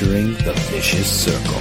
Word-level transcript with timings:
Entering 0.00 0.32
the 0.44 0.52
vicious 0.70 1.06
circle. 1.06 1.60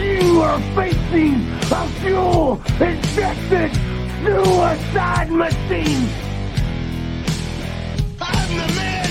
You 0.00 0.40
are 0.42 0.60
facing 0.76 1.34
a 1.72 1.88
fuel 2.00 2.60
injected 2.80 3.74
suicide 4.22 5.30
machine. 5.30 6.08
I'm 8.20 8.48
the 8.48 8.74
man 8.74 9.10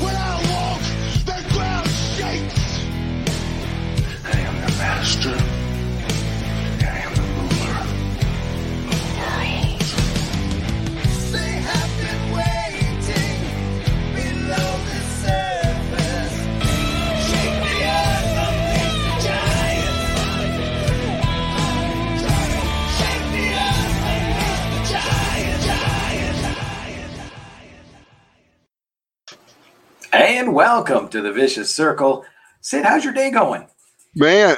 when 0.00 0.16
I 0.16 0.34
walk, 0.52 0.82
the 1.26 1.52
ground 1.52 1.88
shakes. 1.88 2.86
I 4.24 4.38
am 4.40 4.54
the 4.60 4.76
master. 4.78 5.49
And 30.12 30.54
welcome 30.54 31.08
to 31.10 31.20
the 31.20 31.32
Vicious 31.32 31.72
Circle. 31.72 32.24
Sid, 32.62 32.84
how's 32.84 33.04
your 33.04 33.12
day 33.12 33.30
going? 33.30 33.68
Man, 34.16 34.56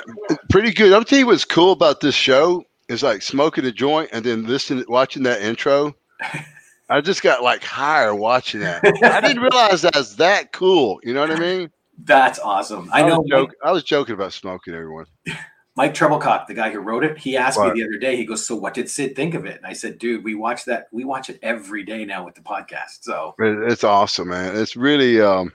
pretty 0.49 0.73
good. 0.73 0.95
I'll 0.95 1.05
tell 1.05 1.19
you 1.19 1.27
what's 1.27 1.45
cool 1.45 1.73
about 1.73 2.01
this 2.01 2.15
show 2.15 2.65
is 2.89 3.03
like 3.03 3.21
smoking 3.21 3.67
a 3.67 3.73
joint 3.73 4.09
and 4.13 4.25
then 4.25 4.47
listening, 4.47 4.87
watching 4.89 5.25
that 5.25 5.43
intro. 5.43 5.95
I 6.89 7.03
just 7.03 7.23
got 7.23 7.43
like 7.43 7.63
higher 7.63 8.15
watching 8.15 8.61
that. 8.61 8.83
I 9.03 9.21
didn't 9.21 9.43
realize 9.43 9.83
that 9.83 9.95
was 9.95 10.17
that 10.17 10.53
cool. 10.53 11.01
You 11.05 11.13
know 11.13 11.21
what 11.21 11.31
I 11.31 11.39
mean? 11.39 11.71
That's 11.99 12.39
awesome. 12.39 12.89
I 12.91 13.03
I 13.03 13.09
know 13.09 13.21
was, 13.21 13.29
joke, 13.29 13.51
I 13.63 13.73
was 13.73 13.83
joking 13.83 14.15
about 14.15 14.33
smoking, 14.33 14.75
everyone. 14.75 15.07
Mike 15.75 15.95
Treblecock, 15.95 16.47
the 16.47 16.55
guy 16.55 16.71
who 16.71 16.81
wrote 16.81 17.03
it, 17.03 17.17
he 17.17 17.37
asked 17.37 17.59
Right. 17.59 17.73
me 17.73 17.81
the 17.81 17.89
other 17.89 17.99
day, 17.99 18.15
he 18.17 18.27
goes, 18.27 18.45
So 18.47 18.55
what 18.55 18.75
did 18.75 18.91
Sid 18.91 19.17
think 19.17 19.33
of 19.35 19.47
it? 19.47 19.57
And 19.57 19.67
I 19.67 19.73
said, 19.73 19.99
Dude, 19.99 20.23
we 20.23 20.35
watch 20.35 20.67
that, 20.67 20.89
we 20.93 21.05
watch 21.05 21.31
it 21.31 21.39
every 21.43 21.83
day 21.83 22.05
now 22.05 22.25
with 22.25 22.35
the 22.35 22.43
podcast. 22.43 23.03
So 23.03 23.35
It's 23.39 23.85
awesome, 23.85 24.29
man. 24.29 24.55
It's 24.57 24.77
really, 24.77 25.21
um, 25.21 25.51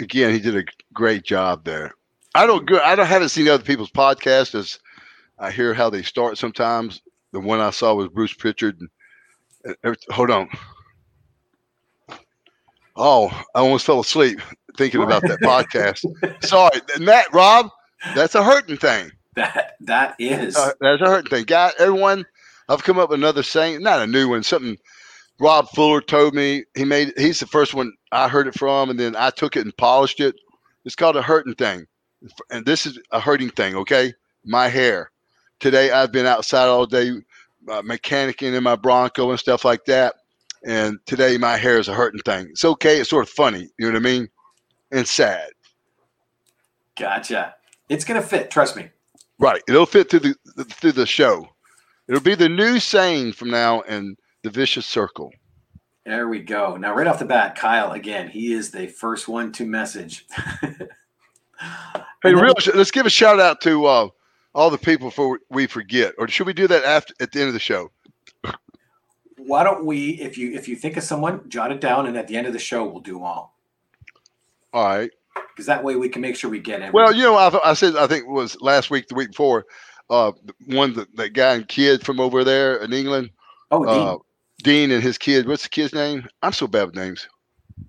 again, 0.00 0.32
he 0.32 0.38
did 0.38 0.56
a 0.56 0.64
great 0.92 1.22
job 1.24 1.64
there. 1.64 1.94
I 2.34 2.46
don't 2.46 2.66
go. 2.66 2.78
I 2.80 2.94
don't 2.94 3.06
haven't 3.06 3.30
seen 3.30 3.48
other 3.48 3.64
people's 3.64 3.90
podcasts 3.90 4.54
as 4.54 4.78
I 5.38 5.50
hear 5.50 5.72
how 5.72 5.88
they 5.88 6.02
start 6.02 6.36
sometimes. 6.36 7.00
The 7.32 7.40
one 7.40 7.60
I 7.60 7.70
saw 7.70 7.94
was 7.94 8.08
Bruce 8.08 8.34
Prichard. 8.34 8.78
And, 9.82 9.96
hold 10.10 10.30
on. 10.30 10.48
Oh, 12.96 13.28
I 13.54 13.60
almost 13.60 13.86
fell 13.86 14.00
asleep 14.00 14.40
thinking 14.76 15.02
about 15.02 15.22
that 15.22 15.40
podcast. 15.42 16.04
Sorry, 16.44 16.80
that 16.98 17.32
Rob, 17.32 17.70
that's 18.14 18.34
a 18.34 18.44
hurting 18.44 18.76
thing. 18.76 19.10
that 19.36 19.74
that 19.80 20.16
is 20.18 20.56
Uh, 20.56 20.72
that's 20.80 21.02
a 21.02 21.06
hurting 21.06 21.30
thing. 21.30 21.44
Guy, 21.44 21.72
everyone, 21.78 22.24
I've 22.68 22.82
come 22.84 22.98
up 22.98 23.10
with 23.10 23.18
another 23.18 23.42
saying, 23.42 23.82
not 23.82 24.00
a 24.00 24.06
new 24.06 24.28
one, 24.28 24.42
something 24.42 24.76
Rob 25.40 25.68
Fuller 25.70 26.00
told 26.00 26.34
me. 26.34 26.64
He 26.76 26.84
made 26.84 27.12
he's 27.16 27.40
the 27.40 27.46
first 27.46 27.74
one 27.74 27.92
I 28.12 28.28
heard 28.28 28.48
it 28.48 28.58
from, 28.58 28.90
and 28.90 28.98
then 28.98 29.14
I 29.16 29.30
took 29.30 29.56
it 29.56 29.64
and 29.64 29.76
polished 29.76 30.20
it. 30.20 30.34
It's 30.84 30.96
called 30.96 31.16
a 31.16 31.22
hurting 31.22 31.54
thing. 31.54 31.86
And 32.50 32.66
this 32.66 32.86
is 32.86 32.98
a 33.12 33.20
hurting 33.20 33.50
thing, 33.50 33.76
okay? 33.76 34.12
My 34.44 34.68
hair. 34.68 35.10
Today 35.60 35.90
I've 35.92 36.12
been 36.12 36.26
outside 36.26 36.66
all 36.66 36.86
day 36.86 37.10
uh, 37.70 37.82
mechanicking 37.82 38.54
in 38.54 38.62
my 38.62 38.74
Bronco 38.76 39.30
and 39.30 39.38
stuff 39.38 39.64
like 39.64 39.84
that. 39.84 40.14
And 40.64 40.98
today 41.06 41.36
my 41.38 41.56
hair 41.56 41.78
is 41.78 41.88
a 41.88 41.94
hurting 41.94 42.22
thing. 42.22 42.48
It's 42.50 42.64
okay. 42.64 42.98
It's 42.98 43.10
sort 43.10 43.24
of 43.24 43.30
funny. 43.30 43.68
You 43.78 43.86
know 43.86 43.92
what 43.92 43.96
I 43.96 44.00
mean? 44.00 44.28
And 44.90 45.06
sad. 45.06 45.50
gotcha. 46.98 47.54
It's 47.88 48.04
gonna 48.04 48.22
fit, 48.22 48.50
trust 48.50 48.76
me. 48.76 48.88
Right. 49.38 49.62
It'll 49.68 49.86
fit 49.86 50.10
through 50.10 50.20
the 50.20 50.64
through 50.64 50.92
the 50.92 51.06
show. 51.06 51.48
It'll 52.08 52.20
be 52.20 52.34
the 52.34 52.48
new 52.48 52.80
saying 52.80 53.32
from 53.32 53.50
now 53.50 53.82
and 53.82 54.16
the 54.42 54.50
vicious 54.50 54.86
circle. 54.86 55.32
There 56.04 56.28
we 56.28 56.40
go. 56.40 56.76
Now, 56.76 56.94
right 56.94 57.06
off 57.06 57.18
the 57.18 57.26
bat, 57.26 57.54
Kyle, 57.54 57.92
again, 57.92 58.28
he 58.28 58.52
is 58.52 58.70
the 58.70 58.86
first 58.86 59.28
one 59.28 59.52
to 59.52 59.66
message. 59.66 60.26
Hey, 62.22 62.34
real, 62.34 62.54
let's 62.74 62.90
give 62.90 63.06
a 63.06 63.10
shout 63.10 63.38
out 63.38 63.60
to 63.60 63.86
uh, 63.86 64.08
all 64.52 64.70
the 64.70 64.78
people 64.78 65.08
before 65.08 65.38
we 65.50 65.68
forget, 65.68 66.14
or 66.18 66.26
should 66.26 66.48
we 66.48 66.52
do 66.52 66.66
that 66.66 66.84
after 66.84 67.14
at 67.20 67.30
the 67.30 67.40
end 67.40 67.48
of 67.48 67.54
the 67.54 67.60
show? 67.60 67.90
Why 69.36 69.62
don't 69.62 69.84
we, 69.84 70.20
if 70.20 70.36
you 70.36 70.52
if 70.52 70.66
you 70.66 70.74
think 70.74 70.96
of 70.96 71.04
someone, 71.04 71.48
jot 71.48 71.70
it 71.70 71.80
down, 71.80 72.06
and 72.06 72.16
at 72.16 72.26
the 72.26 72.36
end 72.36 72.48
of 72.48 72.52
the 72.52 72.58
show, 72.58 72.84
we'll 72.84 73.00
do 73.00 73.14
them 73.14 73.22
all. 73.22 73.56
All 74.72 74.84
right. 74.84 75.10
Because 75.48 75.66
that 75.66 75.82
way 75.82 75.96
we 75.96 76.08
can 76.08 76.22
make 76.22 76.36
sure 76.36 76.50
we 76.50 76.58
get 76.58 76.82
in. 76.82 76.92
Well, 76.92 77.14
you 77.14 77.22
know, 77.22 77.34
I, 77.34 77.70
I 77.70 77.74
said 77.74 77.96
I 77.96 78.06
think 78.06 78.24
it 78.24 78.30
was 78.30 78.60
last 78.60 78.90
week, 78.90 79.08
the 79.08 79.14
week 79.14 79.30
before, 79.30 79.66
uh, 80.10 80.32
one 80.66 80.94
that, 80.94 81.14
that 81.16 81.32
guy 81.32 81.54
and 81.54 81.68
kid 81.68 82.04
from 82.04 82.20
over 82.20 82.44
there 82.44 82.76
in 82.76 82.92
England, 82.92 83.30
oh, 83.70 83.84
Dean, 83.84 84.08
uh, 84.08 84.16
Dean 84.62 84.90
and 84.90 85.02
his 85.02 85.18
kid. 85.18 85.48
What's 85.48 85.64
the 85.64 85.68
kid's 85.68 85.94
name? 85.94 86.26
I'm 86.42 86.52
so 86.52 86.66
bad 86.66 86.86
with 86.86 86.94
names. 86.94 87.28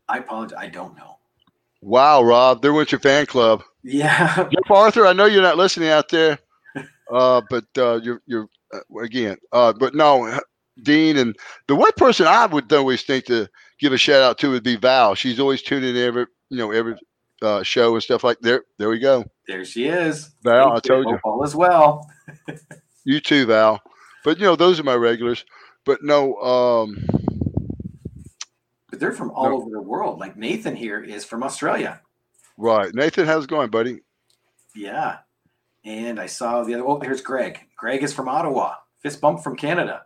I 0.08 0.20
apologize. 0.20 0.60
I 0.60 0.68
don't 0.68 0.96
know. 0.98 1.18
Wow, 1.82 2.24
Rob, 2.24 2.62
there 2.62 2.74
went 2.74 2.92
your 2.92 3.00
fan 3.00 3.26
club. 3.26 3.64
Yeah, 3.84 4.36
Jeff 4.36 4.72
Arthur, 4.72 5.06
I 5.06 5.14
know 5.14 5.26
you're 5.26 5.42
not 5.42 5.58
listening 5.58 5.90
out 5.90 6.10
there, 6.10 6.38
uh, 7.12 7.42
but 7.50 7.66
uh, 7.78 8.00
you're 8.04 8.22
you're 8.26 8.50
uh, 8.74 9.00
again. 9.02 9.38
Uh, 9.54 9.74
but 9.74 9.96
no, 9.96 10.40
Dean 10.84 11.18
and 11.18 11.36
the 11.68 11.76
one 11.76 11.92
person 11.98 12.28
I 12.28 12.46
would 12.46 12.72
always 12.74 13.04
think 13.04 13.26
to 13.26 13.48
give 13.80 13.94
a 13.94 13.98
shout 13.98 14.22
out 14.22 14.38
to 14.40 14.52
would 14.52 14.64
be 14.64 14.76
Val. 14.76 15.16
She's 15.16 15.40
always 15.40 15.62
tuning 15.62 15.96
in 15.96 16.04
every 16.04 16.26
you 16.50 16.58
know 16.58 16.72
every 16.72 16.96
uh, 17.42 17.64
show 17.64 17.94
and 17.94 18.04
stuff 18.04 18.24
like 18.24 18.40
there. 18.42 18.64
There 18.78 18.90
we 18.90 19.00
go, 19.00 19.26
there 19.48 19.66
she 19.66 19.86
is. 19.88 20.32
Val. 20.44 20.74
I 20.74 20.80
told 20.80 21.06
you, 21.08 21.14
Hope 21.14 21.22
All 21.26 21.44
as 21.44 21.56
well. 21.56 22.10
you 23.06 23.20
too, 23.20 23.46
Val. 23.46 23.82
But 24.24 24.38
you 24.38 24.44
know 24.46 24.56
those 24.56 24.80
are 24.80 24.84
my 24.84 24.96
regulars. 24.96 25.46
But 25.86 26.04
no, 26.04 26.36
um, 26.36 26.98
But 28.90 29.00
they're 29.00 29.12
from 29.14 29.32
all 29.32 29.50
No. 29.50 29.56
over 29.58 29.70
the 29.72 29.82
world. 29.82 30.20
Like 30.20 30.36
Nathan 30.38 30.76
here 30.76 31.02
is 31.04 31.24
from 31.26 31.42
Australia. 31.44 32.02
right, 32.58 32.94
Nathan, 32.94 33.26
how's 33.26 33.46
it 33.46 33.50
going, 33.50 33.70
buddy? 33.70 34.00
Yeah. 34.76 35.20
And 35.86 36.20
I 36.20 36.26
saw 36.26 36.64
the 36.64 36.74
other. 36.76 36.86
Oh, 36.86 37.00
here's 37.00 37.22
Greg. 37.22 37.60
Greg 37.78 38.04
is 38.04 38.14
from 38.14 38.28
Ottawa. 38.28 38.74
Fist 39.02 39.22
bump 39.22 39.42
from 39.42 39.56
Canada. 39.56 40.04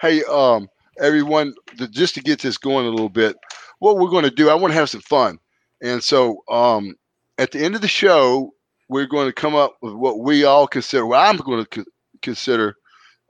Hey, 0.00 0.22
um, 0.24 0.68
everyone, 1.00 1.54
just 1.90 2.14
to 2.14 2.20
get 2.22 2.40
this 2.40 2.58
going 2.58 2.86
a 2.86 2.90
little 2.90 3.08
bit, 3.08 3.36
what 3.84 3.98
we're 3.98 4.08
going 4.08 4.24
to 4.24 4.30
do, 4.30 4.48
I 4.48 4.54
want 4.54 4.72
to 4.72 4.78
have 4.78 4.88
some 4.88 5.02
fun. 5.02 5.38
And 5.82 6.02
so 6.02 6.42
um, 6.48 6.94
at 7.36 7.52
the 7.52 7.62
end 7.62 7.74
of 7.74 7.82
the 7.82 7.88
show, 7.88 8.54
we're 8.88 9.04
going 9.04 9.26
to 9.26 9.32
come 9.32 9.54
up 9.54 9.76
with 9.82 9.92
what 9.92 10.20
we 10.20 10.44
all 10.44 10.66
consider, 10.66 11.04
what 11.04 11.20
I'm 11.20 11.36
going 11.36 11.62
to 11.62 11.68
co- 11.68 11.90
consider 12.22 12.76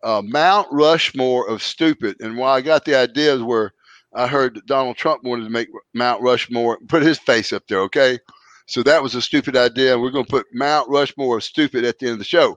uh, 0.05 0.23
Mount 0.25 0.69
Rushmore 0.71 1.49
of 1.49 1.61
stupid. 1.61 2.17
And 2.21 2.39
why 2.39 2.53
I 2.53 2.61
got 2.61 2.85
the 2.85 2.95
idea 2.95 3.35
is 3.35 3.43
where 3.43 3.73
I 4.15 4.29
heard 4.29 4.55
that 4.55 4.67
Donald 4.67 4.97
Trump 4.97 5.25
wanted 5.25 5.43
to 5.43 5.51
make 5.51 5.69
Mount 5.93 6.23
Rushmore, 6.23 6.79
put 6.87 7.03
his 7.03 7.19
face 7.19 7.53
up 7.53 7.65
there, 7.69 7.81
okay? 7.81 8.21
So 8.67 8.85
that 8.85 9.03
was 9.03 9.17
a 9.17 9.23
stupid 9.23 9.57
idea. 9.57 9.99
We're 9.99 10.11
going 10.11 10.25
to 10.25 10.31
put 10.31 10.47
Mount 10.53 10.89
Rushmore 10.89 11.39
of 11.39 11.45
stupid 11.45 11.85
at 11.85 11.99
the 11.99 12.07
end 12.07 12.13
of 12.13 12.19
the 12.21 12.25
show. 12.25 12.57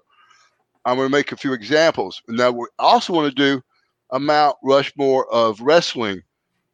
I'm 0.85 0.97
going 0.97 1.07
to 1.07 1.17
make 1.17 1.31
a 1.31 1.37
few 1.37 1.53
examples. 1.53 2.21
Now, 2.27 2.51
we 2.51 2.67
also 2.77 3.11
want 3.11 3.35
to 3.35 3.35
do 3.35 3.63
a 4.11 4.19
Mount 4.19 4.55
Rushmore 4.63 5.27
of 5.33 5.59
wrestling 5.61 6.21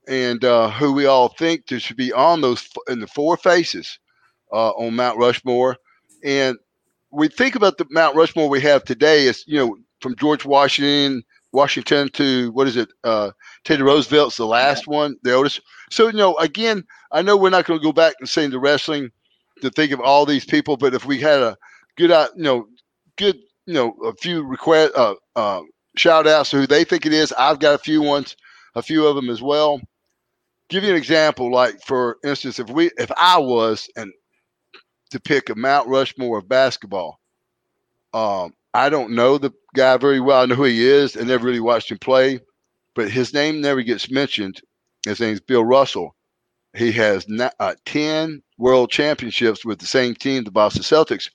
and 0.07 0.43
uh, 0.43 0.69
who 0.69 0.93
we 0.93 1.05
all 1.05 1.29
think 1.29 1.67
there 1.67 1.79
should 1.79 1.97
be 1.97 2.11
on 2.11 2.41
those 2.41 2.67
in 2.87 2.99
the 2.99 3.07
four 3.07 3.37
faces 3.37 3.99
uh, 4.51 4.71
on 4.71 4.95
Mount 4.95 5.17
Rushmore. 5.17 5.77
And 6.23 6.57
we 7.11 7.27
think 7.27 7.55
about 7.55 7.77
the 7.77 7.85
Mount 7.89 8.15
Rushmore 8.15 8.49
we 8.49 8.61
have 8.61 8.83
today 8.83 9.27
is, 9.27 9.43
you 9.47 9.57
know, 9.57 9.77
from 10.01 10.15
George 10.15 10.45
Washington, 10.45 11.23
Washington 11.51 12.09
to 12.09 12.51
what 12.51 12.67
is 12.67 12.75
it? 12.75 12.89
Uh, 13.03 13.31
Teddy 13.63 13.83
Roosevelt's 13.83 14.37
the 14.37 14.45
last 14.45 14.87
one, 14.87 15.15
the 15.23 15.33
oldest. 15.33 15.61
So, 15.91 16.07
you 16.07 16.13
know, 16.13 16.35
again, 16.37 16.83
I 17.11 17.21
know 17.21 17.37
we're 17.37 17.49
not 17.49 17.65
going 17.65 17.79
to 17.79 17.83
go 17.83 17.93
back 17.93 18.15
and 18.19 18.27
say 18.27 18.47
the 18.47 18.59
wrestling 18.59 19.11
to 19.61 19.69
think 19.69 19.91
of 19.91 20.01
all 20.01 20.25
these 20.25 20.45
people, 20.45 20.75
but 20.77 20.93
if 20.93 21.05
we 21.05 21.19
had 21.19 21.39
a 21.41 21.57
good, 21.95 22.11
uh, 22.11 22.27
you 22.35 22.43
know, 22.43 22.67
good, 23.17 23.37
you 23.65 23.73
know, 23.73 23.95
a 24.03 24.13
few 24.15 24.43
request, 24.43 24.93
uh, 24.95 25.13
uh, 25.35 25.61
shout 25.95 26.27
outs 26.27 26.49
to 26.49 26.57
who 26.57 26.67
they 26.67 26.83
think 26.83 27.05
it 27.05 27.13
is. 27.13 27.31
I've 27.37 27.59
got 27.59 27.75
a 27.75 27.77
few 27.77 28.01
ones. 28.01 28.35
a 28.75 28.81
few 28.81 29.05
of 29.05 29.15
them 29.15 29.29
as 29.29 29.41
well. 29.41 29.79
Give 30.73 30.83
you 30.85 30.89
an 30.89 30.95
example, 30.95 31.51
like 31.51 31.79
for 31.85 32.17
instance, 32.23 32.57
if 32.57 32.67
we 32.67 32.89
if 32.97 33.11
I 33.15 33.37
was 33.37 33.87
and 33.95 34.11
to 35.11 35.19
pick 35.19 35.51
a 35.51 35.55
Mount 35.55 35.87
Rushmore 35.87 36.39
of 36.39 36.49
basketball, 36.49 37.19
um, 38.11 38.55
I 38.73 38.89
don't 38.89 39.11
know 39.11 39.37
the 39.37 39.51
guy 39.75 39.97
very 39.97 40.19
well. 40.19 40.41
I 40.41 40.47
know 40.47 40.55
who 40.55 40.63
he 40.63 40.83
is 40.83 41.15
and 41.15 41.27
never 41.27 41.45
really 41.45 41.59
watched 41.59 41.91
him 41.91 41.99
play, 41.99 42.39
but 42.95 43.11
his 43.11 43.35
name 43.35 43.61
never 43.61 43.83
gets 43.83 44.09
mentioned. 44.09 44.61
His 45.05 45.19
name's 45.19 45.41
Bill 45.41 45.63
Russell. 45.63 46.15
He 46.75 46.91
has 46.93 47.29
not, 47.29 47.53
uh, 47.59 47.75
10 47.85 48.41
world 48.57 48.89
championships 48.89 49.63
with 49.63 49.77
the 49.77 49.85
same 49.85 50.15
team, 50.15 50.43
the 50.43 50.49
Boston 50.49 50.81
Celtics. 50.81 51.29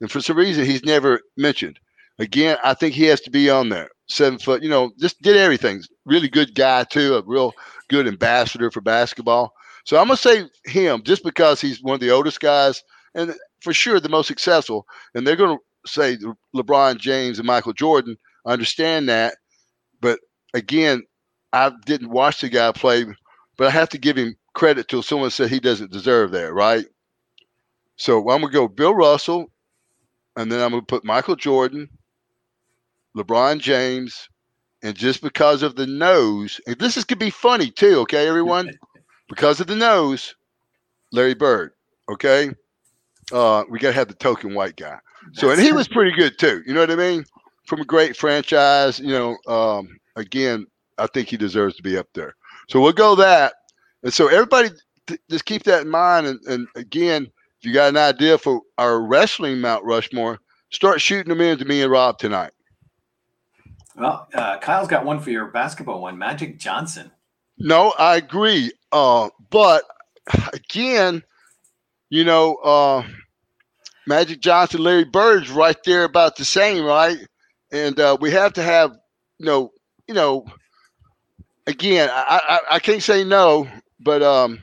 And 0.00 0.08
for 0.08 0.20
some 0.20 0.36
reason, 0.36 0.66
he's 0.66 0.84
never 0.84 1.20
mentioned. 1.36 1.80
Again, 2.20 2.58
I 2.62 2.74
think 2.74 2.94
he 2.94 3.06
has 3.06 3.20
to 3.22 3.30
be 3.32 3.50
on 3.50 3.70
there. 3.70 3.88
Seven 4.06 4.38
foot, 4.38 4.62
you 4.62 4.68
know, 4.68 4.92
just 5.00 5.20
did 5.20 5.36
everything. 5.36 5.82
Really 6.04 6.28
good 6.28 6.54
guy, 6.54 6.84
too, 6.84 7.16
a 7.16 7.22
real 7.26 7.54
good 7.88 8.06
ambassador 8.06 8.70
for 8.70 8.80
basketball. 8.80 9.52
So 9.84 9.98
I'm 9.98 10.06
going 10.06 10.16
to 10.16 10.22
say 10.22 10.44
him 10.64 11.02
just 11.02 11.24
because 11.24 11.60
he's 11.60 11.82
one 11.82 11.94
of 11.94 12.00
the 12.00 12.10
oldest 12.10 12.40
guys 12.40 12.82
and 13.14 13.34
for 13.60 13.72
sure 13.72 14.00
the 14.00 14.08
most 14.08 14.26
successful. 14.26 14.86
And 15.14 15.26
they're 15.26 15.36
going 15.36 15.58
to 15.58 15.90
say 15.90 16.16
LeBron 16.54 16.98
James 16.98 17.38
and 17.38 17.46
Michael 17.46 17.72
Jordan. 17.72 18.16
I 18.46 18.52
understand 18.52 19.08
that. 19.08 19.36
But 20.00 20.20
again, 20.54 21.02
I 21.52 21.72
didn't 21.84 22.10
watch 22.10 22.40
the 22.40 22.48
guy 22.48 22.72
play, 22.72 23.04
but 23.56 23.66
I 23.66 23.70
have 23.70 23.88
to 23.90 23.98
give 23.98 24.16
him 24.16 24.36
credit 24.54 24.88
till 24.88 25.02
someone 25.02 25.30
said 25.30 25.50
he 25.50 25.60
doesn't 25.60 25.92
deserve 25.92 26.32
that, 26.32 26.52
right? 26.52 26.86
So 27.96 28.18
I'm 28.30 28.40
gonna 28.40 28.52
go 28.52 28.66
Bill 28.66 28.94
Russell, 28.94 29.46
and 30.36 30.50
then 30.50 30.60
I'm 30.60 30.70
gonna 30.70 30.82
put 30.82 31.04
Michael 31.04 31.36
Jordan, 31.36 31.88
LeBron 33.16 33.60
James, 33.60 34.28
and 34.84 34.94
just 34.94 35.22
because 35.22 35.62
of 35.62 35.76
the 35.76 35.86
nose, 35.86 36.60
and 36.66 36.78
this 36.78 36.96
is 36.96 37.04
could 37.04 37.18
be 37.18 37.30
funny 37.30 37.70
too, 37.70 38.00
okay, 38.00 38.28
everyone? 38.28 38.70
because 39.28 39.58
of 39.58 39.66
the 39.66 39.74
nose, 39.74 40.34
Larry 41.10 41.34
Bird, 41.34 41.72
okay? 42.10 42.50
Uh, 43.32 43.64
we 43.70 43.78
gotta 43.78 43.94
have 43.94 44.08
the 44.08 44.14
token 44.14 44.54
white 44.54 44.76
guy. 44.76 44.98
So 45.32 45.50
and 45.50 45.58
he 45.58 45.72
was 45.72 45.88
pretty 45.88 46.12
good 46.12 46.38
too. 46.38 46.62
You 46.66 46.74
know 46.74 46.80
what 46.80 46.90
I 46.90 46.96
mean? 46.96 47.24
From 47.66 47.80
a 47.80 47.84
great 47.84 48.14
franchise, 48.14 49.00
you 49.00 49.08
know, 49.08 49.38
um, 49.48 49.88
again, 50.16 50.66
I 50.98 51.06
think 51.06 51.28
he 51.28 51.38
deserves 51.38 51.76
to 51.76 51.82
be 51.82 51.96
up 51.96 52.08
there. 52.12 52.34
So 52.68 52.78
we'll 52.78 52.92
go 52.92 53.14
that. 53.14 53.54
And 54.02 54.12
so 54.12 54.28
everybody 54.28 54.68
th- 55.06 55.20
just 55.30 55.46
keep 55.46 55.62
that 55.62 55.82
in 55.82 55.88
mind. 55.90 56.26
And, 56.26 56.40
and 56.46 56.68
again, 56.76 57.22
if 57.58 57.64
you 57.64 57.72
got 57.72 57.88
an 57.88 57.96
idea 57.96 58.36
for 58.36 58.60
our 58.76 59.00
wrestling 59.00 59.62
Mount 59.62 59.82
Rushmore, 59.82 60.38
start 60.70 61.00
shooting 61.00 61.30
them 61.30 61.40
in 61.40 61.56
to 61.56 61.64
me 61.64 61.80
and 61.80 61.90
Rob 61.90 62.18
tonight. 62.18 62.52
Well, 63.96 64.28
uh, 64.34 64.58
Kyle's 64.58 64.88
got 64.88 65.04
one 65.04 65.20
for 65.20 65.30
your 65.30 65.46
basketball 65.46 66.02
one. 66.02 66.18
Magic 66.18 66.58
Johnson. 66.58 67.10
No, 67.58 67.94
I 67.98 68.16
agree. 68.16 68.72
Uh, 68.90 69.30
but 69.50 69.84
again, 70.52 71.22
you 72.10 72.24
know, 72.24 72.56
uh, 72.56 73.04
Magic 74.06 74.40
Johnson, 74.40 74.82
Larry 74.82 75.04
Bird's 75.04 75.50
right 75.50 75.76
there 75.84 76.04
about 76.04 76.36
the 76.36 76.44
same, 76.44 76.84
right? 76.84 77.18
And 77.72 77.98
uh, 77.98 78.16
we 78.20 78.30
have 78.32 78.52
to 78.54 78.62
have, 78.62 78.92
you 79.38 79.46
know, 79.46 79.72
you 80.06 80.14
know, 80.14 80.46
again, 81.66 82.10
I, 82.12 82.40
I, 82.48 82.74
I 82.76 82.78
can't 82.78 83.02
say 83.02 83.24
no, 83.24 83.68
but 84.00 84.22
um, 84.22 84.60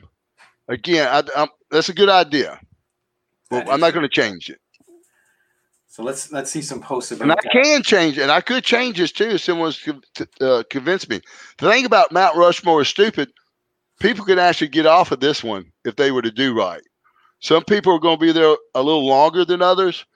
again, 0.68 1.08
I, 1.10 1.22
I'm, 1.36 1.48
that's 1.70 1.88
a 1.88 1.94
good 1.94 2.08
idea. 2.08 2.60
But 3.50 3.68
I'm 3.68 3.80
not 3.80 3.92
going 3.92 4.08
to 4.08 4.08
change 4.08 4.48
it. 4.48 4.58
So 5.92 6.02
let's 6.02 6.32
let's 6.32 6.50
see 6.50 6.62
some 6.62 6.80
posts 6.80 7.12
about 7.12 7.24
And 7.24 7.32
I 7.32 7.42
that. 7.42 7.52
can 7.52 7.82
change 7.82 8.16
it, 8.16 8.22
and 8.22 8.30
I 8.30 8.40
could 8.40 8.64
change 8.64 8.96
this 8.96 9.12
too 9.12 9.28
if 9.28 9.42
someone's 9.42 9.78
uh, 10.40 10.62
convinced 10.70 11.10
me. 11.10 11.20
The 11.58 11.70
thing 11.70 11.84
about 11.84 12.12
Mount 12.12 12.34
Rushmore 12.34 12.80
is 12.80 12.88
stupid. 12.88 13.30
People 14.00 14.24
could 14.24 14.38
actually 14.38 14.68
get 14.68 14.86
off 14.86 15.12
of 15.12 15.20
this 15.20 15.44
one 15.44 15.70
if 15.84 15.96
they 15.96 16.10
were 16.10 16.22
to 16.22 16.30
do 16.30 16.54
right. 16.56 16.80
Some 17.40 17.62
people 17.64 17.92
are 17.92 17.98
going 17.98 18.18
to 18.18 18.24
be 18.24 18.32
there 18.32 18.56
a 18.74 18.82
little 18.82 19.06
longer 19.06 19.44
than 19.44 19.60
others. 19.60 20.06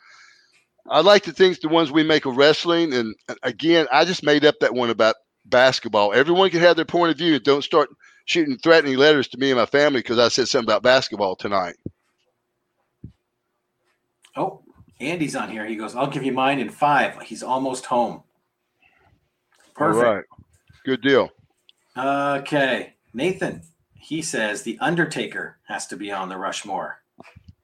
I 0.89 1.03
like 1.03 1.25
to 1.25 1.33
think 1.33 1.61
the 1.61 1.69
ones 1.69 1.93
we 1.93 2.03
make 2.03 2.25
of 2.25 2.39
wrestling, 2.39 2.95
and 2.95 3.15
uh, 3.29 3.35
again, 3.43 3.87
I 3.93 4.07
just 4.07 4.25
made 4.25 4.47
up 4.47 4.55
that 4.63 4.73
one 4.73 4.89
about 4.89 5.17
basketball. 5.45 6.15
Everyone 6.15 6.49
can 6.49 6.61
have 6.61 6.77
their 6.77 6.87
point 6.87 7.13
of 7.13 7.19
view. 7.19 7.39
Don't 7.39 7.61
start 7.61 7.91
shooting 8.25 8.57
threatening 8.57 8.97
letters 8.97 9.29
to 9.29 9.37
me 9.39 9.51
and 9.51 9.59
my 9.59 9.67
family 9.67 10.01
because 10.01 10.19
I 10.19 10.29
said 10.29 10.49
something 10.49 10.71
about 10.71 10.83
basketball 10.83 11.37
tonight. 11.37 11.77
Oh, 14.37 14.63
Andy's 15.01 15.37
on 15.37 15.51
here. 15.51 15.67
He 15.67 15.77
goes, 15.77 15.95
I'll 15.95 16.07
give 16.07 16.25
you 16.25 16.33
mine 16.33 16.59
in 16.59 16.71
five. 16.71 17.21
He's 17.23 17.43
almost 17.43 17.87
home. 17.87 18.23
Perfect. 19.75 20.07
All 20.07 20.15
right, 20.15 20.25
good 20.85 21.03
deal. 21.03 21.31
Okay. 21.97 22.95
Nathan, 23.13 23.63
he 23.95 24.23
says 24.23 24.63
the 24.63 24.79
Undertaker 24.81 25.59
has 25.67 25.87
to 25.89 25.97
be 25.97 26.11
on 26.13 26.29
the 26.29 26.37
Rushmore. 26.37 27.01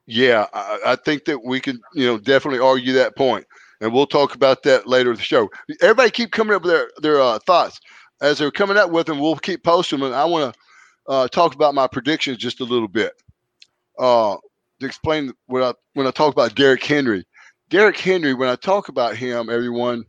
Yeah, 0.06 0.46
I, 0.52 0.78
I 0.86 0.96
think 0.96 1.24
that 1.26 1.44
we 1.44 1.60
can, 1.60 1.80
you 1.94 2.06
know, 2.06 2.18
definitely 2.18 2.58
argue 2.58 2.92
that 2.94 3.16
point, 3.16 3.46
and 3.80 3.92
we'll 3.92 4.06
talk 4.06 4.34
about 4.34 4.62
that 4.64 4.86
later 4.86 5.10
in 5.10 5.16
the 5.16 5.22
show. 5.22 5.48
Everybody 5.80 6.10
keep 6.10 6.32
coming 6.32 6.54
up 6.54 6.62
with 6.62 6.72
their 6.72 6.90
their 7.00 7.20
uh, 7.20 7.38
thoughts 7.40 7.80
as 8.20 8.38
they're 8.38 8.50
coming 8.50 8.76
up 8.76 8.90
with 8.90 9.06
them. 9.06 9.20
We'll 9.20 9.36
keep 9.36 9.62
posting 9.62 10.00
them. 10.00 10.06
And 10.06 10.14
I 10.14 10.24
want 10.24 10.54
to 10.54 10.60
uh, 11.12 11.28
talk 11.28 11.54
about 11.54 11.74
my 11.74 11.86
predictions 11.86 12.38
just 12.38 12.60
a 12.60 12.64
little 12.64 12.88
bit 12.88 13.12
uh, 13.98 14.36
to 14.82 14.86
explain 14.86 15.32
what 15.46 15.62
I 15.62 15.74
when 15.94 16.06
I 16.06 16.10
talk 16.10 16.32
about 16.32 16.54
Derrick 16.54 16.84
Henry. 16.84 17.26
Derrick 17.70 17.98
Henry, 17.98 18.34
when 18.34 18.48
I 18.48 18.56
talk 18.56 18.88
about 18.88 19.16
him, 19.16 19.48
everyone, 19.48 20.04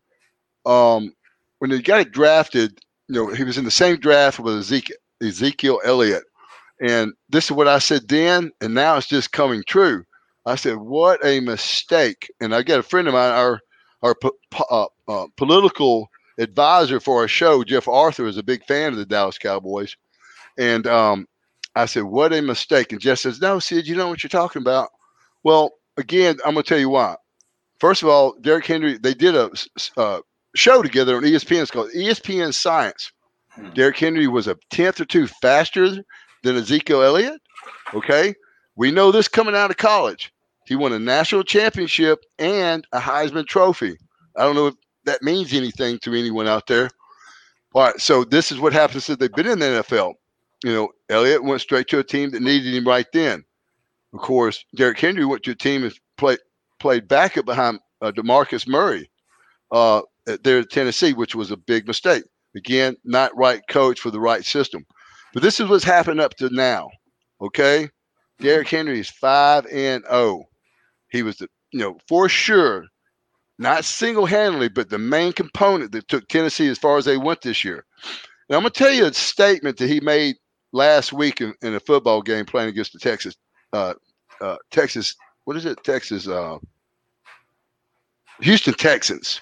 um, 0.65 1.13
when 1.59 1.71
he 1.71 1.81
got 1.81 2.11
drafted, 2.11 2.79
you 3.07 3.15
know, 3.15 3.27
he 3.33 3.43
was 3.43 3.57
in 3.57 3.63
the 3.63 3.71
same 3.71 3.97
draft 3.97 4.39
with 4.39 4.57
Ezekiel, 4.57 4.97
Ezekiel 5.21 5.79
Elliott. 5.85 6.23
And 6.81 7.13
this 7.29 7.45
is 7.45 7.51
what 7.51 7.67
I 7.67 7.79
said 7.79 8.07
then, 8.09 8.51
and 8.59 8.73
now 8.73 8.97
it's 8.97 9.07
just 9.07 9.31
coming 9.31 9.63
true. 9.65 10.03
I 10.45 10.55
said, 10.55 10.77
"What 10.77 11.25
a 11.25 11.39
mistake!" 11.39 12.29
And 12.41 12.53
I 12.53 12.63
got 12.63 12.79
a 12.79 12.83
friend 12.83 13.07
of 13.07 13.13
mine, 13.13 13.31
our 13.31 13.61
our 14.01 14.15
po- 14.15 14.37
uh, 14.69 14.87
uh, 15.07 15.27
political 15.37 16.09
advisor 16.37 16.99
for 16.99 17.21
our 17.21 17.27
show, 17.27 17.63
Jeff 17.63 17.87
Arthur, 17.87 18.27
is 18.27 18.37
a 18.37 18.43
big 18.43 18.65
fan 18.65 18.91
of 18.91 18.97
the 18.97 19.05
Dallas 19.05 19.37
Cowboys. 19.37 19.95
And 20.57 20.85
um, 20.87 21.27
I 21.75 21.85
said, 21.85 22.03
"What 22.03 22.33
a 22.33 22.41
mistake!" 22.41 22.91
And 22.91 23.01
Jeff 23.01 23.19
says, 23.19 23.41
"No, 23.41 23.59
Sid, 23.59 23.87
you 23.87 23.95
know 23.95 24.07
what 24.07 24.23
you're 24.23 24.29
talking 24.29 24.61
about." 24.61 24.89
Well, 25.43 25.71
again, 25.97 26.37
I'm 26.45 26.53
going 26.53 26.63
to 26.63 26.69
tell 26.69 26.79
you 26.79 26.89
why. 26.89 27.15
First 27.79 28.03
of 28.03 28.09
all, 28.09 28.35
Derrick 28.41 28.65
Henry, 28.65 28.97
they 28.97 29.13
did 29.13 29.35
a, 29.35 29.49
uh, 29.97 30.21
show 30.55 30.81
together 30.81 31.17
on 31.17 31.23
ESPN. 31.23 31.61
It's 31.61 31.71
called 31.71 31.91
ESPN 31.91 32.53
Science. 32.53 33.11
Hmm. 33.49 33.69
Derrick 33.71 33.97
Henry 33.97 34.27
was 34.27 34.47
a 34.47 34.57
tenth 34.69 35.01
or 35.01 35.05
two 35.05 35.27
faster 35.27 36.03
than 36.43 36.55
Ezekiel 36.55 37.03
Elliott. 37.03 37.41
Okay. 37.93 38.35
We 38.75 38.91
know 38.91 39.11
this 39.11 39.27
coming 39.27 39.55
out 39.55 39.71
of 39.71 39.77
college. 39.77 40.31
He 40.65 40.75
won 40.75 40.93
a 40.93 40.99
national 40.99 41.43
championship 41.43 42.23
and 42.39 42.87
a 42.91 42.99
Heisman 42.99 43.45
Trophy. 43.45 43.97
I 44.37 44.43
don't 44.43 44.55
know 44.55 44.67
if 44.67 44.75
that 45.05 45.21
means 45.21 45.53
anything 45.53 45.99
to 45.99 46.13
anyone 46.13 46.47
out 46.47 46.67
there. 46.67 46.89
All 47.73 47.83
right. 47.83 47.99
So 47.99 48.23
this 48.23 48.51
is 48.51 48.59
what 48.59 48.73
happens 48.73 49.05
since 49.05 49.19
they've 49.19 49.31
been 49.31 49.47
in 49.47 49.59
the 49.59 49.65
NFL. 49.65 50.13
You 50.63 50.71
know, 50.71 50.89
Elliott 51.09 51.43
went 51.43 51.61
straight 51.61 51.87
to 51.89 51.99
a 51.99 52.03
team 52.03 52.31
that 52.31 52.41
needed 52.41 52.73
him 52.73 52.87
right 52.87 53.07
then. 53.13 53.43
Of 54.13 54.19
course, 54.19 54.63
Derrick 54.75 54.99
Henry 54.99 55.25
went 55.25 55.43
to 55.43 55.51
a 55.51 55.55
team 55.55 55.81
that 55.81 55.93
played 56.17 56.39
played 56.79 57.07
backup 57.07 57.45
behind 57.45 57.79
uh, 58.01 58.11
Demarcus 58.11 58.67
Murray 58.67 59.09
uh, 59.71 60.01
there 60.25 60.59
at 60.59 60.69
Tennessee, 60.69 61.13
which 61.13 61.35
was 61.35 61.51
a 61.51 61.57
big 61.57 61.87
mistake. 61.87 62.23
Again, 62.55 62.95
not 63.03 63.35
right 63.35 63.61
coach 63.69 63.99
for 63.99 64.11
the 64.11 64.19
right 64.19 64.45
system. 64.45 64.85
But 65.33 65.41
this 65.41 65.59
is 65.59 65.67
what's 65.67 65.83
happened 65.83 66.21
up 66.21 66.35
to 66.35 66.49
now. 66.53 66.89
Okay, 67.41 67.89
Derrick 68.39 68.69
Henry 68.69 68.99
is 68.99 69.09
five 69.09 69.65
and 69.65 70.03
zero. 70.09 70.45
He 71.09 71.23
was 71.23 71.37
the 71.37 71.47
you 71.71 71.79
know 71.79 71.97
for 72.07 72.29
sure, 72.29 72.85
not 73.57 73.83
single 73.83 74.27
handedly, 74.27 74.69
but 74.69 74.89
the 74.89 74.99
main 74.99 75.33
component 75.33 75.91
that 75.91 76.07
took 76.07 76.27
Tennessee 76.27 76.69
as 76.69 76.77
far 76.77 76.97
as 76.97 77.05
they 77.05 77.17
went 77.17 77.41
this 77.41 77.65
year. 77.65 77.83
And 78.47 78.55
I'm 78.55 78.61
gonna 78.61 78.69
tell 78.69 78.91
you 78.91 79.05
a 79.05 79.13
statement 79.13 79.77
that 79.77 79.89
he 79.89 79.99
made 79.99 80.35
last 80.73 81.13
week 81.13 81.39
in, 81.39 81.53
in 81.61 81.75
a 81.75 81.79
football 81.79 82.21
game 82.21 82.45
playing 82.45 82.69
against 82.69 82.91
the 82.91 82.99
Texas, 82.99 83.37
uh, 83.71 83.93
uh, 84.41 84.57
Texas. 84.71 85.15
What 85.45 85.55
is 85.55 85.65
it? 85.65 85.81
Texas, 85.83 86.27
uh, 86.27 86.57
Houston 88.41 88.73
Texans. 88.73 89.39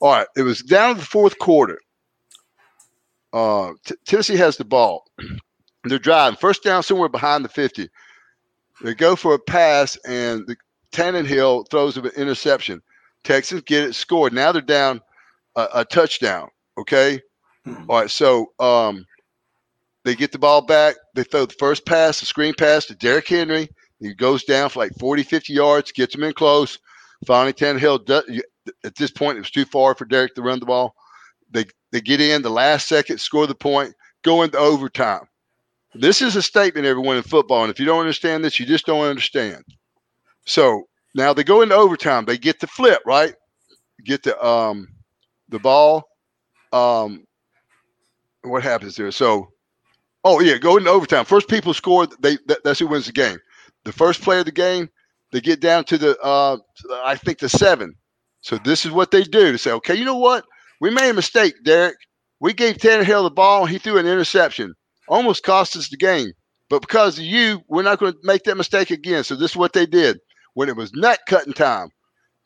All 0.00 0.12
right, 0.12 0.26
it 0.36 0.42
was 0.42 0.60
down 0.62 0.94
to 0.94 1.00
the 1.00 1.06
fourth 1.06 1.38
quarter. 1.38 1.78
Uh, 3.32 3.72
T- 3.84 3.94
Tennessee 4.06 4.36
has 4.36 4.56
the 4.56 4.64
ball. 4.64 5.04
They're 5.84 5.98
driving 5.98 6.36
first 6.36 6.62
down 6.62 6.82
somewhere 6.82 7.08
behind 7.08 7.44
the 7.44 7.48
50. 7.48 7.88
They 8.82 8.94
go 8.94 9.16
for 9.16 9.34
a 9.34 9.38
pass, 9.38 9.96
and 10.06 10.46
the 10.46 10.56
Tannehill 10.92 11.68
throws 11.70 11.96
an 11.96 12.06
interception. 12.16 12.82
Texans 13.22 13.62
get 13.62 13.84
it 13.84 13.94
scored. 13.94 14.32
Now 14.32 14.52
they're 14.52 14.62
down 14.62 15.00
a, 15.56 15.68
a 15.74 15.84
touchdown. 15.84 16.48
Okay. 16.78 17.20
Hmm. 17.64 17.84
All 17.88 18.00
right. 18.00 18.10
So 18.10 18.52
um, 18.58 19.04
they 20.04 20.14
get 20.14 20.32
the 20.32 20.38
ball 20.38 20.62
back. 20.62 20.96
They 21.14 21.24
throw 21.24 21.46
the 21.46 21.54
first 21.58 21.86
pass, 21.86 22.20
the 22.20 22.26
screen 22.26 22.54
pass 22.54 22.86
to 22.86 22.94
Derrick 22.94 23.28
Henry. 23.28 23.68
He 24.00 24.14
goes 24.14 24.44
down 24.44 24.68
for 24.68 24.80
like 24.80 24.92
40, 24.98 25.22
50 25.22 25.52
yards, 25.52 25.92
gets 25.92 26.14
him 26.14 26.24
in 26.24 26.34
close. 26.34 26.78
Finally, 27.26 27.54
Tannehill, 27.54 28.04
does, 28.04 28.24
at 28.84 28.96
this 28.96 29.10
point, 29.10 29.38
it 29.38 29.40
was 29.40 29.50
too 29.50 29.64
far 29.64 29.94
for 29.94 30.04
Derrick 30.04 30.34
to 30.34 30.42
run 30.42 30.60
the 30.60 30.66
ball. 30.66 30.94
They 31.50 31.64
they 31.92 32.00
get 32.00 32.20
in 32.20 32.42
the 32.42 32.50
last 32.50 32.88
second, 32.88 33.18
score 33.18 33.46
the 33.46 33.54
point. 33.54 33.94
going 34.24 34.50
to 34.50 34.58
overtime. 34.58 35.26
This 35.94 36.20
is 36.20 36.34
a 36.34 36.42
statement, 36.42 36.86
everyone 36.86 37.16
in 37.16 37.22
football. 37.22 37.62
And 37.62 37.70
if 37.70 37.78
you 37.78 37.86
don't 37.86 38.00
understand 38.00 38.44
this, 38.44 38.58
you 38.58 38.66
just 38.66 38.84
don't 38.84 39.06
understand. 39.06 39.62
So 40.44 40.84
now 41.14 41.32
they 41.32 41.44
go 41.44 41.62
into 41.62 41.76
overtime. 41.76 42.24
They 42.24 42.36
get 42.36 42.58
the 42.58 42.66
flip, 42.66 43.00
right? 43.06 43.34
Get 44.04 44.24
the 44.24 44.44
um 44.44 44.88
the 45.48 45.60
ball. 45.60 46.02
Um 46.72 47.24
what 48.42 48.62
happens 48.62 48.96
there? 48.96 49.12
So 49.12 49.48
oh 50.24 50.40
yeah, 50.40 50.58
go 50.58 50.76
into 50.76 50.90
overtime. 50.90 51.24
First 51.24 51.48
people 51.48 51.74
score, 51.74 52.06
they 52.20 52.38
that, 52.46 52.64
that's 52.64 52.80
who 52.80 52.88
wins 52.88 53.06
the 53.06 53.12
game. 53.12 53.38
The 53.84 53.92
first 53.92 54.22
play 54.22 54.40
of 54.40 54.46
the 54.46 54.52
game, 54.52 54.88
they 55.32 55.40
get 55.40 55.60
down 55.60 55.84
to 55.84 55.98
the 55.98 56.18
uh 56.20 56.58
I 57.04 57.16
think 57.16 57.38
the 57.38 57.48
seven. 57.48 57.94
So 58.40 58.58
this 58.58 58.84
is 58.84 58.92
what 58.92 59.10
they 59.10 59.22
do 59.24 59.52
to 59.52 59.58
say, 59.58 59.72
okay, 59.72 59.94
you 59.94 60.04
know 60.04 60.16
what? 60.18 60.44
We 60.80 60.90
made 60.90 61.10
a 61.10 61.14
mistake, 61.14 61.54
Derrick. 61.64 61.96
We 62.40 62.52
gave 62.52 62.76
Tannehill 62.76 63.24
the 63.24 63.30
ball. 63.30 63.62
And 63.62 63.70
he 63.70 63.78
threw 63.78 63.98
an 63.98 64.06
interception. 64.06 64.74
Almost 65.08 65.44
cost 65.44 65.76
us 65.76 65.88
the 65.88 65.96
game. 65.96 66.32
But 66.68 66.82
because 66.82 67.18
of 67.18 67.24
you, 67.24 67.62
we're 67.68 67.82
not 67.82 67.98
going 67.98 68.12
to 68.12 68.18
make 68.22 68.44
that 68.44 68.56
mistake 68.56 68.90
again. 68.90 69.24
So 69.24 69.34
this 69.34 69.52
is 69.52 69.56
what 69.56 69.72
they 69.72 69.86
did. 69.86 70.18
When 70.54 70.68
it 70.68 70.76
was 70.76 70.92
nut 70.94 71.20
cutting 71.26 71.54
time, 71.54 71.88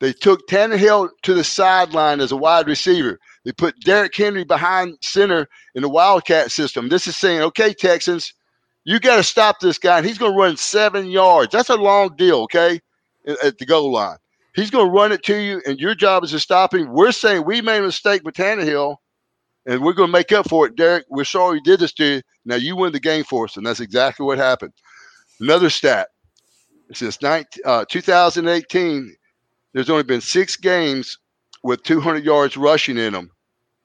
they 0.01 0.13
took 0.13 0.47
Tannehill 0.49 1.11
to 1.23 1.35
the 1.35 1.45
sideline 1.45 2.21
as 2.21 2.33
a 2.33 2.37
wide 2.37 2.69
receiver. 2.69 3.19
They 3.45 3.53
put 3.53 3.81
Derrick 3.81 4.15
Henry 4.17 4.45
behind 4.45 4.99
center 5.01 5.49
in 5.75 5.83
the 5.83 5.89
Wildcat 5.89 6.51
system. 6.51 6.89
This 6.89 7.07
is 7.07 7.17
saying, 7.17 7.41
okay, 7.43 7.73
Texans, 7.73 8.35
you 8.85 9.01
got 9.01 9.17
to 9.17 9.23
stop 9.23 9.61
this 9.61 9.79
guy. 9.79 9.99
And 9.99 10.07
he's 10.07 10.19
going 10.19 10.33
to 10.33 10.39
run 10.39 10.57
seven 10.57 11.07
yards. 11.07 11.53
That's 11.53 11.69
a 11.69 11.77
long 11.77 12.17
deal, 12.17 12.43
okay, 12.43 12.81
at 13.43 13.59
the 13.59 13.67
goal 13.67 13.93
line. 13.93 14.17
He's 14.55 14.71
going 14.71 14.87
to 14.87 14.93
run 14.93 15.13
it 15.13 15.23
to 15.25 15.37
you, 15.37 15.63
and 15.67 15.79
your 15.79 15.95
job 15.95 16.25
is 16.25 16.31
to 16.33 16.41
stop 16.41 16.75
him. 16.75 16.93
We're 16.93 17.13
saying 17.13 17.45
we 17.45 17.63
made 17.63 17.79
a 17.79 17.87
mistake 17.87 18.23
with 18.25 18.35
Tannehill, 18.35 18.97
and 19.67 19.83
we're 19.83 19.93
going 19.93 20.09
to 20.09 20.13
make 20.13 20.33
up 20.33 20.49
for 20.49 20.67
it. 20.67 20.75
Derrick, 20.75 21.05
we're 21.09 21.25
sorry 21.25 21.55
we 21.55 21.61
did 21.61 21.81
this 21.81 21.93
to 21.93 22.05
you. 22.05 22.23
Now 22.45 22.57
you 22.57 22.75
win 22.75 22.93
the 22.93 22.99
game 22.99 23.25
for 23.25 23.45
us, 23.45 23.57
and 23.57 23.65
that's 23.65 23.81
exactly 23.81 24.27
what 24.27 24.39
happened. 24.39 24.73
Another 25.39 25.71
stat 25.71 26.09
since 26.93 27.21
19, 27.23 27.63
uh, 27.65 27.85
2018, 27.89 29.15
there's 29.75 29.91
only 29.91 30.03
been 30.03 30.21
six 30.21 30.57
games 30.57 31.19
with 31.63 31.83
200 31.83 32.25
yards 32.25 32.57
rushing 32.57 32.99
in 32.99 33.13
them. 33.13 33.31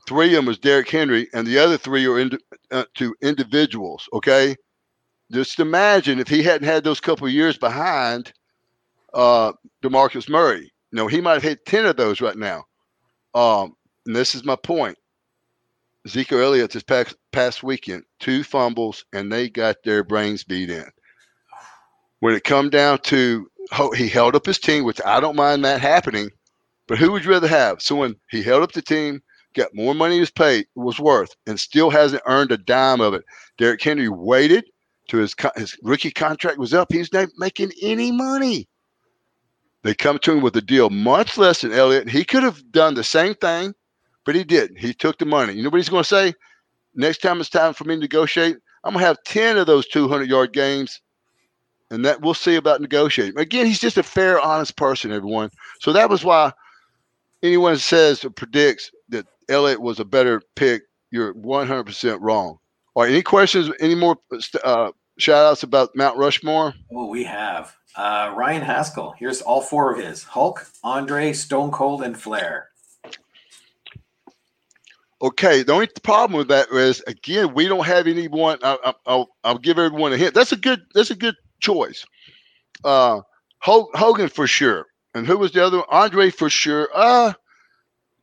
Three 0.07 0.27
of 0.27 0.33
them 0.33 0.45
was 0.45 0.59
Derrick 0.59 0.89
Henry, 0.89 1.27
and 1.33 1.47
the 1.47 1.59
other 1.59 1.77
three 1.77 2.05
are 2.05 2.19
in, 2.19 2.37
uh, 2.71 2.85
to 2.95 3.15
individuals. 3.21 4.07
Okay, 4.13 4.55
just 5.31 5.59
imagine 5.59 6.19
if 6.19 6.27
he 6.27 6.43
hadn't 6.43 6.67
had 6.67 6.83
those 6.83 6.99
couple 6.99 7.27
years 7.29 7.57
behind 7.57 8.33
uh, 9.13 9.53
Demarcus 9.83 10.29
Murray. 10.29 10.71
You 10.91 10.97
know, 10.97 11.07
he 11.07 11.21
might 11.21 11.33
have 11.33 11.43
hit 11.43 11.65
10 11.65 11.85
of 11.85 11.97
those 11.97 12.21
right 12.21 12.37
now. 12.37 12.65
Um, 13.33 13.75
and 14.05 14.15
this 14.15 14.35
is 14.35 14.43
my 14.43 14.55
point. 14.55 14.97
Zeke 16.07 16.33
Elliott 16.33 16.71
this 16.71 16.83
past, 16.83 17.15
past 17.31 17.63
weekend, 17.63 18.03
two 18.19 18.43
fumbles, 18.43 19.05
and 19.13 19.31
they 19.31 19.49
got 19.49 19.77
their 19.83 20.03
brains 20.03 20.43
beat 20.43 20.69
in. 20.69 20.85
When 22.19 22.35
it 22.35 22.43
come 22.43 22.69
down 22.69 22.99
to, 22.99 23.49
he 23.95 24.09
held 24.09 24.35
up 24.35 24.45
his 24.45 24.59
team, 24.59 24.83
which 24.83 25.01
I 25.05 25.19
don't 25.19 25.35
mind 25.35 25.63
that 25.63 25.81
happening. 25.81 26.29
But 26.93 26.99
who 26.99 27.11
would 27.11 27.25
you 27.25 27.31
rather 27.31 27.47
have? 27.47 27.81
Someone 27.81 28.15
he 28.29 28.43
held 28.43 28.61
up 28.61 28.73
the 28.73 28.81
team, 28.83 29.23
got 29.55 29.73
more 29.73 29.95
money 29.95 30.19
his 30.19 30.29
pay 30.29 30.63
was 30.75 30.99
worth, 30.99 31.35
and 31.47 31.59
still 31.59 31.89
hasn't 31.89 32.21
earned 32.27 32.51
a 32.51 32.57
dime 32.57 33.01
of 33.01 33.15
it. 33.15 33.23
Derrick 33.57 33.81
Henry 33.81 34.09
waited 34.09 34.65
to 35.07 35.17
his 35.17 35.33
his 35.55 35.75
rookie 35.81 36.11
contract 36.11 36.59
was 36.59 36.71
up. 36.71 36.91
He's 36.91 37.11
not 37.11 37.29
making 37.39 37.71
any 37.81 38.11
money. 38.11 38.67
They 39.81 39.95
come 39.95 40.19
to 40.19 40.33
him 40.33 40.41
with 40.41 40.55
a 40.55 40.61
deal 40.61 40.91
much 40.91 41.35
less 41.35 41.61
than 41.61 41.73
Elliott. 41.73 42.11
He 42.11 42.23
could 42.23 42.43
have 42.43 42.71
done 42.71 42.93
the 42.93 43.03
same 43.03 43.33
thing, 43.33 43.73
but 44.23 44.35
he 44.35 44.43
didn't. 44.43 44.77
He 44.77 44.93
took 44.93 45.17
the 45.17 45.25
money. 45.25 45.53
You 45.53 45.63
know 45.63 45.71
what 45.71 45.79
he's 45.79 45.89
going 45.89 46.03
to 46.03 46.07
say? 46.07 46.35
Next 46.93 47.23
time 47.23 47.39
it's 47.39 47.49
time 47.49 47.73
for 47.73 47.85
me 47.85 47.95
to 47.95 48.01
negotiate, 48.01 48.57
I'm 48.83 48.93
going 48.93 49.01
to 49.01 49.07
have 49.07 49.23
10 49.25 49.57
of 49.57 49.65
those 49.65 49.87
200 49.87 50.29
yard 50.29 50.53
games, 50.53 51.01
and 51.89 52.05
that 52.05 52.21
we'll 52.21 52.35
see 52.35 52.55
about 52.55 52.81
negotiating. 52.81 53.39
Again, 53.39 53.65
he's 53.65 53.79
just 53.79 53.97
a 53.97 54.03
fair, 54.03 54.39
honest 54.39 54.77
person, 54.77 55.11
everyone. 55.11 55.49
So 55.79 55.91
that 55.91 56.07
was 56.07 56.23
why 56.23 56.53
anyone 57.43 57.77
says 57.77 58.25
or 58.25 58.29
predicts 58.29 58.89
that 59.09 59.27
Elliott 59.49 59.81
was 59.81 59.99
a 59.99 60.05
better 60.05 60.41
pick, 60.55 60.83
you're 61.11 61.33
100% 61.35 62.17
wrong. 62.21 62.57
All 62.95 63.03
right, 63.03 63.11
any 63.11 63.21
questions, 63.21 63.71
any 63.79 63.95
more 63.95 64.17
uh, 64.63 64.91
shout 65.17 65.45
outs 65.45 65.63
about 65.63 65.95
Mount 65.95 66.17
Rushmore? 66.17 66.73
Oh, 66.91 67.07
we 67.07 67.23
have. 67.25 67.75
Uh, 67.95 68.33
Ryan 68.35 68.61
Haskell. 68.61 69.13
Here's 69.17 69.41
all 69.41 69.61
four 69.61 69.93
of 69.93 70.03
his: 70.03 70.23
Hulk, 70.23 70.67
Andre, 70.83 71.33
Stone 71.33 71.71
Cold, 71.71 72.01
and 72.01 72.19
Flair. 72.19 72.69
Okay, 75.21 75.63
the 75.63 75.73
only 75.73 75.87
problem 76.03 76.37
with 76.37 76.47
that 76.49 76.69
is 76.69 77.01
again 77.05 77.53
we 77.53 77.67
don't 77.67 77.85
have 77.85 78.07
anyone. 78.07 78.57
I, 78.63 78.93
will 79.05 79.29
I'll 79.43 79.57
give 79.57 79.77
everyone 79.77 80.11
a 80.11 80.17
hint. 80.17 80.33
That's 80.33 80.51
a 80.51 80.57
good 80.57 80.81
that's 80.93 81.11
a 81.11 81.15
good 81.15 81.35
choice. 81.59 82.05
Uh, 82.83 83.21
Hogan 83.59 84.27
for 84.27 84.47
sure, 84.47 84.87
and 85.13 85.27
who 85.27 85.37
was 85.37 85.51
the 85.51 85.65
other? 85.65 85.77
one? 85.77 85.87
Andre 85.89 86.29
for 86.29 86.49
sure. 86.49 86.89
Uh, 86.93 87.33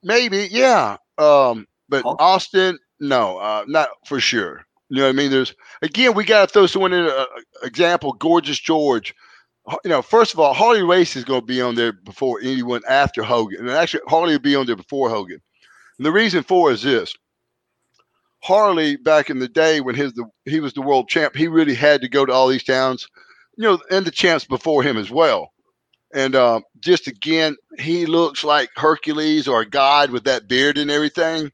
maybe 0.03 0.49
yeah. 0.51 0.97
Um, 1.19 1.67
but? 1.89 2.05
Austin, 2.05 2.79
no, 3.01 3.39
uh, 3.39 3.65
not 3.67 3.89
for 4.07 4.21
sure. 4.21 4.65
You 4.89 4.99
know 4.99 5.05
what 5.05 5.11
I 5.11 5.13
mean? 5.13 5.31
There's 5.31 5.55
again 5.83 6.15
we 6.15 6.25
got 6.25 6.49
to 6.49 6.53
throw 6.53 6.67
someone 6.67 6.93
in. 6.93 7.07
Uh, 7.07 7.25
example, 7.63 8.13
Gorgeous 8.13 8.59
George 8.59 9.15
you 9.85 9.91
know, 9.91 10.03
first 10.03 10.33
of 10.33 10.41
all, 10.41 10.55
Harley 10.55 10.83
Race 10.83 11.17
is 11.17 11.25
going 11.25 11.41
to 11.41 11.47
be 11.47 11.61
on 11.61 11.75
there 11.75 11.93
before 11.93 12.41
anyone 12.41 12.83
after 12.89 13.23
Hogan. 13.23 13.61
And 13.61 13.71
actually, 13.71 14.03
Harley 14.09 14.33
will 14.33 14.41
be 14.41 14.57
on 14.57 14.67
there 14.67 14.77
before 14.77 15.11
Hogan. 15.11 15.41
And 15.99 16.07
the 16.07 16.13
reason 16.13 16.43
for 16.43 16.73
is 16.73 16.83
this 16.83 17.15
Harley, 18.43 18.97
back 18.97 19.31
in 19.31 19.39
the 19.39 19.49
day 19.49 19.81
when 19.81 19.95
his 19.95 20.13
the, 20.15 20.25
he 20.45 20.61
was 20.61 20.73
the 20.73 20.83
world 20.83 21.09
champ, 21.09 21.37
he 21.37 21.47
really 21.47 21.75
had 21.75 22.01
to 22.01 22.09
go 22.09 22.25
to 22.25 22.33
all 22.33 22.49
these 22.49 22.65
towns, 22.65 23.07
you 23.57 23.65
know, 23.65 23.79
and 23.91 24.07
the 24.07 24.11
champs 24.11 24.45
before 24.45 24.83
him 24.83 24.97
as 24.97 25.11
well. 25.11 25.53
And 26.13 26.35
uh, 26.35 26.61
just 26.81 27.07
again, 27.07 27.57
he 27.79 28.07
looks 28.07 28.43
like 28.43 28.71
Hercules 28.77 29.47
or 29.47 29.61
a 29.61 29.69
god 29.69 30.11
with 30.11 30.25
that 30.25 30.49
beard 30.49 30.79
and 30.79 30.91
everything. 30.91 31.53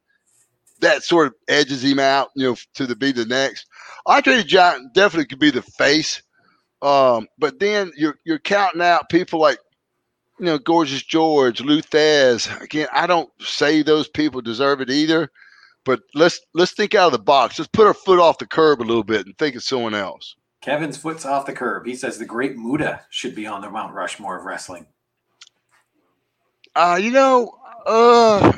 That 0.80 1.02
sort 1.02 1.28
of 1.28 1.34
edges 1.48 1.82
him 1.82 1.98
out, 1.98 2.30
you 2.34 2.48
know, 2.48 2.56
to 2.74 2.86
the 2.86 2.96
be 2.96 3.12
the 3.12 3.24
next. 3.26 3.66
Andre 4.06 4.36
the 4.36 4.44
Giant 4.44 4.94
definitely 4.94 5.26
could 5.26 5.38
be 5.38 5.50
the 5.50 5.62
face 5.62 6.22
um, 6.82 7.26
but 7.38 7.58
then 7.58 7.92
you're 7.96 8.18
you're 8.24 8.38
counting 8.38 8.82
out 8.82 9.08
people 9.08 9.40
like 9.40 9.58
you 10.38 10.46
know 10.46 10.58
Gorgeous 10.58 11.02
George, 11.02 11.60
Lou. 11.60 11.80
Again, 11.92 12.88
I 12.92 13.06
don't 13.06 13.30
say 13.40 13.82
those 13.82 14.08
people 14.08 14.40
deserve 14.40 14.80
it 14.80 14.90
either, 14.90 15.30
but 15.84 16.00
let's 16.14 16.40
let's 16.54 16.72
think 16.72 16.94
out 16.94 17.06
of 17.06 17.12
the 17.12 17.18
box. 17.18 17.58
Let's 17.58 17.70
put 17.70 17.86
our 17.86 17.94
foot 17.94 18.20
off 18.20 18.38
the 18.38 18.46
curb 18.46 18.80
a 18.80 18.84
little 18.84 19.04
bit 19.04 19.26
and 19.26 19.36
think 19.38 19.56
of 19.56 19.62
someone 19.62 19.94
else. 19.94 20.36
Kevin's 20.66 20.96
foot's 20.96 21.24
off 21.24 21.46
the 21.46 21.52
curb. 21.52 21.86
He 21.86 21.94
says 21.94 22.18
the 22.18 22.24
Great 22.24 22.56
Muta 22.56 23.02
should 23.08 23.36
be 23.36 23.46
on 23.46 23.60
the 23.60 23.70
Mount 23.70 23.94
Rushmore 23.94 24.36
of 24.36 24.44
wrestling. 24.44 24.86
Uh, 26.74 26.98
you 27.00 27.12
know, 27.12 27.56
uh, 27.86 28.52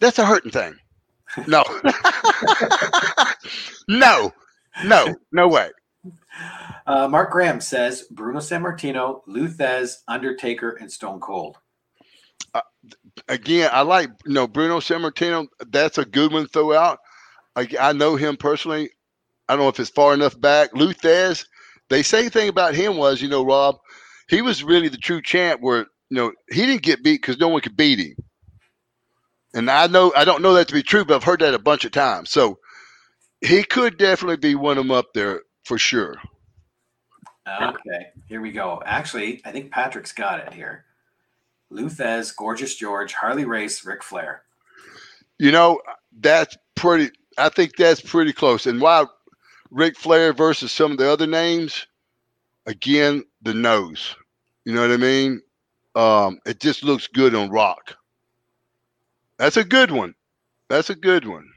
that's 0.00 0.18
a 0.18 0.26
hurting 0.26 0.50
thing. 0.50 0.74
No, 1.46 1.62
no, 3.88 4.32
no, 4.84 5.14
no 5.30 5.46
way. 5.46 5.70
Uh, 6.84 7.06
Mark 7.06 7.30
Graham 7.30 7.60
says 7.60 8.02
Bruno 8.10 8.40
Sammartino, 8.40 9.20
Lou 9.28 9.46
Thesz, 9.46 9.98
Undertaker, 10.08 10.70
and 10.80 10.90
Stone 10.90 11.20
Cold. 11.20 11.58
Uh, 12.52 12.60
again, 13.28 13.70
I 13.72 13.82
like 13.82 14.10
you 14.26 14.34
know 14.34 14.48
Bruno 14.48 14.80
Sammartino. 14.80 15.46
That's 15.68 15.98
a 15.98 16.04
good 16.04 16.32
one. 16.32 16.48
Throw 16.48 16.72
out. 16.72 16.98
I, 17.54 17.68
I 17.80 17.92
know 17.92 18.16
him 18.16 18.36
personally. 18.36 18.90
I 19.48 19.54
don't 19.54 19.64
know 19.64 19.68
if 19.68 19.80
it's 19.80 19.90
far 19.90 20.14
enough 20.14 20.40
back. 20.40 20.74
Lou 20.74 20.92
Thesz. 20.92 21.46
They 21.90 22.02
say 22.02 22.28
thing 22.28 22.48
about 22.48 22.74
him 22.74 22.96
was, 22.96 23.20
you 23.20 23.28
know, 23.28 23.44
Rob, 23.44 23.76
he 24.28 24.40
was 24.40 24.64
really 24.64 24.88
the 24.88 24.96
true 24.96 25.20
champ. 25.20 25.60
Where 25.60 25.86
you 26.08 26.16
know 26.16 26.32
he 26.50 26.66
didn't 26.66 26.82
get 26.82 27.04
beat 27.04 27.20
because 27.20 27.38
no 27.38 27.48
one 27.48 27.60
could 27.60 27.76
beat 27.76 27.98
him. 27.98 28.14
And 29.54 29.70
I 29.70 29.86
know 29.86 30.12
I 30.16 30.24
don't 30.24 30.42
know 30.42 30.54
that 30.54 30.68
to 30.68 30.74
be 30.74 30.82
true, 30.82 31.04
but 31.04 31.14
I've 31.14 31.24
heard 31.24 31.40
that 31.40 31.54
a 31.54 31.58
bunch 31.58 31.84
of 31.84 31.92
times. 31.92 32.30
So 32.30 32.58
he 33.40 33.62
could 33.62 33.98
definitely 33.98 34.38
be 34.38 34.54
one 34.54 34.78
of 34.78 34.84
them 34.84 34.90
up 34.90 35.12
there 35.14 35.42
for 35.64 35.78
sure. 35.78 36.16
Okay, 37.46 38.06
here 38.26 38.40
we 38.40 38.52
go. 38.52 38.82
Actually, 38.86 39.42
I 39.44 39.52
think 39.52 39.70
Patrick's 39.70 40.12
got 40.12 40.40
it 40.40 40.54
here. 40.54 40.86
Lou 41.70 41.90
Thesz, 41.90 42.34
Gorgeous 42.34 42.74
George, 42.74 43.12
Harley 43.12 43.44
Race, 43.44 43.84
Ric 43.84 44.02
Flair. 44.02 44.42
You 45.38 45.52
know, 45.52 45.80
that's 46.20 46.56
pretty. 46.74 47.10
I 47.36 47.50
think 47.50 47.76
that's 47.76 48.00
pretty 48.00 48.32
close. 48.32 48.66
And 48.66 48.80
why 48.80 49.04
Ric 49.70 49.96
Flair 49.96 50.32
versus 50.32 50.72
some 50.72 50.92
of 50.92 50.98
the 50.98 51.10
other 51.10 51.26
names? 51.26 51.86
Again, 52.66 53.24
the 53.42 53.54
nose. 53.54 54.14
You 54.64 54.74
know 54.74 54.80
what 54.80 54.92
I 54.92 54.96
mean? 54.96 55.42
Um, 55.94 56.38
it 56.46 56.60
just 56.60 56.82
looks 56.82 57.06
good 57.06 57.34
on 57.34 57.50
Rock. 57.50 57.96
That's 59.38 59.56
a 59.56 59.64
good 59.64 59.90
one. 59.90 60.14
That's 60.68 60.90
a 60.90 60.94
good 60.94 61.26
one. 61.26 61.48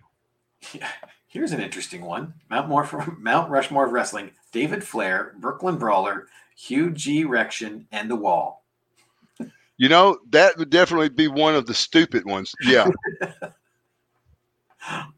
Yeah. 0.74 0.90
Here's 1.28 1.52
an 1.52 1.62
interesting 1.62 2.02
one: 2.02 2.34
Mount 2.50 2.68
More 2.68 3.16
Mount 3.20 3.50
Rushmore 3.50 3.86
of 3.86 3.92
wrestling. 3.92 4.32
David 4.52 4.84
Flair, 4.84 5.36
Brooklyn 5.38 5.78
Brawler, 5.78 6.28
Hugh 6.56 6.92
G. 6.92 7.26
Rection, 7.26 7.86
and 7.92 8.10
The 8.10 8.16
Wall. 8.16 8.66
You 9.78 9.90
know 9.90 10.18
that 10.32 10.58
would 10.58 10.72
definitely 10.72 11.10
be 11.10 11.28
one 11.28 11.54
of 11.54 11.68
the 11.68 11.74
stupid 11.74 12.26
ones. 12.26 12.54
Yeah. 12.64 12.90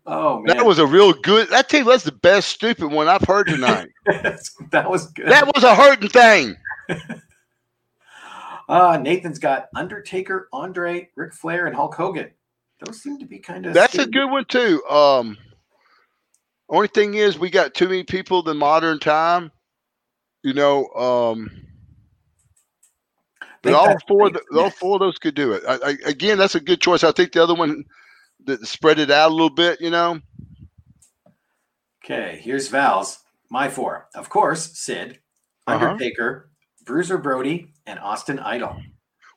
Oh 0.05 0.39
man, 0.39 0.57
That 0.57 0.65
was 0.65 0.79
a 0.79 0.87
real 0.87 1.13
good. 1.13 1.51
I 1.53 1.61
tell 1.61 1.81
you, 1.81 1.85
that's 1.85 2.03
the 2.03 2.11
best 2.11 2.49
stupid 2.49 2.87
one 2.91 3.07
I've 3.07 3.21
heard 3.23 3.47
tonight. 3.47 3.89
that 4.05 4.89
was 4.89 5.07
good. 5.11 5.27
that 5.27 5.45
was 5.53 5.63
a 5.63 5.75
hurting 5.75 6.09
thing. 6.09 6.55
uh, 8.69 8.97
Nathan's 9.01 9.39
got 9.39 9.67
Undertaker, 9.75 10.49
Andre, 10.51 11.09
Ric 11.15 11.33
Flair, 11.33 11.67
and 11.67 11.75
Hulk 11.75 11.93
Hogan. 11.95 12.31
Those 12.83 13.01
seem 13.01 13.19
to 13.19 13.25
be 13.25 13.39
kind 13.39 13.65
of. 13.65 13.73
That's 13.73 13.97
a 13.97 14.07
good 14.07 14.27
one 14.31 14.45
too. 14.45 14.83
Um, 14.89 15.37
only 16.69 16.87
thing 16.87 17.15
is, 17.15 17.37
we 17.37 17.49
got 17.49 17.73
too 17.73 17.87
many 17.87 18.03
people 18.03 18.47
in 18.49 18.57
modern 18.57 18.99
time. 18.99 19.51
You 20.41 20.53
know, 20.53 20.87
um, 20.95 21.49
but 23.61 23.73
all 23.73 23.97
four, 24.07 24.27
of 24.27 24.33
the- 24.33 24.43
all 24.57 24.69
four 24.69 24.95
of 24.95 25.01
those 25.01 25.17
could 25.17 25.35
do 25.35 25.51
it. 25.51 25.63
I, 25.67 25.75
I, 25.89 25.97
again, 26.05 26.37
that's 26.37 26.55
a 26.55 26.61
good 26.61 26.81
choice. 26.81 27.03
I 27.03 27.11
think 27.11 27.33
the 27.33 27.43
other 27.43 27.55
one 27.55 27.83
that 28.45 28.65
spread 28.67 28.99
it 28.99 29.11
out 29.11 29.31
a 29.31 29.33
little 29.33 29.49
bit. 29.49 29.81
You 29.81 29.89
know, 29.89 30.19
Okay, 32.03 32.39
here's 32.43 32.67
Val's. 32.69 33.19
My 33.51 33.69
four, 33.69 34.07
of 34.15 34.29
course, 34.29 34.77
Sid, 34.77 35.19
Uh-huh. 35.67 35.85
Undertaker, 35.91 36.49
Bruiser 36.85 37.17
Brody, 37.17 37.73
and 37.85 37.99
Austin 37.99 38.39
Idol. 38.39 38.75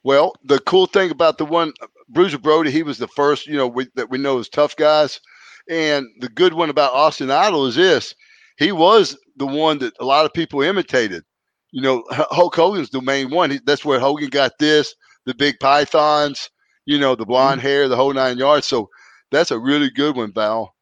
Well, 0.04 0.34
the 0.44 0.58
cool 0.60 0.86
thing 0.86 1.10
about 1.10 1.38
the 1.38 1.46
one 1.46 1.72
Bruiser 2.08 2.38
Brody, 2.38 2.70
he 2.70 2.82
was 2.82 2.98
the 2.98 3.08
first, 3.08 3.46
you 3.46 3.56
know, 3.56 3.66
we, 3.68 3.88
that 3.94 4.10
we 4.10 4.18
know 4.18 4.38
as 4.38 4.48
tough 4.48 4.76
guys. 4.76 5.20
And 5.68 6.06
the 6.20 6.28
good 6.28 6.54
one 6.54 6.70
about 6.70 6.92
Austin 6.92 7.30
Idol 7.30 7.66
is 7.66 7.76
this: 7.76 8.14
he 8.58 8.72
was 8.72 9.16
the 9.36 9.46
one 9.46 9.78
that 9.78 9.94
a 10.00 10.04
lot 10.04 10.24
of 10.26 10.32
people 10.32 10.60
imitated. 10.60 11.22
You 11.70 11.80
know, 11.82 12.04
Hulk 12.10 12.54
Hogan's 12.54 12.90
the 12.90 13.00
main 13.00 13.30
one. 13.30 13.50
He, 13.50 13.60
that's 13.64 13.84
where 13.84 14.00
Hogan 14.00 14.28
got 14.28 14.52
this, 14.58 14.94
the 15.24 15.34
big 15.34 15.58
pythons, 15.60 16.50
you 16.86 16.98
know, 16.98 17.14
the 17.14 17.26
blonde 17.26 17.60
hair, 17.60 17.88
the 17.88 17.96
whole 17.96 18.12
nine 18.12 18.38
yards. 18.38 18.66
So 18.66 18.88
that's 19.30 19.50
a 19.50 19.58
really 19.58 19.90
good 19.90 20.16
one, 20.16 20.32
Val. 20.32 20.74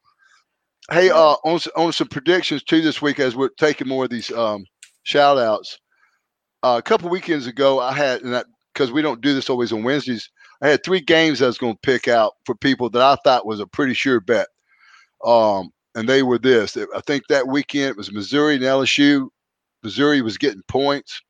Hey, 0.91 1.11
uh, 1.11 1.37
on 1.45 1.61
on 1.77 1.93
some 1.93 2.09
predictions 2.09 2.63
too 2.63 2.81
this 2.81 3.01
week 3.01 3.21
as 3.21 3.37
we're 3.37 3.51
taking 3.51 3.89
more 3.89 4.05
of 4.05 4.11
these 4.11 4.31
um, 4.33 4.65
shout 5.05 5.39
outs. 5.39 5.79
Uh, 6.63 6.77
a 6.79 6.83
couple 6.83 7.09
weekends 7.09 7.47
ago, 7.47 7.81
I 7.81 7.93
had, 7.93 8.23
and 8.23 8.45
because 8.75 8.93
we 8.93 9.03
don't 9.03 9.21
do 9.21 9.35
this 9.35 9.49
always 9.49 9.73
on 9.73 9.83
Wednesdays, 9.83 10.29
I 10.63 10.69
had 10.69 10.85
three 10.85 11.01
games 11.01 11.41
I 11.41 11.47
was 11.47 11.59
going 11.59 11.75
to 11.75 11.81
pick 11.81 12.07
out 12.07 12.35
for 12.45 12.55
people 12.55 12.91
that 12.91 13.03
I 13.03 13.17
thought 13.25 13.47
was 13.47 13.61
a 13.61 13.67
pretty 13.67 13.95
sure 13.95 14.21
bet. 14.21 14.49
Um, 15.25 15.71
and 15.95 16.09
they 16.09 16.23
were 16.23 16.39
this. 16.39 16.77
I 16.77 17.01
think 17.07 17.25
that 17.29 17.49
weekend 17.49 17.91
it 17.91 17.97
was 17.97 18.13
Missouri 18.13 18.57
and 18.57 18.65
LSU. 18.65 19.29
Missouri 19.83 20.23
was 20.23 20.39
getting 20.39 20.63
points. 20.69 21.21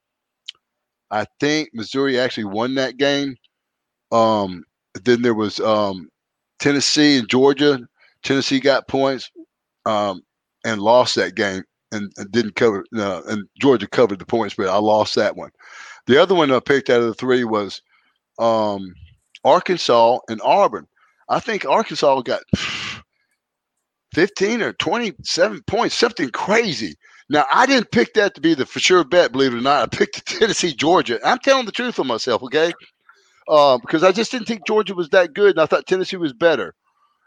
I 1.11 1.27
think 1.39 1.71
Missouri 1.73 2.19
actually 2.19 2.45
won 2.45 2.75
that 2.75 2.97
game. 2.97 3.37
Um, 4.13 4.65
then 5.05 5.23
there 5.23 5.35
was 5.35 5.61
um, 5.61 6.09
Tennessee 6.59 7.19
and 7.19 7.29
Georgia. 7.29 7.81
Tennessee 8.23 8.61
got 8.61 8.89
points 8.89 9.31
um, 9.87 10.23
and 10.65 10.81
lost 10.81 11.15
that 11.15 11.35
game 11.35 11.63
and, 11.93 12.13
and 12.17 12.31
didn't 12.33 12.57
cover. 12.57 12.85
Uh, 12.97 13.23
and 13.29 13.49
Georgia 13.59 13.89
covered 13.89 14.19
the 14.19 14.27
points, 14.27 14.55
but 14.57 14.69
I 14.69 14.79
lost 14.79 15.15
that 15.15 15.37
one. 15.37 15.51
The 16.07 16.21
other 16.21 16.35
one 16.35 16.51
I 16.51 16.61
picked 16.61 16.91
out 16.91 17.01
of 17.01 17.07
the 17.07 17.15
three 17.15 17.45
was 17.45 17.83
um, 18.39 18.95
Arkansas 19.45 20.19
and 20.29 20.41
Auburn. 20.43 20.87
I 21.29 21.41
think 21.41 21.65
Arkansas 21.65 22.23
got 22.23 22.43
15 24.15 24.63
or 24.63 24.73
27 24.75 25.63
points, 25.67 25.95
something 25.95 26.31
crazy. 26.31 26.97
Now, 27.29 27.47
I 27.53 27.65
didn't 27.65 27.93
pick 27.93 28.13
that 28.15 28.35
to 28.35 28.41
be 28.41 28.55
the 28.55 28.67
for 28.67 28.81
sure 28.81 29.05
bet, 29.05 29.31
believe 29.31 29.55
it 29.55 29.59
or 29.59 29.61
not. 29.61 29.83
I 29.83 29.97
picked 29.97 30.27
Tennessee, 30.39 30.73
Georgia. 30.73 31.21
I'm 31.25 31.39
telling 31.39 31.65
the 31.65 31.73
truth 31.73 32.01
on 32.01 32.09
myself, 32.09 32.43
okay? 32.43 32.73
Because 33.51 34.05
I 34.05 34.13
just 34.13 34.31
didn't 34.31 34.47
think 34.47 34.67
Georgia 34.67 34.95
was 34.95 35.11
that 35.11 35.35
good, 35.35 35.51
and 35.53 35.61
I 35.61 35.67
thought 35.67 35.87
Tennessee 35.87 36.17
was 36.17 36.33
better. 36.33 36.75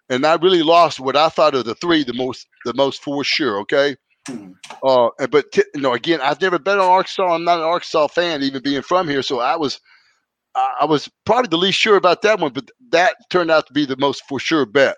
And 0.09 0.25
I 0.25 0.35
really 0.35 0.63
lost 0.63 0.99
what 0.99 1.17
I 1.17 1.29
thought 1.29 1.55
of 1.55 1.65
the 1.65 1.75
three, 1.75 2.03
the 2.03 2.13
most, 2.13 2.47
the 2.65 2.73
most 2.75 3.03
for 3.03 3.23
sure. 3.23 3.59
Okay. 3.61 3.97
Mhm. 4.29 4.55
Uh, 4.83 5.09
but 5.27 5.51
t- 5.51 5.63
you 5.75 5.81
know, 5.81 5.93
again, 5.93 6.21
I've 6.21 6.41
never 6.41 6.59
been 6.59 6.79
on 6.79 6.85
Arkansas. 6.89 7.35
I'm 7.35 7.43
not 7.43 7.59
an 7.59 7.65
Arkansas 7.65 8.07
fan, 8.07 8.43
even 8.43 8.63
being 8.63 8.81
from 8.81 9.09
here. 9.09 9.21
So 9.23 9.39
I 9.39 9.57
was, 9.57 9.81
I 10.55 10.85
was 10.85 11.09
probably 11.25 11.49
the 11.49 11.57
least 11.57 11.79
sure 11.79 11.97
about 11.97 12.21
that 12.23 12.39
one, 12.39 12.53
but 12.53 12.69
that 12.91 13.15
turned 13.29 13.51
out 13.51 13.67
to 13.67 13.73
be 13.73 13.85
the 13.85 13.97
most 13.97 14.23
for 14.29 14.39
sure 14.39 14.65
bet. 14.65 14.97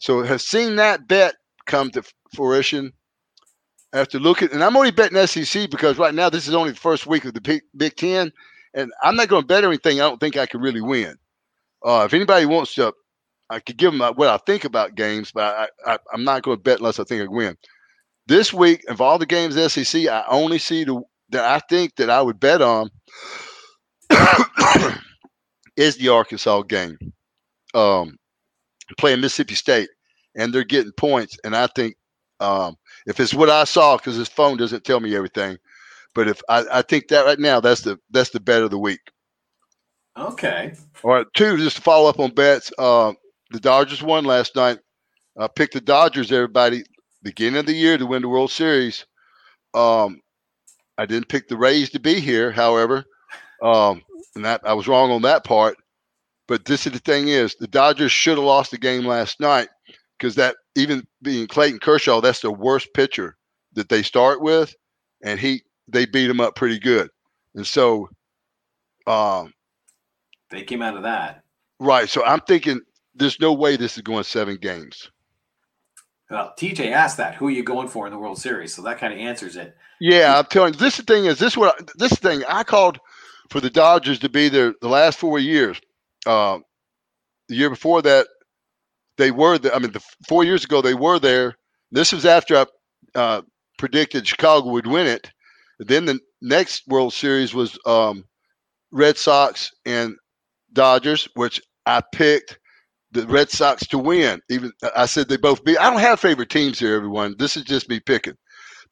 So 0.00 0.22
have 0.22 0.42
seen 0.42 0.76
that 0.76 1.08
bet 1.08 1.34
come 1.66 1.90
to 1.92 2.02
fruition 2.34 2.92
after 3.92 4.18
looking, 4.18 4.50
and 4.52 4.62
I'm 4.64 4.76
only 4.76 4.90
betting 4.92 5.26
SEC 5.26 5.70
because 5.70 5.98
right 5.98 6.14
now 6.14 6.30
this 6.30 6.48
is 6.48 6.54
only 6.54 6.70
the 6.70 6.76
first 6.78 7.06
week 7.06 7.24
of 7.24 7.34
the 7.34 7.40
Big, 7.40 7.62
Big 7.76 7.96
Ten, 7.96 8.32
and 8.74 8.92
I'm 9.02 9.16
not 9.16 9.28
going 9.28 9.42
to 9.42 9.46
bet 9.46 9.64
anything 9.64 10.00
I 10.00 10.08
don't 10.08 10.20
think 10.20 10.36
I 10.36 10.46
can 10.46 10.60
really 10.60 10.80
win. 10.80 11.16
Uh, 11.84 12.04
if 12.06 12.14
anybody 12.14 12.46
wants 12.46 12.74
to, 12.74 12.92
I 13.50 13.60
could 13.60 13.76
give 13.76 13.92
them 13.92 14.14
what 14.16 14.28
I 14.28 14.36
think 14.38 14.64
about 14.64 14.94
games, 14.94 15.32
but 15.32 15.70
I, 15.86 15.98
I'm 16.12 16.24
not 16.24 16.42
going 16.42 16.58
to 16.58 16.62
bet 16.62 16.78
unless 16.78 17.00
I 17.00 17.04
think 17.04 17.22
I 17.22 17.26
win. 17.26 17.56
This 18.26 18.52
week, 18.52 18.84
of 18.88 19.00
all 19.00 19.18
the 19.18 19.26
games 19.26 19.54
SEC, 19.72 20.06
I 20.06 20.24
only 20.28 20.58
see 20.58 20.84
the 20.84 21.00
that 21.30 21.44
I 21.44 21.58
think 21.68 21.96
that 21.96 22.10
I 22.10 22.22
would 22.22 22.40
bet 22.40 22.62
on 22.62 22.90
is 25.76 25.96
the 25.96 26.08
Arkansas 26.08 26.62
game. 26.62 26.98
Um, 27.74 28.18
playing 28.96 29.20
Mississippi 29.20 29.54
State, 29.54 29.90
and 30.36 30.52
they're 30.52 30.64
getting 30.64 30.92
points, 30.92 31.38
and 31.44 31.54
I 31.54 31.66
think 31.68 31.96
um, 32.40 32.76
if 33.06 33.20
it's 33.20 33.34
what 33.34 33.50
I 33.50 33.64
saw, 33.64 33.96
because 33.96 34.16
his 34.16 34.28
phone 34.28 34.56
doesn't 34.56 34.84
tell 34.84 35.00
me 35.00 35.14
everything, 35.14 35.58
but 36.14 36.28
if 36.28 36.40
I, 36.48 36.64
I 36.72 36.82
think 36.82 37.08
that 37.08 37.26
right 37.26 37.38
now, 37.38 37.60
that's 37.60 37.82
the 37.82 37.98
that's 38.10 38.30
the 38.30 38.40
bet 38.40 38.62
of 38.62 38.70
the 38.70 38.78
week. 38.78 39.00
Okay. 40.16 40.72
All 41.04 41.12
right, 41.12 41.26
two, 41.34 41.56
just 41.58 41.76
to 41.76 41.82
follow 41.82 42.08
up 42.08 42.18
on 42.18 42.34
bets. 42.34 42.72
Uh, 42.76 43.12
the 43.50 43.60
Dodgers 43.60 44.02
won 44.02 44.24
last 44.24 44.56
night. 44.56 44.78
I 45.38 45.46
picked 45.46 45.74
the 45.74 45.80
Dodgers, 45.80 46.32
everybody, 46.32 46.82
beginning 47.22 47.60
of 47.60 47.66
the 47.66 47.72
year 47.72 47.96
to 47.96 48.06
win 48.06 48.22
the 48.22 48.28
World 48.28 48.50
Series. 48.50 49.06
Um, 49.74 50.20
I 50.96 51.06
didn't 51.06 51.28
pick 51.28 51.46
the 51.46 51.56
Rays 51.56 51.90
to 51.90 52.00
be 52.00 52.18
here, 52.18 52.50
however, 52.50 53.04
um, 53.62 54.02
and 54.34 54.44
that 54.44 54.60
I 54.64 54.74
was 54.74 54.88
wrong 54.88 55.12
on 55.12 55.22
that 55.22 55.44
part. 55.44 55.76
But 56.48 56.64
this 56.64 56.86
is 56.86 56.92
the 56.92 56.98
thing: 56.98 57.28
is 57.28 57.54
the 57.54 57.68
Dodgers 57.68 58.10
should 58.10 58.38
have 58.38 58.44
lost 58.44 58.72
the 58.72 58.78
game 58.78 59.04
last 59.04 59.38
night 59.38 59.68
because 60.18 60.34
that 60.34 60.56
even 60.74 61.06
being 61.22 61.46
Clayton 61.46 61.78
Kershaw, 61.78 62.20
that's 62.20 62.40
the 62.40 62.50
worst 62.50 62.88
pitcher 62.94 63.36
that 63.74 63.88
they 63.88 64.02
start 64.02 64.40
with, 64.40 64.74
and 65.22 65.38
he 65.38 65.62
they 65.88 66.06
beat 66.06 66.30
him 66.30 66.40
up 66.40 66.56
pretty 66.56 66.78
good, 66.78 67.10
and 67.54 67.66
so. 67.66 68.08
Um, 69.06 69.52
They 70.50 70.64
came 70.64 70.82
out 70.82 70.96
of 70.96 71.02
that. 71.04 71.42
Right. 71.80 72.08
So 72.08 72.24
I'm 72.24 72.40
thinking 72.40 72.80
there's 73.14 73.40
no 73.40 73.52
way 73.54 73.76
this 73.76 73.96
is 73.96 74.02
going 74.02 74.24
seven 74.24 74.56
games. 74.56 75.10
Well, 76.30 76.52
TJ 76.58 76.92
asked 76.92 77.16
that. 77.16 77.36
Who 77.36 77.48
are 77.48 77.50
you 77.52 77.62
going 77.62 77.88
for 77.88 78.06
in 78.06 78.12
the 78.12 78.18
World 78.18 78.38
Series? 78.38 78.74
So 78.74 78.82
that 78.82 78.98
kind 78.98 79.12
of 79.14 79.18
answers 79.18 79.56
it. 79.56 79.74
Yeah, 80.00 80.38
I'm 80.38 80.44
telling 80.46 80.74
you, 80.74 80.78
this 80.78 80.98
thing 81.00 81.24
is 81.24 81.38
this 81.38 81.56
what 81.56 81.90
this 81.96 82.12
thing 82.12 82.42
I 82.48 82.64
called 82.64 82.98
for 83.50 83.60
the 83.60 83.70
Dodgers 83.70 84.18
to 84.20 84.28
be 84.28 84.48
there 84.50 84.74
the 84.82 84.88
last 84.88 85.18
four 85.18 85.38
years. 85.38 85.80
Uh, 86.26 86.58
the 87.48 87.56
year 87.56 87.70
before 87.70 88.02
that, 88.02 88.26
they 89.16 89.30
were. 89.30 89.56
The, 89.58 89.74
I 89.74 89.78
mean, 89.78 89.92
the 89.92 90.04
four 90.28 90.44
years 90.44 90.64
ago 90.64 90.82
they 90.82 90.94
were 90.94 91.18
there. 91.18 91.56
This 91.90 92.12
was 92.12 92.26
after 92.26 92.56
I 92.58 92.66
uh, 93.14 93.42
predicted 93.78 94.26
Chicago 94.26 94.68
would 94.70 94.86
win 94.86 95.06
it. 95.06 95.30
Then 95.78 96.06
the 96.06 96.18
next 96.42 96.86
World 96.88 97.12
Series 97.12 97.54
was 97.54 97.78
um, 97.86 98.24
Red 98.90 99.16
Sox 99.16 99.70
and 99.84 100.16
Dodgers, 100.72 101.28
which 101.34 101.60
I 101.86 102.02
picked 102.12 102.58
the 103.12 103.26
Red 103.26 103.50
Sox 103.50 103.86
to 103.88 103.98
win. 103.98 104.40
Even 104.50 104.72
I 104.94 105.06
said 105.06 105.28
they 105.28 105.36
both 105.36 105.64
beat. 105.64 105.78
I 105.78 105.90
don't 105.90 106.00
have 106.00 106.20
favorite 106.20 106.50
teams 106.50 106.78
here, 106.78 106.94
everyone. 106.94 107.34
This 107.38 107.56
is 107.56 107.64
just 107.64 107.88
me 107.88 108.00
picking. 108.00 108.36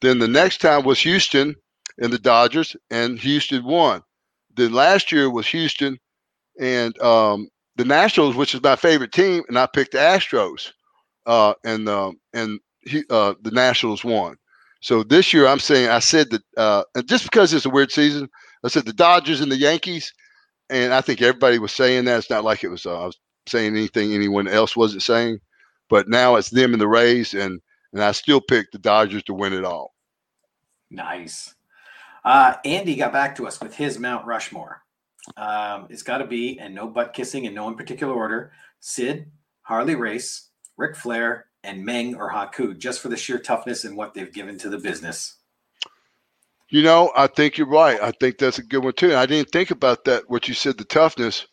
Then 0.01 0.19
the 0.19 0.27
next 0.27 0.59
time 0.59 0.85
was 0.85 0.99
Houston 1.01 1.55
and 1.99 2.11
the 2.11 2.19
Dodgers, 2.19 2.75
and 2.89 3.19
Houston 3.19 3.63
won. 3.63 4.01
Then 4.55 4.73
last 4.73 5.11
year 5.11 5.29
was 5.29 5.47
Houston 5.47 5.97
and 6.59 6.99
um, 7.01 7.49
the 7.75 7.85
Nationals, 7.85 8.35
which 8.35 8.55
is 8.55 8.61
my 8.61 8.75
favorite 8.75 9.11
team, 9.11 9.43
and 9.47 9.57
I 9.57 9.67
picked 9.67 9.91
the 9.91 9.99
Astros, 9.99 10.71
uh, 11.25 11.53
and 11.63 11.87
um, 11.87 12.19
and 12.33 12.59
he, 12.81 13.03
uh, 13.09 13.35
the 13.41 13.51
Nationals 13.51 14.03
won. 14.03 14.35
So 14.87 15.03
this 15.03 15.33
year, 15.33 15.47
I'm 15.47 15.59
saying 15.59 15.89
I 15.89 15.99
said 15.99 16.29
that, 16.29 16.41
uh, 16.55 16.81
and 16.95 17.05
just 17.09 17.25
because 17.25 17.53
it's 17.53 17.65
a 17.65 17.69
weird 17.69 17.91
season, 17.91 18.29
I 18.63 18.69
said 18.69 18.85
the 18.85 18.93
Dodgers 18.93 19.41
and 19.41 19.51
the 19.51 19.57
Yankees, 19.57 20.13
and 20.69 20.93
I 20.93 21.01
think 21.01 21.21
everybody 21.21 21.59
was 21.59 21.73
saying 21.73 22.05
that. 22.05 22.19
It's 22.19 22.29
not 22.29 22.45
like 22.45 22.63
it 22.63 22.69
was 22.69 22.85
uh, 22.85 23.01
I 23.01 23.05
was 23.07 23.19
saying 23.49 23.75
anything 23.75 24.13
anyone 24.13 24.47
else 24.47 24.77
wasn't 24.77 25.03
saying, 25.03 25.39
but 25.89 26.07
now 26.07 26.37
it's 26.37 26.51
them 26.51 26.71
and 26.71 26.79
the 26.79 26.87
Rays, 26.87 27.33
and 27.33 27.59
and 27.91 28.01
I 28.01 28.13
still 28.13 28.39
picked 28.39 28.71
the 28.71 28.79
Dodgers 28.79 29.23
to 29.23 29.33
win 29.33 29.51
it 29.51 29.65
all. 29.65 29.93
Nice. 30.89 31.53
Uh, 32.23 32.53
Andy 32.63 32.95
got 32.95 33.11
back 33.11 33.35
to 33.35 33.45
us 33.45 33.59
with 33.59 33.75
his 33.75 33.99
Mount 33.99 34.25
Rushmore. 34.25 34.83
Um, 35.35 35.87
it's 35.89 36.03
got 36.03 36.19
to 36.19 36.25
be, 36.25 36.59
and 36.61 36.73
no 36.73 36.87
butt 36.87 37.13
kissing 37.13 37.43
in 37.43 37.53
no 37.53 37.67
in 37.67 37.75
particular 37.75 38.13
order, 38.13 38.53
Sid, 38.79 39.29
Harley 39.63 39.95
Race, 39.95 40.47
Ric 40.77 40.95
Flair, 40.95 41.46
and 41.63 41.83
Meng 41.85 42.15
or 42.15 42.31
Haku, 42.31 42.77
just 42.77 43.01
for 43.01 43.09
the 43.09 43.17
sheer 43.17 43.39
toughness 43.39 43.83
and 43.83 43.97
what 43.97 44.13
they've 44.13 44.31
given 44.33 44.57
to 44.59 44.69
the 44.69 44.77
business. 44.77 45.35
You 46.69 46.83
know, 46.83 47.11
I 47.15 47.27
think 47.27 47.57
you're 47.57 47.67
right. 47.67 48.01
I 48.01 48.11
think 48.19 48.37
that's 48.37 48.59
a 48.59 48.63
good 48.63 48.83
one 48.83 48.93
too. 48.93 49.15
I 49.15 49.25
didn't 49.25 49.51
think 49.51 49.71
about 49.71 50.03
that. 50.05 50.23
What 50.29 50.47
you 50.47 50.53
said, 50.53 50.77
the 50.77 50.83
toughness. 50.83 51.47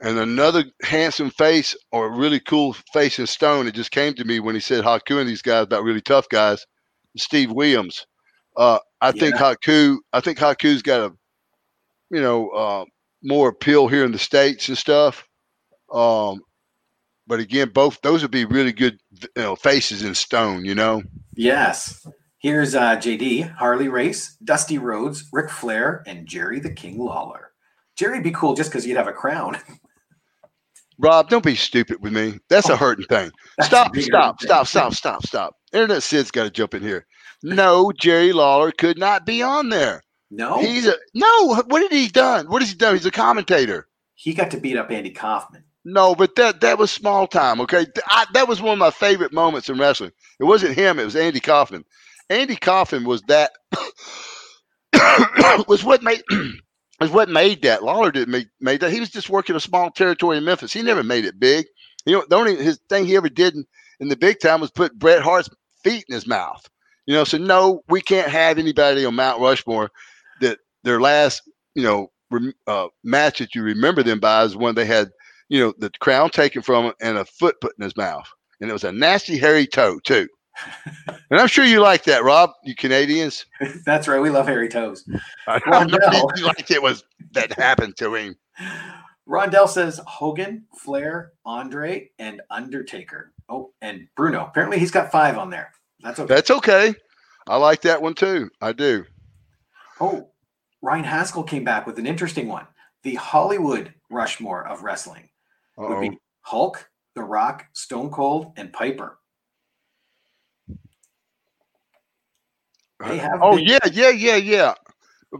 And 0.00 0.18
another 0.18 0.64
handsome 0.82 1.30
face 1.30 1.74
or 1.92 2.14
really 2.14 2.40
cool 2.40 2.74
face 2.92 3.18
in 3.18 3.26
stone. 3.26 3.66
It 3.66 3.74
just 3.74 3.90
came 3.90 4.14
to 4.14 4.24
me 4.24 4.38
when 4.40 4.54
he 4.54 4.60
said 4.60 4.84
Haku 4.84 5.18
and 5.18 5.28
these 5.28 5.40
guys 5.42 5.64
about 5.64 5.82
really 5.84 6.00
tough 6.02 6.28
guys. 6.28 6.64
Steve 7.16 7.52
Williams. 7.52 8.06
Uh, 8.56 8.78
I 9.00 9.12
think 9.12 9.36
Yeah. 9.36 9.54
Haku. 9.54 9.98
I 10.12 10.20
think 10.20 10.38
Haku's 10.38 10.82
got 10.82 11.00
a, 11.00 11.12
you 12.10 12.20
know, 12.20 12.48
uh, 12.50 12.84
more 13.22 13.48
appeal 13.48 13.88
here 13.88 14.04
in 14.04 14.12
the 14.12 14.18
states 14.18 14.68
and 14.68 14.76
stuff. 14.76 15.26
Um, 15.92 16.40
but 17.26 17.40
again, 17.40 17.70
both 17.70 18.00
those 18.02 18.22
would 18.22 18.30
be 18.30 18.44
really 18.44 18.72
good, 18.72 18.98
you 19.20 19.42
know, 19.42 19.56
faces 19.56 20.02
in 20.02 20.14
stone. 20.14 20.64
You 20.64 20.74
know. 20.74 21.02
Yes. 21.34 22.06
Here's 22.38 22.74
uh, 22.74 22.96
JD, 22.96 23.54
Harley 23.54 23.88
Race, 23.88 24.36
Dusty 24.44 24.76
Rhodes, 24.76 25.24
Ric 25.32 25.48
Flair, 25.48 26.02
and 26.06 26.26
Jerry 26.26 26.60
the 26.60 26.70
King 26.72 26.98
Lawler. 26.98 27.52
Jerry'd 27.96 28.22
be 28.22 28.32
cool 28.32 28.54
just 28.54 28.70
because 28.70 28.86
you'd 28.86 28.98
have 28.98 29.08
a 29.08 29.12
crown. 29.12 29.56
Rob, 30.98 31.28
don't 31.30 31.44
be 31.44 31.54
stupid 31.54 32.02
with 32.02 32.12
me. 32.12 32.38
That's 32.48 32.68
a 32.68 32.76
hurting 32.84 33.06
thing. 33.06 33.30
Stop, 33.62 33.96
stop, 33.96 34.40
stop, 34.42 34.66
stop, 34.66 34.94
stop, 34.94 35.26
stop. 35.26 35.56
Internet 35.72 36.02
Sid's 36.02 36.30
got 36.30 36.44
to 36.44 36.50
jump 36.50 36.74
in 36.74 36.82
here. 36.82 37.06
No, 37.42 37.92
Jerry 37.92 38.32
Lawler 38.32 38.70
could 38.72 38.98
not 38.98 39.26
be 39.26 39.42
on 39.42 39.70
there. 39.70 40.02
No, 40.30 40.60
He's 40.60 40.86
a 40.86 40.94
no. 41.14 41.54
What 41.66 41.80
did 41.80 41.92
he 41.92 42.08
done? 42.08 42.48
What 42.50 42.60
has 42.62 42.70
he 42.70 42.76
done? 42.76 42.94
He's 42.94 43.06
a 43.06 43.10
commentator. 43.10 43.86
he 44.14 44.34
got 44.34 44.50
to 44.50 44.58
beat 44.58 44.76
up 44.76 44.90
Andy 44.90 45.10
Kaufman. 45.10 45.64
No, 45.84 46.14
but 46.14 46.34
that 46.36 46.60
that 46.62 46.78
was 46.78 46.90
small 46.90 47.26
time. 47.26 47.60
Okay, 47.62 47.86
I, 48.06 48.26
that 48.34 48.48
was 48.48 48.62
one 48.62 48.74
of 48.74 48.78
my 48.78 48.90
favorite 48.90 49.32
moments 49.32 49.68
in 49.68 49.78
wrestling. 49.78 50.12
It 50.40 50.44
wasn't 50.44 50.76
him. 50.76 50.98
It 50.98 51.04
was 51.04 51.16
Andy 51.16 51.40
Kaufman. 51.40 51.84
Andy 52.30 52.56
Kaufman 52.56 53.04
was 53.04 53.22
that 53.22 53.52
was 55.68 55.84
what 55.84 56.02
made 56.02 56.22
was 57.00 57.10
what 57.10 57.28
made 57.28 57.62
that. 57.62 57.82
Lawler 57.84 58.10
didn't 58.10 58.32
make 58.32 58.48
made 58.60 58.80
that. 58.80 58.92
He 58.92 59.00
was 59.00 59.10
just 59.10 59.28
working 59.30 59.56
a 59.56 59.60
small 59.60 59.90
territory 59.90 60.38
in 60.38 60.44
Memphis. 60.44 60.72
He 60.72 60.82
never 60.82 61.02
made 61.02 61.26
it 61.26 61.38
big. 61.38 61.66
You 62.06 62.14
know, 62.14 62.24
the 62.28 62.36
only 62.36 62.56
his 62.56 62.80
thing 62.88 63.04
he 63.06 63.16
ever 63.16 63.28
did 63.28 63.54
in, 63.54 63.66
in 64.00 64.08
the 64.08 64.16
big 64.16 64.40
time 64.40 64.60
was 64.60 64.70
put 64.70 64.98
Bret 64.98 65.22
Hart's 65.22 65.50
feet 65.82 66.04
in 66.08 66.14
his 66.14 66.26
mouth. 66.26 66.66
You 67.06 67.14
know, 67.14 67.24
so 67.24 67.36
no, 67.38 67.82
we 67.88 68.00
can't 68.00 68.30
have 68.30 68.58
anybody 68.58 69.04
on 69.04 69.14
Mount 69.14 69.40
Rushmore 69.40 69.90
that 70.40 70.58
their 70.82 71.00
last 71.00 71.42
you 71.74 71.82
know 71.82 72.10
uh, 72.66 72.88
match 73.02 73.38
that 73.40 73.54
you 73.54 73.62
remember 73.62 74.02
them 74.02 74.20
by 74.20 74.44
is 74.44 74.56
when 74.56 74.74
they 74.74 74.86
had 74.86 75.10
you 75.48 75.60
know 75.60 75.74
the 75.78 75.90
crown 76.00 76.30
taken 76.30 76.62
from 76.62 76.86
him 76.86 76.92
and 77.00 77.18
a 77.18 77.24
foot 77.24 77.60
put 77.60 77.74
in 77.78 77.84
his 77.84 77.96
mouth, 77.96 78.26
and 78.60 78.70
it 78.70 78.72
was 78.72 78.84
a 78.84 78.92
nasty 78.92 79.38
hairy 79.38 79.66
toe 79.66 79.98
too. 80.04 80.28
and 81.30 81.40
I'm 81.40 81.48
sure 81.48 81.64
you 81.64 81.80
like 81.80 82.04
that, 82.04 82.22
Rob. 82.24 82.50
You 82.64 82.74
Canadians. 82.74 83.44
That's 83.84 84.06
right. 84.08 84.20
We 84.20 84.30
love 84.30 84.46
hairy 84.46 84.68
toes. 84.68 85.08
I 85.48 85.60
Well, 85.66 85.88
know 85.88 85.98
no. 86.12 86.28
you 86.36 86.44
like 86.44 86.70
it 86.70 86.82
was 86.82 87.04
that 87.32 87.52
happened 87.52 87.96
to 87.98 88.14
him. 88.14 88.36
Rondell 89.28 89.68
says 89.68 90.00
Hogan, 90.06 90.64
Flair, 90.78 91.32
Andre, 91.44 92.10
and 92.18 92.40
Undertaker. 92.50 93.32
Oh, 93.48 93.72
and 93.80 94.06
Bruno. 94.16 94.44
Apparently, 94.46 94.78
he's 94.78 94.90
got 94.90 95.10
five 95.10 95.38
on 95.38 95.50
there. 95.50 95.72
That's 96.02 96.20
okay. 96.20 96.34
That's 96.34 96.50
okay. 96.50 96.94
I 97.48 97.56
like 97.56 97.80
that 97.82 98.00
one 98.00 98.14
too. 98.14 98.50
I 98.60 98.72
do. 98.72 99.04
Oh, 100.00 100.28
Ryan 100.82 101.04
Haskell 101.04 101.42
came 101.44 101.64
back 101.64 101.86
with 101.86 101.98
an 101.98 102.06
interesting 102.06 102.48
one. 102.48 102.66
The 103.02 103.14
Hollywood 103.16 103.92
Rushmore 104.10 104.66
of 104.66 104.82
wrestling 104.82 105.28
would 105.76 105.92
Uh-oh. 105.92 106.00
be 106.00 106.18
Hulk, 106.42 106.88
The 107.14 107.22
Rock, 107.22 107.66
Stone 107.72 108.10
Cold, 108.10 108.52
and 108.56 108.72
Piper. 108.72 109.18
They 113.06 113.18
have 113.18 113.40
Oh 113.42 113.56
been- 113.56 113.64
yeah, 113.66 113.78
yeah, 113.92 114.10
yeah, 114.10 114.36
yeah. 114.36 114.74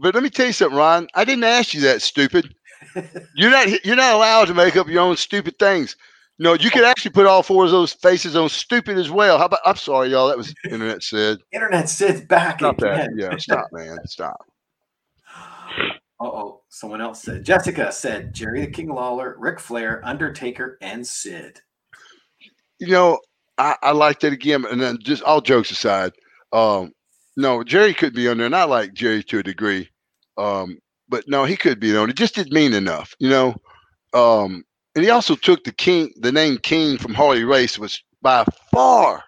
But 0.01 0.13
let 0.13 0.23
me 0.23 0.29
tell 0.29 0.45
you 0.47 0.51
something, 0.53 0.77
Ron. 0.77 1.07
I 1.15 1.23
didn't 1.23 1.45
ask 1.45 1.73
you 1.73 1.81
that, 1.81 2.01
stupid. 2.01 2.53
You're 3.35 3.49
not 3.51 3.85
you're 3.85 3.95
not 3.95 4.13
allowed 4.13 4.45
to 4.45 4.53
make 4.53 4.75
up 4.75 4.87
your 4.87 5.01
own 5.01 5.17
stupid 5.17 5.57
things. 5.57 5.95
No, 6.37 6.53
you 6.53 6.69
could 6.69 6.83
actually 6.83 7.11
put 7.11 7.25
all 7.25 7.41
four 7.43 7.63
of 7.65 7.71
those 7.71 7.93
faces 7.93 8.35
on 8.35 8.49
stupid 8.49 8.97
as 8.97 9.09
well. 9.09 9.37
How 9.37 9.45
about 9.45 9.59
I'm 9.65 9.77
sorry, 9.77 10.09
y'all. 10.09 10.27
That 10.27 10.37
was 10.37 10.53
internet 10.65 11.01
Sid. 11.01 11.39
Internet 11.53 11.89
Sid's 11.89 12.21
back 12.21 12.59
Stop 12.59 12.77
that. 12.79 13.09
Yeah, 13.15 13.35
stop, 13.37 13.67
man. 13.71 13.97
Stop. 14.05 14.37
Uh 16.17 16.23
oh, 16.27 16.61
someone 16.75 16.99
else 16.99 17.21
said. 17.21 17.45
Jessica 17.45 17.89
said 17.89 18.33
Jerry 18.33 18.59
the 18.61 18.67
King 18.67 18.89
Lawler, 18.89 19.35
Ric 19.39 19.61
Flair, 19.61 20.01
Undertaker, 20.03 20.77
and 20.81 21.07
Sid. 21.07 21.61
You 22.79 22.87
know, 22.87 23.19
I, 23.57 23.77
I 23.81 23.91
like 23.91 24.19
that 24.19 24.33
again, 24.33 24.65
and 24.69 24.81
then 24.81 24.97
just 25.01 25.23
all 25.23 25.39
jokes 25.39 25.71
aside, 25.71 26.11
um, 26.51 26.91
no, 27.37 27.63
Jerry 27.63 27.93
could 27.93 28.13
be 28.13 28.27
on 28.27 28.37
there, 28.37 28.45
and 28.45 28.55
I 28.55 28.65
like 28.65 28.93
Jerry 28.93 29.23
to 29.23 29.39
a 29.39 29.43
degree. 29.43 29.89
Um, 30.37 30.79
but 31.07 31.23
no, 31.27 31.45
he 31.45 31.55
could 31.55 31.79
be 31.79 31.95
on. 31.95 32.09
It 32.09 32.17
just 32.17 32.35
didn't 32.35 32.53
mean 32.53 32.73
enough, 32.73 33.15
you 33.19 33.29
know. 33.29 33.55
Um, 34.13 34.63
and 34.95 35.03
he 35.03 35.09
also 35.09 35.35
took 35.35 35.63
the 35.63 35.71
king, 35.71 36.11
the 36.17 36.31
name 36.31 36.57
King 36.57 36.97
from 36.97 37.13
Harley 37.13 37.45
Race, 37.45 37.79
was 37.79 38.01
by 38.21 38.45
far 38.73 39.23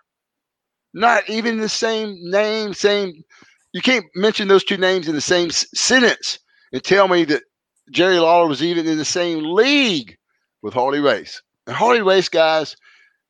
not 0.93 1.29
even 1.29 1.59
the 1.59 1.69
same 1.69 2.17
name, 2.29 2.73
same. 2.73 3.23
You 3.71 3.81
can't 3.81 4.05
mention 4.15 4.49
those 4.49 4.63
two 4.65 4.77
names 4.77 5.07
in 5.07 5.15
the 5.15 5.21
same 5.21 5.49
sentence 5.49 6.39
and 6.73 6.83
tell 6.83 7.07
me 7.07 7.23
that 7.25 7.43
Jerry 7.91 8.19
Lawler 8.19 8.47
was 8.47 8.63
even 8.63 8.87
in 8.87 8.97
the 8.97 9.05
same 9.05 9.43
league 9.43 10.17
with 10.61 10.73
Harley 10.73 10.99
Race. 10.99 11.41
And 11.65 11.75
Harley 11.75 12.01
Race 12.01 12.29
guys, 12.29 12.75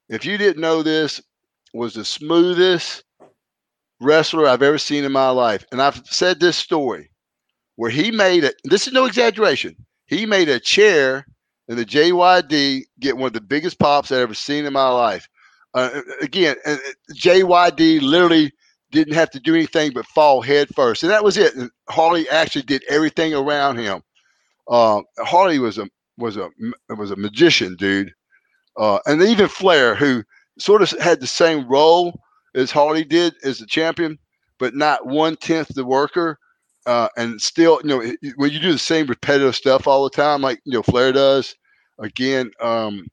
if 0.09 0.25
you 0.25 0.37
didn't 0.37 0.61
know 0.61 0.83
this, 0.83 1.21
was 1.73 1.93
the 1.93 2.05
smoothest 2.05 3.03
wrestler 3.99 4.47
I've 4.47 4.61
ever 4.61 4.77
seen 4.77 5.03
in 5.03 5.11
my 5.11 5.29
life. 5.29 5.65
And 5.71 5.81
I've 5.81 6.01
said 6.05 6.39
this 6.39 6.57
story 6.57 7.11
where 7.75 7.91
he 7.91 8.11
made 8.11 8.43
it. 8.43 8.55
This 8.63 8.87
is 8.87 8.93
no 8.93 9.05
exaggeration. 9.05 9.75
He 10.07 10.25
made 10.25 10.49
a 10.49 10.59
chair 10.59 11.25
in 11.67 11.75
the 11.77 11.85
JYD 11.85 12.83
get 12.99 13.17
one 13.17 13.27
of 13.27 13.33
the 13.33 13.41
biggest 13.41 13.79
pops 13.79 14.11
I've 14.11 14.19
ever 14.19 14.33
seen 14.33 14.65
in 14.65 14.73
my 14.73 14.89
life. 14.89 15.27
Uh, 15.73 16.01
again, 16.21 16.55
JYD 17.13 18.01
literally 18.01 18.51
didn't 18.91 19.13
have 19.13 19.29
to 19.31 19.39
do 19.39 19.55
anything 19.55 19.91
but 19.93 20.05
fall 20.07 20.41
head 20.41 20.69
first, 20.75 21.03
and 21.03 21.11
that 21.11 21.23
was 21.23 21.37
it. 21.37 21.55
And 21.55 21.69
Harley 21.89 22.29
actually 22.29 22.63
did 22.63 22.83
everything 22.89 23.33
around 23.33 23.77
him. 23.77 24.01
Uh, 24.67 25.01
Harley 25.19 25.59
was 25.59 25.77
a 25.77 25.87
was 26.17 26.37
a 26.37 26.49
was 26.89 27.11
a 27.11 27.15
magician, 27.15 27.75
dude. 27.75 28.13
Uh, 28.77 28.99
and 29.05 29.21
even 29.21 29.47
Flair, 29.47 29.95
who 29.95 30.23
sort 30.59 30.81
of 30.81 30.91
had 30.99 31.19
the 31.19 31.27
same 31.27 31.67
role 31.67 32.19
as 32.55 32.71
Harley 32.71 33.03
did 33.03 33.33
as 33.43 33.59
the 33.59 33.65
champion, 33.65 34.17
but 34.59 34.75
not 34.75 35.05
one 35.05 35.35
tenth 35.35 35.69
the 35.69 35.85
worker. 35.85 36.37
Uh, 36.85 37.09
and 37.17 37.41
still, 37.41 37.81
you 37.83 37.89
know, 37.89 38.31
when 38.37 38.51
you 38.51 38.59
do 38.59 38.71
the 38.71 38.77
same 38.77 39.07
repetitive 39.07 39.55
stuff 39.55 39.87
all 39.87 40.03
the 40.03 40.09
time, 40.09 40.41
like 40.41 40.61
you 40.63 40.73
know 40.73 40.83
Flair 40.83 41.11
does, 41.11 41.55
again, 41.99 42.49
um, 42.61 43.07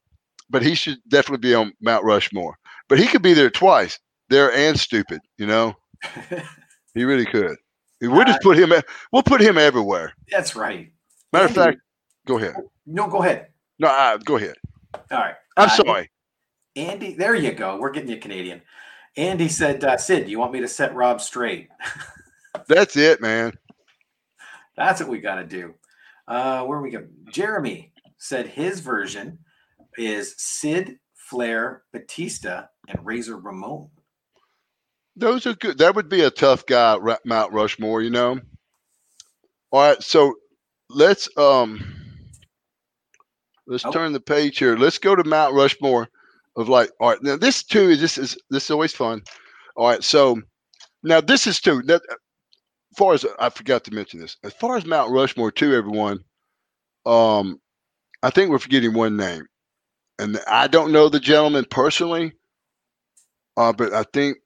but 0.49 0.61
he 0.63 0.75
should 0.75 0.97
definitely 1.09 1.49
be 1.49 1.53
on 1.53 1.73
Mount 1.81 2.05
Rushmore. 2.05 2.57
But 2.87 2.99
he 2.99 3.07
could 3.07 3.21
be 3.21 3.33
there 3.33 3.49
twice, 3.49 3.99
there 4.29 4.51
and 4.51 4.79
stupid. 4.79 5.21
You 5.37 5.47
know, 5.47 5.73
he 6.93 7.03
really 7.03 7.25
could. 7.25 7.55
We'll 8.01 8.25
just 8.25 8.41
put 8.41 8.57
him. 8.57 8.71
We'll 9.11 9.23
put 9.23 9.41
him 9.41 9.57
everywhere. 9.57 10.13
That's 10.31 10.55
right. 10.55 10.91
Matter 11.33 11.45
of 11.45 11.51
fact, 11.51 11.77
go 12.27 12.37
ahead. 12.37 12.55
No, 12.85 13.07
go 13.07 13.23
ahead. 13.23 13.47
No, 13.79 13.87
uh, 13.87 14.17
go 14.17 14.37
ahead. 14.37 14.55
All 15.11 15.17
right. 15.19 15.35
I'm 15.57 15.69
Uh, 15.69 15.71
sorry. 15.71 16.11
Andy, 16.75 17.13
there 17.13 17.35
you 17.35 17.51
go. 17.53 17.77
We're 17.79 17.91
getting 17.91 18.09
you 18.09 18.17
Canadian. 18.17 18.61
Andy 19.17 19.47
said, 19.47 19.83
uh, 19.83 19.97
Sid, 19.97 20.25
do 20.25 20.31
you 20.31 20.39
want 20.39 20.51
me 20.53 20.59
to 20.59 20.67
set 20.67 20.93
Rob 20.93 21.21
straight? 21.21 21.69
That's 22.67 22.97
it, 22.97 23.21
man. 23.21 23.53
That's 24.77 24.99
what 24.99 25.09
we 25.09 25.19
got 25.19 25.35
to 25.35 25.45
do. 25.45 25.73
Uh, 26.27 26.63
where 26.65 26.81
we 26.81 26.89
go? 26.91 27.05
Jeremy 27.31 27.93
said 28.17 28.47
his 28.47 28.81
version 28.81 29.39
is 29.97 30.35
Sid, 30.37 30.99
Flair, 31.13 31.83
Batista, 31.93 32.65
and 32.89 33.05
Razor 33.05 33.37
Ramon. 33.37 33.89
Those 35.15 35.45
are 35.47 35.53
good. 35.53 35.77
That 35.77 35.95
would 35.95 36.09
be 36.09 36.21
a 36.21 36.29
tough 36.31 36.65
guy, 36.65 36.97
Mount 37.25 37.53
Rushmore. 37.53 38.01
You 38.01 38.09
know. 38.09 38.39
All 39.71 39.81
right, 39.81 40.01
so 40.01 40.35
let's 40.89 41.29
um, 41.37 41.83
let's 43.67 43.85
Oh. 43.85 43.91
turn 43.91 44.13
the 44.13 44.19
page 44.19 44.57
here. 44.59 44.77
Let's 44.77 44.97
go 44.97 45.15
to 45.15 45.23
Mount 45.23 45.53
Rushmore 45.53 46.09
of 46.55 46.69
like. 46.69 46.91
All 46.99 47.09
right, 47.09 47.23
now 47.23 47.37
this 47.37 47.63
too 47.63 47.89
is 47.89 48.01
this 48.01 48.17
is 48.17 48.37
this 48.49 48.65
is 48.65 48.71
always 48.71 48.93
fun. 48.93 49.21
All 49.75 49.87
right, 49.87 50.03
so 50.03 50.41
now 51.03 51.21
this 51.21 51.47
is 51.47 51.59
too. 51.61 51.81
That, 51.83 52.01
as 52.09 52.97
far 52.97 53.13
as 53.13 53.25
I 53.39 53.49
forgot 53.49 53.83
to 53.85 53.93
mention 53.93 54.19
this, 54.19 54.37
as 54.43 54.53
far 54.53 54.77
as 54.77 54.85
Mount 54.85 55.11
Rushmore 55.11 55.51
too, 55.51 55.73
everyone. 55.75 56.19
Um, 57.05 57.59
I 58.23 58.29
think 58.31 58.49
we're 58.49 58.59
forgetting 58.59 58.93
one 58.93 59.15
name, 59.15 59.45
and 60.19 60.39
I 60.47 60.67
don't 60.67 60.91
know 60.91 61.07
the 61.09 61.19
gentleman 61.19 61.65
personally. 61.69 62.33
Uh, 63.57 63.71
but 63.71 63.93
I 63.93 64.03
think 64.13 64.37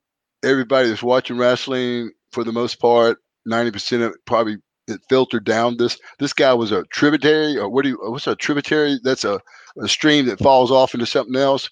everybody 0.43 0.89
that's 0.89 1.03
watching 1.03 1.37
wrestling, 1.37 2.11
for 2.31 2.43
the 2.43 2.51
most 2.51 2.79
part, 2.79 3.19
ninety 3.45 3.71
percent 3.71 4.03
of 4.03 4.15
probably 4.25 4.57
it 4.87 5.01
filtered 5.09 5.45
down. 5.45 5.77
This 5.77 5.99
this 6.19 6.33
guy 6.33 6.53
was 6.53 6.71
a 6.71 6.83
tributary, 6.85 7.57
or 7.57 7.69
what 7.69 7.83
do 7.83 7.89
you? 7.89 7.99
What's 8.01 8.27
a 8.27 8.35
tributary? 8.35 8.99
That's 9.03 9.23
a, 9.23 9.39
a 9.81 9.87
stream 9.87 10.25
that 10.27 10.39
falls 10.39 10.71
off 10.71 10.93
into 10.93 11.05
something 11.05 11.35
else. 11.35 11.69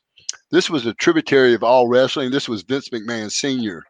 This 0.52 0.70
was 0.70 0.86
a 0.86 0.94
tributary 0.94 1.54
of 1.54 1.64
all 1.64 1.88
wrestling. 1.88 2.32
This 2.32 2.48
was 2.48 2.64
Vince 2.64 2.90
McMahon 2.90 3.32
Senior. 3.32 3.84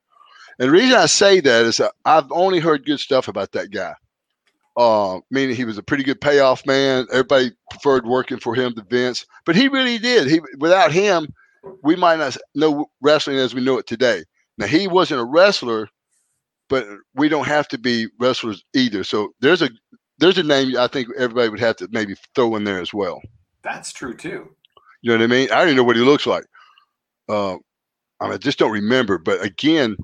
And 0.59 0.69
the 0.69 0.71
reason 0.71 0.97
I 0.97 1.05
say 1.05 1.39
that 1.39 1.65
is 1.65 1.81
I've 2.05 2.31
only 2.31 2.59
heard 2.59 2.85
good 2.85 2.99
stuff 2.99 3.27
about 3.27 3.51
that 3.51 3.71
guy. 3.71 3.93
uh, 4.77 5.19
meaning 5.31 5.55
he 5.55 5.65
was 5.65 5.77
a 5.77 5.83
pretty 5.83 6.03
good 6.03 6.21
payoff 6.21 6.65
man. 6.65 7.07
Everybody 7.11 7.51
preferred 7.71 8.05
working 8.05 8.39
for 8.39 8.53
him 8.55 8.73
to 8.75 8.83
Vince, 8.83 9.25
but 9.43 9.55
he 9.55 9.67
really 9.67 9.97
did. 9.97 10.27
He 10.29 10.39
without 10.59 10.91
him, 10.91 11.27
we 11.83 11.95
might 11.95 12.19
not 12.19 12.37
know 12.55 12.85
wrestling 13.01 13.37
as 13.37 13.55
we 13.55 13.61
know 13.61 13.79
it 13.79 13.87
today. 13.87 14.23
Now 14.57 14.67
he 14.67 14.87
wasn't 14.87 15.21
a 15.21 15.25
wrestler, 15.25 15.89
but 16.69 16.87
we 17.15 17.29
don't 17.29 17.47
have 17.47 17.67
to 17.69 17.77
be 17.77 18.07
wrestlers 18.19 18.63
either. 18.73 19.03
So 19.03 19.33
there's 19.39 19.61
a 19.61 19.69
there's 20.17 20.37
a 20.37 20.43
name 20.43 20.77
I 20.77 20.87
think 20.87 21.09
everybody 21.17 21.49
would 21.49 21.59
have 21.59 21.75
to 21.77 21.87
maybe 21.91 22.15
throw 22.35 22.55
in 22.55 22.63
there 22.63 22.81
as 22.81 22.93
well. 22.93 23.21
That's 23.63 23.91
true 23.93 24.15
too. 24.15 24.49
You 25.01 25.11
know 25.11 25.17
what 25.17 25.23
I 25.23 25.27
mean? 25.27 25.51
I 25.51 25.59
don't 25.59 25.67
even 25.67 25.77
know 25.77 25.83
what 25.83 25.95
he 25.95 26.01
looks 26.01 26.25
like. 26.25 26.45
Uh, 27.29 27.55
I, 28.19 28.25
mean, 28.25 28.33
I 28.33 28.37
just 28.37 28.57
don't 28.57 28.71
remember. 28.71 29.17
But 29.17 29.43
again, 29.43 29.95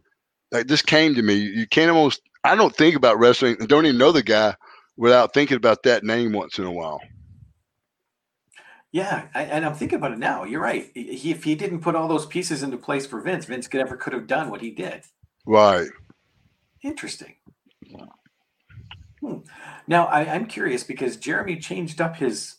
like 0.52 0.68
this 0.68 0.82
came 0.82 1.16
to 1.16 1.22
me. 1.22 1.36
You 1.36 1.68
can't 1.68 1.90
almost. 1.90 2.22
I 2.44 2.56
don't 2.56 2.76
think 2.76 2.96
about 2.96 3.20
wrestling 3.20 3.56
and 3.60 3.70
don't 3.70 3.86
even 3.86 3.98
know 3.98 4.12
the 4.12 4.22
guy 4.22 4.56
without 4.98 5.34
thinking 5.34 5.58
about 5.58 5.84
that 5.84 6.04
name 6.04 6.34
once 6.34 6.60
in 6.60 6.66
a 6.66 6.72
while. 6.72 7.00
Yeah, 8.94 9.26
I, 9.34 9.46
and 9.46 9.66
I'm 9.66 9.74
thinking 9.74 9.98
about 9.98 10.12
it 10.12 10.20
now. 10.20 10.44
You're 10.44 10.62
right. 10.62 10.92
He, 10.94 11.32
if 11.32 11.44
he 11.44 11.56
didn't 11.56 11.82
put 11.82 11.96
all 11.96 12.08
those 12.08 12.28
pieces 12.28 12.62
into 12.62 12.78
place 12.78 13.08
for 13.08 13.20
Vince, 13.20 13.46
Vince 13.46 13.68
could 13.68 13.82
ever 13.82 13.98
could 13.98 14.14
have 14.14 14.28
done 14.28 14.52
what 14.52 14.62
he 14.62 14.70
did. 14.70 15.02
Right. 15.48 15.90
Interesting. 16.84 17.34
Hmm. 19.20 19.38
Now 19.88 20.06
I, 20.06 20.32
I'm 20.32 20.46
curious 20.46 20.84
because 20.84 21.18
Jeremy 21.18 21.58
changed 21.58 22.02
up 22.02 22.18
his 22.18 22.58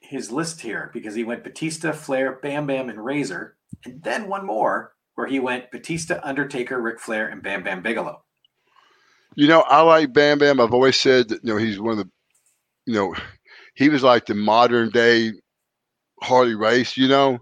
his 0.00 0.30
list 0.30 0.60
here 0.60 0.90
because 0.92 1.14
he 1.14 1.24
went 1.24 1.42
Batista, 1.42 1.92
Flair, 1.92 2.38
Bam 2.42 2.66
Bam, 2.66 2.90
and 2.90 3.02
Razor, 3.02 3.56
and 3.86 4.02
then 4.02 4.28
one 4.28 4.44
more 4.44 4.92
where 5.14 5.26
he 5.26 5.40
went 5.40 5.70
Batista, 5.70 6.20
Undertaker, 6.22 6.80
Ric 6.80 7.00
Flair, 7.00 7.28
and 7.28 7.42
Bam 7.42 7.62
Bam 7.62 7.82
Bigelow. 7.82 8.22
You 9.36 9.48
know, 9.48 9.62
I 9.62 9.80
like 9.80 10.12
Bam 10.12 10.38
Bam. 10.38 10.60
I've 10.60 10.74
always 10.74 10.96
said 10.96 11.30
that 11.30 11.42
you 11.42 11.54
know 11.54 11.56
he's 11.56 11.80
one 11.80 11.98
of 11.98 12.04
the, 12.04 12.10
you 12.84 12.94
know, 12.94 13.14
he 13.74 13.88
was 13.88 14.02
like 14.02 14.26
the 14.26 14.34
modern 14.34 14.90
day 14.90 15.32
Harley 16.22 16.54
Race. 16.54 16.96
You 16.96 17.08
know, 17.08 17.38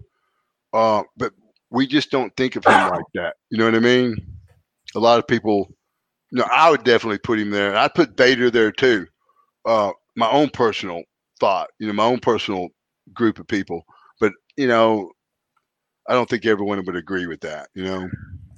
uh, 0.73 1.03
but 1.17 1.31
we 1.71 1.87
just 1.87 2.11
don't 2.11 2.35
think 2.35 2.55
of 2.55 2.65
him 2.65 2.89
like 2.89 3.05
that. 3.13 3.35
You 3.49 3.57
know 3.57 3.65
what 3.65 3.75
I 3.75 3.79
mean? 3.79 4.15
A 4.95 4.99
lot 4.99 5.19
of 5.19 5.27
people, 5.27 5.69
you 6.31 6.39
know, 6.39 6.47
I 6.53 6.69
would 6.69 6.83
definitely 6.83 7.17
put 7.17 7.39
him 7.39 7.49
there. 7.49 7.75
I'd 7.75 7.93
put 7.93 8.17
Vader 8.17 8.49
there 8.49 8.71
too. 8.71 9.07
Uh, 9.65 9.91
my 10.15 10.29
own 10.29 10.49
personal 10.49 11.03
thought, 11.39 11.69
you 11.79 11.87
know, 11.87 11.93
my 11.93 12.03
own 12.03 12.19
personal 12.19 12.69
group 13.13 13.39
of 13.39 13.47
people. 13.47 13.83
But 14.19 14.33
you 14.57 14.67
know, 14.67 15.11
I 16.07 16.13
don't 16.13 16.29
think 16.29 16.45
everyone 16.45 16.83
would 16.85 16.95
agree 16.95 17.25
with 17.25 17.41
that. 17.41 17.69
You 17.73 17.85
know. 17.85 18.09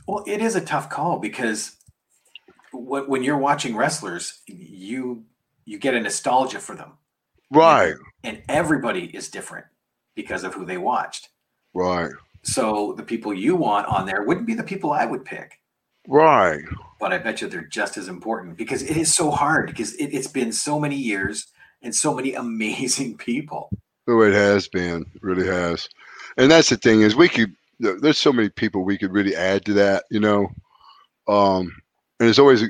Well, 0.07 0.23
it 0.27 0.41
is 0.41 0.55
a 0.55 0.61
tough 0.61 0.89
call 0.89 1.19
because 1.19 1.75
when 2.73 3.23
you're 3.23 3.37
watching 3.37 3.75
wrestlers, 3.75 4.41
you 4.47 5.25
you 5.65 5.77
get 5.77 5.93
a 5.93 5.99
nostalgia 5.99 6.59
for 6.59 6.75
them, 6.75 6.93
right? 7.51 7.95
And 8.23 8.41
everybody 8.47 9.05
is 9.05 9.29
different 9.29 9.67
because 10.17 10.43
of 10.43 10.53
who 10.53 10.65
they 10.65 10.77
watched, 10.77 11.29
right? 11.73 12.11
So 12.41 12.93
the 12.97 13.03
people 13.03 13.33
you 13.33 13.55
want 13.55 13.87
on 13.87 14.05
there 14.05 14.23
wouldn't 14.23 14.47
be 14.47 14.53
the 14.53 14.63
people 14.63 14.91
I 14.91 15.05
would 15.05 15.23
pick, 15.23 15.61
right? 16.09 16.63
But 16.99 17.13
I 17.13 17.19
bet 17.19 17.39
you 17.39 17.47
they're 17.47 17.61
just 17.61 17.95
as 17.95 18.09
important 18.09 18.57
because 18.57 18.83
it 18.83 18.97
is 18.97 19.15
so 19.15 19.31
hard 19.31 19.67
because 19.67 19.93
it, 19.93 20.07
it's 20.07 20.27
been 20.27 20.51
so 20.51 20.79
many 20.79 20.97
years 20.97 21.47
and 21.81 21.95
so 21.95 22.13
many 22.13 22.33
amazing 22.45 23.15
people. 23.15 23.69
Oh, 24.09 24.21
it 24.21 24.33
has 24.33 24.67
been, 24.67 25.05
it 25.15 25.23
really 25.23 25.47
has, 25.47 25.87
and 26.35 26.51
that's 26.51 26.69
the 26.69 26.75
thing 26.77 27.01
is 27.01 27.15
we 27.15 27.29
could. 27.29 27.55
There's 27.79 28.17
so 28.17 28.33
many 28.33 28.49
people 28.49 28.83
we 28.83 28.97
could 28.97 29.13
really 29.13 29.35
add 29.35 29.63
to 29.65 29.73
that, 29.73 30.05
you 30.09 30.19
know. 30.19 30.47
Um, 31.27 31.71
and 32.19 32.27
it's 32.27 32.39
always 32.39 32.63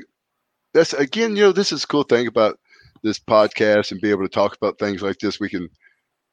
that's 0.74 0.92
again, 0.92 1.34
you 1.34 1.42
know, 1.42 1.52
this 1.52 1.72
is 1.72 1.84
a 1.84 1.86
cool 1.86 2.02
thing 2.02 2.26
about 2.26 2.58
this 3.02 3.18
podcast 3.18 3.92
and 3.92 4.00
be 4.00 4.10
able 4.10 4.22
to 4.22 4.28
talk 4.28 4.56
about 4.56 4.78
things 4.78 5.02
like 5.02 5.18
this. 5.18 5.40
We 5.40 5.48
can, 5.48 5.68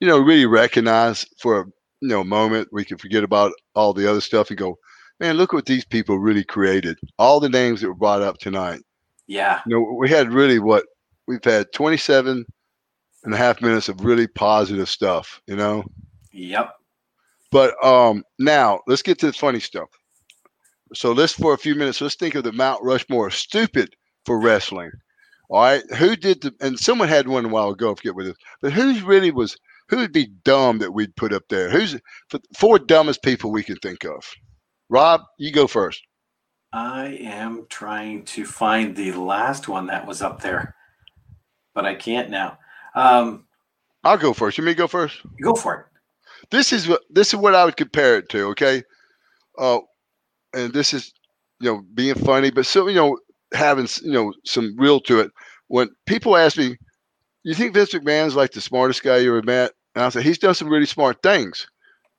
you 0.05 0.11
know, 0.11 0.19
really 0.19 0.45
recognize 0.45 1.25
for 1.39 1.61
a 1.61 1.65
you 1.99 2.09
know 2.09 2.23
moment 2.23 2.67
we 2.71 2.85
can 2.85 2.99
forget 2.99 3.23
about 3.23 3.51
all 3.73 3.91
the 3.91 4.07
other 4.07 4.21
stuff 4.21 4.51
and 4.51 4.59
go, 4.59 4.77
man, 5.19 5.35
look 5.35 5.51
what 5.51 5.65
these 5.65 5.83
people 5.83 6.19
really 6.19 6.43
created. 6.43 6.99
All 7.17 7.39
the 7.39 7.49
names 7.49 7.81
that 7.81 7.87
were 7.87 7.95
brought 7.95 8.21
up 8.21 8.37
tonight. 8.37 8.81
Yeah. 9.25 9.61
You 9.65 9.75
know, 9.75 9.97
we 9.99 10.07
had 10.07 10.31
really 10.31 10.59
what 10.59 10.85
we've 11.27 11.43
had 11.43 11.73
27 11.73 12.45
and 13.23 13.33
a 13.33 13.37
half 13.37 13.63
minutes 13.63 13.89
of 13.89 14.05
really 14.05 14.27
positive 14.27 14.87
stuff, 14.87 15.41
you 15.47 15.55
know? 15.55 15.83
Yep. 16.31 16.69
But 17.51 17.83
um 17.83 18.23
now 18.37 18.81
let's 18.85 19.01
get 19.01 19.17
to 19.19 19.25
the 19.25 19.33
funny 19.33 19.59
stuff. 19.59 19.89
So 20.93 21.13
let's 21.13 21.33
for 21.33 21.55
a 21.55 21.57
few 21.57 21.73
minutes, 21.73 21.99
let's 21.99 22.13
think 22.13 22.35
of 22.35 22.43
the 22.43 22.51
Mount 22.51 22.83
Rushmore 22.83 23.31
stupid 23.31 23.95
for 24.23 24.39
wrestling. 24.39 24.91
All 25.49 25.61
right. 25.61 25.83
Who 25.97 26.15
did 26.15 26.41
the 26.41 26.53
and 26.61 26.77
someone 26.77 27.07
had 27.07 27.27
one 27.27 27.45
a 27.45 27.47
while 27.47 27.71
ago, 27.71 27.91
I 27.91 27.95
forget 27.95 28.13
what 28.13 28.27
it 28.27 28.29
is, 28.29 28.37
but 28.61 28.71
who's 28.71 29.01
really 29.01 29.31
was 29.31 29.57
who 29.89 29.97
would 29.97 30.13
be 30.13 30.27
dumb 30.43 30.79
that 30.79 30.93
we'd 30.93 31.15
put 31.15 31.33
up 31.33 31.43
there? 31.49 31.69
Who's 31.69 31.93
the 32.31 32.41
four 32.57 32.79
dumbest 32.79 33.23
people 33.23 33.51
we 33.51 33.63
can 33.63 33.77
think 33.77 34.03
of? 34.03 34.23
Rob, 34.89 35.21
you 35.37 35.51
go 35.51 35.67
first. 35.67 36.01
I 36.73 37.17
am 37.21 37.67
trying 37.69 38.25
to 38.25 38.45
find 38.45 38.95
the 38.95 39.13
last 39.13 39.67
one 39.67 39.87
that 39.87 40.05
was 40.05 40.21
up 40.21 40.41
there, 40.41 40.75
but 41.73 41.85
I 41.85 41.95
can't 41.95 42.29
now. 42.29 42.57
Um, 42.95 43.45
I'll 44.03 44.17
go 44.17 44.33
first. 44.33 44.57
You 44.57 44.63
me 44.63 44.73
go 44.73 44.87
first? 44.87 45.21
Go 45.41 45.55
for 45.55 45.75
it. 45.75 45.85
This 46.51 46.73
is 46.73 46.87
what 46.87 47.01
this 47.09 47.29
is 47.29 47.39
what 47.39 47.55
I 47.55 47.65
would 47.65 47.77
compare 47.77 48.17
it 48.17 48.29
to. 48.29 48.47
Okay, 48.49 48.83
uh, 49.57 49.79
and 50.53 50.73
this 50.73 50.93
is 50.93 51.13
you 51.59 51.71
know 51.71 51.83
being 51.93 52.15
funny, 52.15 52.51
but 52.51 52.65
so 52.65 52.87
you 52.87 52.95
know 52.95 53.17
having 53.53 53.87
you 54.03 54.11
know 54.11 54.33
some 54.45 54.75
real 54.77 54.99
to 55.01 55.21
it. 55.21 55.31
When 55.67 55.89
people 56.05 56.35
ask 56.37 56.57
me, 56.57 56.77
"You 57.45 57.53
think 57.53 57.73
Vince 57.75 57.93
McMahon's 57.93 58.35
like 58.35 58.51
the 58.51 58.59
smartest 58.59 59.03
guy 59.03 59.17
you 59.19 59.29
ever 59.29 59.43
met?" 59.43 59.71
and 59.95 60.03
I 60.03 60.09
said, 60.09 60.23
he's 60.23 60.37
done 60.37 60.55
some 60.55 60.67
really 60.67 60.85
smart 60.85 61.21
things, 61.23 61.67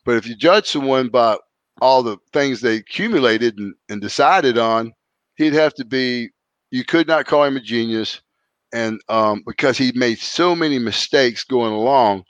but 0.04 0.16
if 0.16 0.26
you 0.26 0.34
judge 0.34 0.66
someone 0.66 1.08
by 1.08 1.36
all 1.82 2.02
the 2.02 2.16
things 2.32 2.60
they 2.60 2.76
accumulated 2.76 3.58
and, 3.58 3.74
and 3.90 4.00
decided 4.00 4.56
on, 4.56 4.92
he'd 5.36 5.52
have 5.52 5.74
to 5.74 5.84
be. 5.84 6.30
You 6.70 6.84
could 6.84 7.06
not 7.06 7.26
call 7.26 7.44
him 7.44 7.56
a 7.56 7.60
genius, 7.60 8.20
and 8.72 9.00
um, 9.08 9.42
because 9.46 9.76
he 9.78 9.92
made 9.94 10.18
so 10.18 10.56
many 10.56 10.78
mistakes 10.78 11.44
going 11.44 11.72
along, 11.72 12.24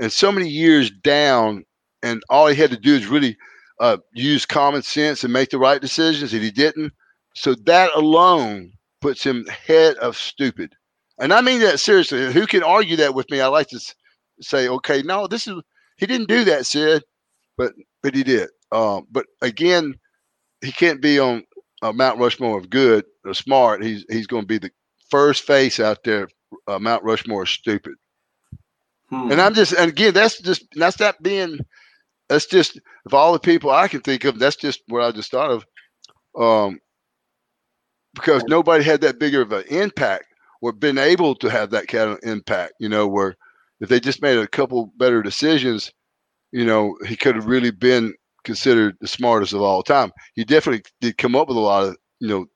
and 0.00 0.12
so 0.12 0.32
many 0.32 0.48
years 0.48 0.90
down, 0.90 1.64
and 2.02 2.22
all 2.30 2.46
he 2.46 2.56
had 2.56 2.70
to 2.70 2.78
do 2.78 2.94
is 2.94 3.06
really 3.06 3.36
uh, 3.80 3.98
use 4.14 4.46
common 4.46 4.82
sense 4.82 5.22
and 5.22 5.32
make 5.32 5.50
the 5.50 5.58
right 5.58 5.80
decisions, 5.80 6.32
and 6.32 6.42
he 6.42 6.50
didn't. 6.50 6.92
So 7.36 7.54
that 7.66 7.90
alone 7.94 8.72
puts 9.00 9.24
him 9.24 9.46
head 9.46 9.96
of 9.96 10.16
stupid. 10.16 10.74
And 11.20 11.32
I 11.32 11.40
mean 11.40 11.60
that 11.60 11.80
seriously. 11.80 12.32
Who 12.32 12.46
can 12.46 12.62
argue 12.62 12.96
that 12.96 13.14
with 13.14 13.30
me? 13.30 13.40
I 13.40 13.48
like 13.48 13.68
to 13.68 13.80
say, 14.40 14.68
okay, 14.68 15.02
no, 15.02 15.26
this 15.26 15.46
is 15.46 15.60
he 15.96 16.06
didn't 16.06 16.28
do 16.28 16.44
that, 16.44 16.66
Sid, 16.66 17.02
but 17.56 17.72
but 18.02 18.14
he 18.14 18.22
did. 18.22 18.48
Um, 18.70 19.06
but 19.10 19.26
again, 19.42 19.94
he 20.60 20.72
can't 20.72 21.02
be 21.02 21.18
on 21.18 21.44
uh, 21.82 21.92
Mount 21.92 22.18
Rushmore 22.18 22.58
of 22.58 22.70
good 22.70 23.04
or 23.24 23.34
smart. 23.34 23.82
He's 23.82 24.04
he's 24.08 24.26
going 24.26 24.42
to 24.42 24.46
be 24.46 24.58
the 24.58 24.70
first 25.10 25.44
face 25.44 25.80
out 25.80 26.04
there. 26.04 26.28
Uh, 26.66 26.78
Mount 26.78 27.02
Rushmore 27.02 27.44
is 27.44 27.50
stupid. 27.50 27.94
Hmm. 29.10 29.32
And 29.32 29.40
I'm 29.40 29.54
just 29.54 29.72
and 29.72 29.90
again, 29.90 30.14
that's 30.14 30.40
just 30.40 30.66
that's 30.76 31.00
not 31.00 31.20
being 31.22 31.58
that's 32.28 32.46
just 32.46 32.78
of 33.06 33.14
all 33.14 33.32
the 33.32 33.40
people 33.40 33.70
I 33.70 33.88
can 33.88 34.00
think 34.00 34.24
of, 34.24 34.38
that's 34.38 34.56
just 34.56 34.82
what 34.88 35.02
I 35.02 35.10
just 35.10 35.30
thought 35.30 35.50
of. 35.50 35.66
Um, 36.40 36.78
because 38.14 38.44
nobody 38.44 38.84
had 38.84 39.00
that 39.00 39.18
bigger 39.18 39.42
of 39.42 39.52
an 39.52 39.64
impact 39.68 40.24
or 40.60 40.72
been 40.72 40.98
able 40.98 41.34
to 41.36 41.48
have 41.48 41.70
that 41.70 41.88
kind 41.88 42.10
of 42.10 42.18
impact, 42.22 42.74
you 42.80 42.88
know, 42.88 43.06
where 43.06 43.36
if 43.80 43.88
they 43.88 44.00
just 44.00 44.22
made 44.22 44.38
a 44.38 44.46
couple 44.46 44.92
better 44.96 45.22
decisions, 45.22 45.92
you 46.52 46.64
know, 46.64 46.96
he 47.06 47.16
could 47.16 47.36
have 47.36 47.46
really 47.46 47.70
been 47.70 48.14
considered 48.44 48.96
the 49.00 49.08
smartest 49.08 49.52
of 49.52 49.62
all 49.62 49.82
time. 49.82 50.10
He 50.34 50.44
definitely 50.44 50.82
did 51.00 51.18
come 51.18 51.36
up 51.36 51.48
with 51.48 51.56
a 51.56 51.60
lot 51.60 51.84
of, 51.84 51.96
you 52.20 52.28
know, 52.28 52.46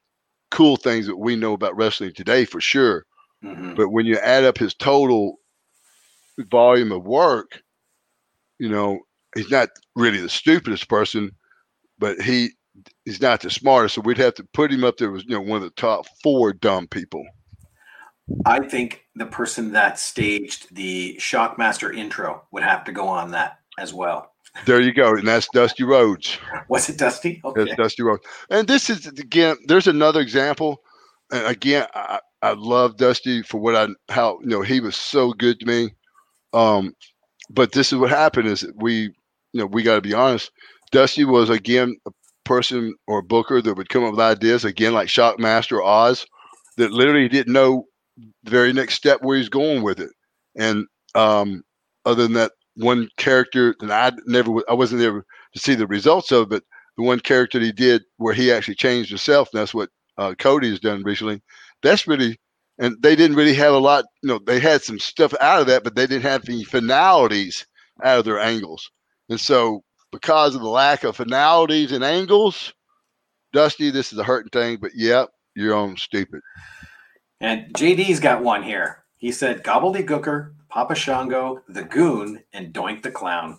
cool 0.50 0.76
things 0.76 1.06
that 1.06 1.16
we 1.16 1.36
know 1.36 1.52
about 1.52 1.76
wrestling 1.76 2.12
today 2.14 2.44
for 2.44 2.60
sure. 2.60 3.04
Mm-hmm. 3.44 3.74
But 3.74 3.90
when 3.90 4.06
you 4.06 4.16
add 4.18 4.44
up 4.44 4.58
his 4.58 4.74
total 4.74 5.36
volume 6.50 6.92
of 6.92 7.04
work, 7.04 7.62
you 8.58 8.68
know, 8.68 9.00
he's 9.34 9.50
not 9.50 9.68
really 9.96 10.20
the 10.20 10.28
stupidest 10.28 10.88
person, 10.88 11.30
but 11.98 12.20
he 12.20 12.50
he's 13.04 13.20
not 13.20 13.40
the 13.40 13.50
smartest. 13.50 13.94
So 13.94 14.02
we'd 14.02 14.18
have 14.18 14.34
to 14.34 14.44
put 14.52 14.72
him 14.72 14.84
up 14.84 14.96
there 14.96 15.14
as 15.14 15.24
you 15.24 15.30
know 15.30 15.40
one 15.40 15.56
of 15.56 15.62
the 15.62 15.70
top 15.70 16.06
four 16.22 16.52
dumb 16.52 16.86
people. 16.86 17.24
I 18.46 18.60
think 18.60 19.06
the 19.14 19.26
person 19.26 19.72
that 19.72 19.98
staged 19.98 20.74
the 20.74 21.16
Shockmaster 21.18 21.94
intro 21.94 22.42
would 22.50 22.62
have 22.62 22.84
to 22.84 22.92
go 22.92 23.08
on 23.08 23.32
that 23.32 23.58
as 23.78 23.92
well. 23.92 24.32
There 24.66 24.80
you 24.80 24.92
go, 24.92 25.14
and 25.14 25.26
that's 25.26 25.48
Dusty 25.48 25.82
Rhodes. 25.82 26.38
Was 26.68 26.88
it 26.88 26.98
Dusty? 26.98 27.40
Okay. 27.44 27.64
That's 27.64 27.76
Dusty 27.76 28.02
Rhodes. 28.02 28.22
And 28.50 28.68
this 28.68 28.90
is 28.90 29.06
again. 29.06 29.56
There's 29.66 29.86
another 29.86 30.20
example. 30.20 30.82
And 31.32 31.46
again, 31.46 31.86
I, 31.94 32.20
I 32.42 32.52
love 32.52 32.98
Dusty 32.98 33.42
for 33.42 33.58
what 33.58 33.74
I 33.74 33.88
how 34.12 34.38
you 34.42 34.48
know 34.48 34.60
he 34.60 34.80
was 34.80 34.94
so 34.94 35.32
good 35.32 35.58
to 35.60 35.66
me. 35.66 35.94
Um, 36.52 36.94
but 37.48 37.72
this 37.72 37.92
is 37.92 37.98
what 37.98 38.10
happened: 38.10 38.48
is 38.48 38.66
we 38.76 39.14
you 39.52 39.60
know, 39.60 39.66
we 39.66 39.82
got 39.82 39.96
to 39.96 40.00
be 40.00 40.14
honest. 40.14 40.50
Dusty 40.90 41.24
was 41.24 41.50
again 41.50 41.96
a 42.06 42.10
person 42.44 42.94
or 43.06 43.20
a 43.20 43.24
booker 43.24 43.62
that 43.62 43.74
would 43.74 43.88
come 43.88 44.04
up 44.04 44.12
with 44.12 44.20
ideas 44.20 44.64
again, 44.64 44.92
like 44.92 45.08
Shockmaster 45.08 45.82
Oz, 45.84 46.26
that 46.76 46.90
literally 46.90 47.28
didn't 47.28 47.52
know 47.52 47.86
the 48.16 48.50
very 48.50 48.72
next 48.72 48.94
step 48.94 49.22
where 49.22 49.36
he's 49.36 49.48
going 49.48 49.82
with 49.82 50.00
it. 50.00 50.10
And 50.56 50.86
um, 51.14 51.62
other 52.04 52.24
than 52.24 52.34
that 52.34 52.52
one 52.76 53.08
character, 53.16 53.74
and 53.80 53.92
I 53.92 54.12
never, 54.26 54.62
I 54.68 54.74
wasn't 54.74 55.00
there 55.00 55.12
to 55.12 55.58
see 55.58 55.74
the 55.74 55.86
results 55.86 56.30
of, 56.32 56.48
but 56.48 56.62
the 56.96 57.04
one 57.04 57.20
character 57.20 57.58
that 57.58 57.64
he 57.64 57.72
did 57.72 58.02
where 58.18 58.34
he 58.34 58.52
actually 58.52 58.74
changed 58.74 59.10
himself, 59.10 59.48
and 59.52 59.60
that's 59.60 59.74
what 59.74 59.90
uh, 60.18 60.34
Cody 60.38 60.70
has 60.70 60.80
done 60.80 61.02
recently. 61.02 61.42
That's 61.82 62.06
really, 62.06 62.38
and 62.78 62.96
they 63.00 63.16
didn't 63.16 63.36
really 63.36 63.54
have 63.54 63.74
a 63.74 63.78
lot. 63.78 64.04
You 64.22 64.28
know, 64.28 64.40
they 64.46 64.60
had 64.60 64.82
some 64.82 64.98
stuff 64.98 65.34
out 65.40 65.60
of 65.60 65.66
that, 65.68 65.84
but 65.84 65.94
they 65.94 66.06
didn't 66.06 66.22
have 66.22 66.48
any 66.48 66.64
finalities 66.64 67.66
out 68.04 68.18
of 68.18 68.24
their 68.24 68.40
angles. 68.40 68.90
And 69.28 69.40
so, 69.40 69.82
because 70.10 70.54
of 70.54 70.60
the 70.60 70.68
lack 70.68 71.04
of 71.04 71.16
finalities 71.16 71.92
and 71.92 72.04
angles, 72.04 72.72
Dusty, 73.52 73.90
this 73.90 74.12
is 74.12 74.18
a 74.18 74.24
hurting 74.24 74.50
thing. 74.50 74.78
But 74.80 74.92
yep, 74.94 75.30
you're 75.54 75.74
on 75.74 75.96
stupid. 75.96 76.40
And 77.42 77.74
JD's 77.74 78.20
got 78.20 78.44
one 78.44 78.62
here. 78.62 79.04
He 79.18 79.32
said 79.32 79.64
Gobbledygooker, 79.64 80.54
Papa 80.68 80.94
Shango, 80.94 81.60
the 81.68 81.82
Goon, 81.82 82.42
and 82.52 82.72
Doink 82.72 83.02
the 83.02 83.10
Clown. 83.10 83.58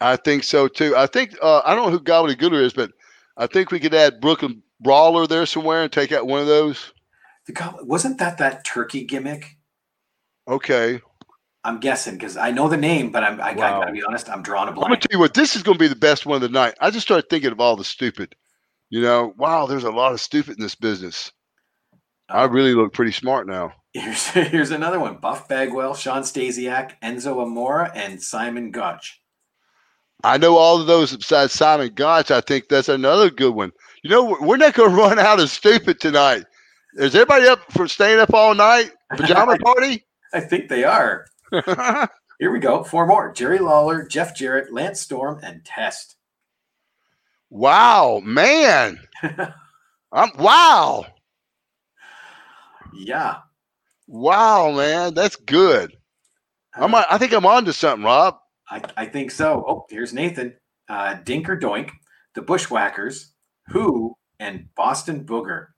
I 0.00 0.16
think 0.16 0.44
so 0.44 0.68
too. 0.68 0.94
I 0.96 1.06
think 1.06 1.36
uh, 1.42 1.60
I 1.64 1.74
don't 1.74 1.86
know 1.86 1.90
who 1.90 2.04
Gobbledygooker 2.04 2.62
is, 2.62 2.72
but 2.72 2.92
I 3.36 3.48
think 3.48 3.72
we 3.72 3.80
could 3.80 3.94
add 3.94 4.20
Brooklyn 4.20 4.62
Brawler 4.80 5.26
there 5.26 5.44
somewhere 5.44 5.82
and 5.82 5.92
take 5.92 6.12
out 6.12 6.28
one 6.28 6.40
of 6.40 6.46
those. 6.46 6.92
The 7.46 7.74
wasn't 7.82 8.18
that 8.18 8.38
that 8.38 8.64
turkey 8.64 9.04
gimmick? 9.04 9.56
Okay. 10.46 11.00
I'm 11.64 11.80
guessing 11.80 12.14
because 12.14 12.36
I 12.36 12.52
know 12.52 12.68
the 12.68 12.76
name, 12.76 13.10
but 13.10 13.24
I'm, 13.24 13.40
I, 13.40 13.48
I 13.48 13.54
gotta 13.54 13.92
be 13.92 14.04
honest, 14.04 14.28
I'm 14.30 14.42
drawing 14.42 14.68
a 14.68 14.72
blank. 14.72 14.84
I'm 14.84 14.90
gonna 14.90 15.00
tell 15.00 15.16
you 15.16 15.18
what, 15.18 15.34
this 15.34 15.56
is 15.56 15.62
gonna 15.62 15.78
be 15.78 15.88
the 15.88 15.96
best 15.96 16.26
one 16.26 16.36
of 16.36 16.42
the 16.42 16.48
night. 16.48 16.74
I 16.80 16.90
just 16.90 17.06
started 17.06 17.28
thinking 17.28 17.50
of 17.50 17.60
all 17.60 17.76
the 17.76 17.84
stupid. 17.84 18.36
You 18.90 19.00
know, 19.00 19.34
wow, 19.36 19.66
there's 19.66 19.84
a 19.84 19.90
lot 19.90 20.12
of 20.12 20.20
stupid 20.20 20.56
in 20.58 20.62
this 20.62 20.74
business. 20.74 21.32
I 22.34 22.44
really 22.44 22.74
look 22.74 22.92
pretty 22.92 23.12
smart 23.12 23.46
now. 23.46 23.72
Here's, 23.92 24.26
here's 24.30 24.70
another 24.72 24.98
one: 24.98 25.18
Buff 25.18 25.48
Bagwell, 25.48 25.94
Shawn 25.94 26.22
Stasiak, 26.22 26.92
Enzo 27.02 27.40
Amore, 27.42 27.90
and 27.94 28.20
Simon 28.22 28.70
Gotch. 28.70 29.20
I 30.24 30.38
know 30.38 30.56
all 30.56 30.80
of 30.80 30.86
those 30.86 31.16
besides 31.16 31.52
Simon 31.52 31.92
Gotch. 31.94 32.30
I 32.30 32.40
think 32.40 32.68
that's 32.68 32.88
another 32.88 33.30
good 33.30 33.54
one. 33.54 33.72
You 34.02 34.10
know, 34.10 34.36
we're- 34.40 34.58
not 34.58 34.74
gonna 34.74 34.94
run 34.96 35.18
out 35.18 35.40
of 35.40 35.48
stupid 35.50 36.00
tonight. 36.00 36.44
Is 36.96 37.14
everybody 37.14 37.46
up 37.46 37.60
for 37.72 37.86
staying 37.88 38.18
up 38.20 38.32
all 38.34 38.54
night? 38.54 38.90
Pajama 39.10 39.56
party? 39.64 40.04
I 40.32 40.40
think 40.40 40.68
they 40.68 40.84
are. 40.84 41.26
Here 42.40 42.50
we 42.50 42.58
go. 42.58 42.82
Four 42.84 43.06
more: 43.06 43.32
Jerry 43.32 43.58
Lawler, 43.60 44.04
Jeff 44.06 44.34
Jarrett, 44.36 44.72
Lance 44.72 45.00
Storm, 45.00 45.38
and 45.42 45.64
Test. 45.64 46.16
wow, 47.50 48.20
man. 48.24 48.98
I'm 50.12 50.30
wow. 50.38 51.06
Yeah. 52.94 53.36
Wow, 54.06 54.72
man. 54.72 55.14
That's 55.14 55.36
good. 55.36 55.96
I'm 56.76 56.94
I 56.94 57.18
think 57.18 57.32
I'm 57.32 57.46
on 57.46 57.64
to 57.66 57.72
something, 57.72 58.04
Rob. 58.04 58.36
I, 58.68 58.82
I 58.96 59.06
think 59.06 59.30
so. 59.30 59.64
Oh, 59.66 59.84
here's 59.88 60.12
Nathan. 60.12 60.54
Uh, 60.88 61.14
Dink 61.14 61.48
or 61.48 61.56
Doink, 61.56 61.90
the 62.34 62.42
Bushwhackers, 62.42 63.32
Who, 63.68 64.14
and 64.38 64.66
Bastion 64.76 65.24
Booger. 65.24 65.68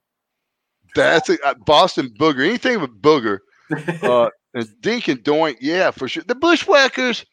That's 0.95 1.29
a, 1.29 1.37
uh, 1.47 1.55
Bastion 1.67 2.13
Booger. 2.19 2.47
Anything 2.47 2.81
with 2.81 3.01
Booger. 3.01 3.39
Uh, 4.03 4.31
and 4.55 4.69
Dink 4.81 5.09
and 5.09 5.19
Doink, 5.25 5.57
yeah, 5.61 5.91
for 5.91 6.07
sure. 6.07 6.23
The 6.25 6.37
Bushwhackers, 6.37 7.27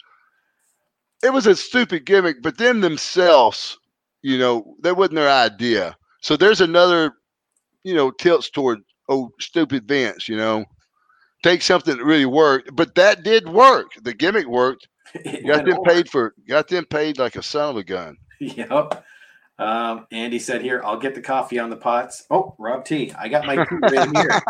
it 1.23 1.31
was 1.31 1.45
a 1.45 1.55
stupid 1.55 2.05
gimmick, 2.05 2.41
but 2.41 2.57
them 2.57 2.81
themselves, 2.81 3.77
you 4.23 4.39
know, 4.39 4.75
that 4.81 4.97
wasn't 4.97 5.17
their 5.17 5.29
idea. 5.29 5.95
So 6.21 6.35
there's 6.35 6.59
another, 6.59 7.13
you 7.83 7.93
know, 7.93 8.09
tilts 8.09 8.49
toward 8.49 8.79
oh 9.09 9.31
stupid 9.39 9.87
Vince, 9.87 10.27
you 10.27 10.37
know. 10.37 10.65
Take 11.43 11.61
something 11.61 11.97
that 11.97 12.03
really 12.03 12.25
worked, 12.25 12.73
but 12.73 12.95
that 12.95 13.23
did 13.23 13.49
work. 13.49 13.87
The 14.01 14.13
gimmick 14.13 14.47
worked. 14.47 14.87
Got 15.45 15.65
them 15.65 15.83
paid 15.83 16.09
for. 16.09 16.33
Got 16.47 16.69
them 16.69 16.85
paid 16.85 17.17
like 17.17 17.35
a 17.35 17.43
son 17.43 17.71
of 17.71 17.77
a 17.77 17.83
gun. 17.83 18.17
Yep. 18.39 19.03
Um, 19.59 20.07
Andy 20.11 20.39
said 20.39 20.61
here, 20.61 20.81
I'll 20.83 20.99
get 20.99 21.15
the 21.15 21.21
coffee 21.21 21.59
on 21.59 21.69
the 21.69 21.75
pots. 21.75 22.25
Oh, 22.31 22.55
Rob 22.57 22.85
T. 22.85 23.13
I 23.17 23.27
got 23.27 23.45
my 23.45 23.55
tea 23.55 23.75
right 23.81 24.17
here. 24.17 24.41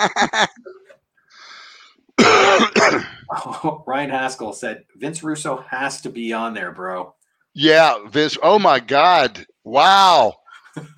Oh, 3.29 3.83
Ryan 3.87 4.09
Haskell 4.09 4.53
said 4.53 4.85
Vince 4.95 5.23
Russo 5.23 5.65
has 5.69 6.01
to 6.01 6.09
be 6.09 6.31
on 6.31 6.53
there, 6.53 6.71
bro. 6.71 7.13
Yeah, 7.53 8.07
Vince. 8.07 8.37
Oh 8.41 8.57
my 8.57 8.79
God! 8.79 9.45
Wow, 9.63 10.35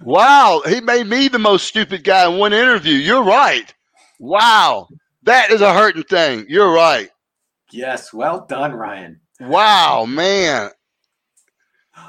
wow. 0.02 0.62
He 0.68 0.82
made 0.82 1.08
me 1.08 1.28
the 1.28 1.40
most 1.40 1.68
stupid 1.68 2.04
guy 2.04 2.30
in 2.30 2.38
one 2.38 2.54
interview. 2.54 2.96
You're 2.96 3.24
right. 3.24 3.74
Wow, 4.20 4.88
that 5.24 5.52
is 5.52 5.62
a 5.62 5.74
hurting 5.74 6.04
thing. 6.04 6.46
You're 6.48 6.72
right. 6.72 7.10
Yes, 7.72 8.14
well 8.14 8.46
done, 8.46 8.74
Ryan. 8.74 9.20
Wow, 9.42 10.06
man. 10.06 10.72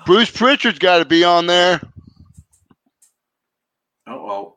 Bruce 0.04 0.30
Prichard's 0.30 0.78
got 0.78 0.98
to 0.98 1.04
be 1.04 1.24
on 1.24 1.46
there. 1.46 1.80
Oh, 4.06 4.56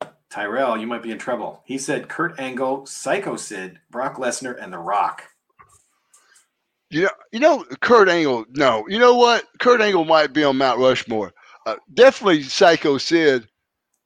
oh. 0.00 0.06
Tyrell, 0.30 0.76
you 0.76 0.86
might 0.86 1.02
be 1.02 1.10
in 1.10 1.18
trouble. 1.18 1.62
He 1.64 1.78
said 1.78 2.08
Kurt 2.08 2.38
Angle, 2.38 2.86
Psycho 2.86 3.36
Sid, 3.36 3.80
Brock 3.90 4.16
Lesnar, 4.16 4.62
and 4.62 4.72
The 4.72 4.78
Rock. 4.78 5.24
You 6.90 7.02
know, 7.02 7.10
you 7.32 7.40
know, 7.40 7.64
Kurt 7.80 8.08
Angle. 8.08 8.44
No, 8.50 8.84
you 8.86 9.00
know 9.00 9.16
what? 9.16 9.44
Kurt 9.58 9.80
Angle 9.80 10.04
might 10.04 10.32
be 10.32 10.44
on 10.44 10.56
Mount 10.56 10.78
Rushmore. 10.78 11.32
Uh, 11.66 11.76
definitely 11.92 12.42
Psycho 12.44 12.96
Sid. 12.96 13.46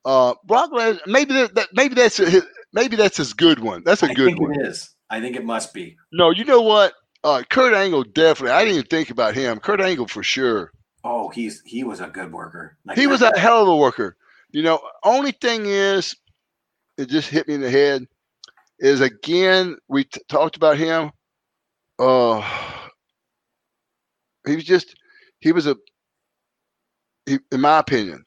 Uh, 0.04 0.34
Brock 0.46 0.70
Lesnar. 0.72 1.00
Maybe 1.06 1.34
that, 1.34 1.54
that. 1.54 1.68
Maybe 1.74 1.94
that's 1.94 2.18
a, 2.18 2.28
his- 2.28 2.46
maybe 2.72 2.96
that's 2.96 3.18
his 3.18 3.34
good 3.34 3.60
one. 3.60 3.82
That's 3.84 4.02
a 4.02 4.10
I 4.10 4.14
good 4.14 4.26
think 4.28 4.40
one. 4.40 4.58
it 4.60 4.66
is. 4.66 4.90
I 5.10 5.20
think 5.20 5.36
it 5.36 5.44
must 5.44 5.74
be. 5.74 5.96
No, 6.12 6.30
you 6.30 6.44
know 6.44 6.62
what? 6.62 6.94
Uh, 7.22 7.42
Kurt 7.50 7.74
Angle 7.74 8.04
definitely. 8.04 8.52
I 8.52 8.64
didn't 8.64 8.76
even 8.78 8.86
think 8.88 9.10
about 9.10 9.34
him. 9.34 9.60
Kurt 9.60 9.80
Angle 9.80 10.06
for 10.08 10.22
sure. 10.22 10.72
Oh, 11.04 11.28
he's 11.28 11.62
he 11.66 11.84
was 11.84 12.00
a 12.00 12.06
good 12.06 12.32
worker. 12.32 12.78
Like 12.86 12.98
He 12.98 13.06
was 13.06 13.20
a 13.22 13.38
hell 13.38 13.62
of 13.62 13.68
a 13.68 13.76
worker. 13.76 14.16
You 14.50 14.62
know, 14.62 14.80
only 15.04 15.32
thing 15.32 15.66
is, 15.66 16.16
it 16.96 17.08
just 17.10 17.28
hit 17.28 17.46
me 17.46 17.54
in 17.54 17.60
the 17.60 17.70
head. 17.70 18.06
Is 18.78 19.02
again 19.02 19.76
we 19.88 20.04
t- 20.04 20.20
talked 20.28 20.56
about 20.56 20.78
him. 20.78 21.10
Uh, 21.98 22.40
he 24.46 24.54
was 24.56 24.64
just 24.64 24.94
he 25.40 25.52
was 25.52 25.66
a. 25.66 25.76
He, 27.26 27.38
in 27.52 27.60
my 27.60 27.78
opinion, 27.78 28.24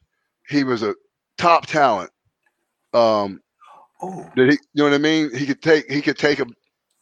he 0.48 0.64
was 0.64 0.82
a 0.82 0.94
top 1.38 1.66
talent. 1.66 2.10
Um, 2.92 3.40
Oh, 4.02 4.30
that 4.36 4.50
he, 4.50 4.52
you 4.52 4.58
know 4.74 4.84
what 4.84 4.94
I 4.94 4.98
mean? 4.98 5.34
He 5.34 5.46
could 5.46 5.62
take 5.62 5.90
he 5.90 6.02
could 6.02 6.18
take 6.18 6.38
a 6.38 6.46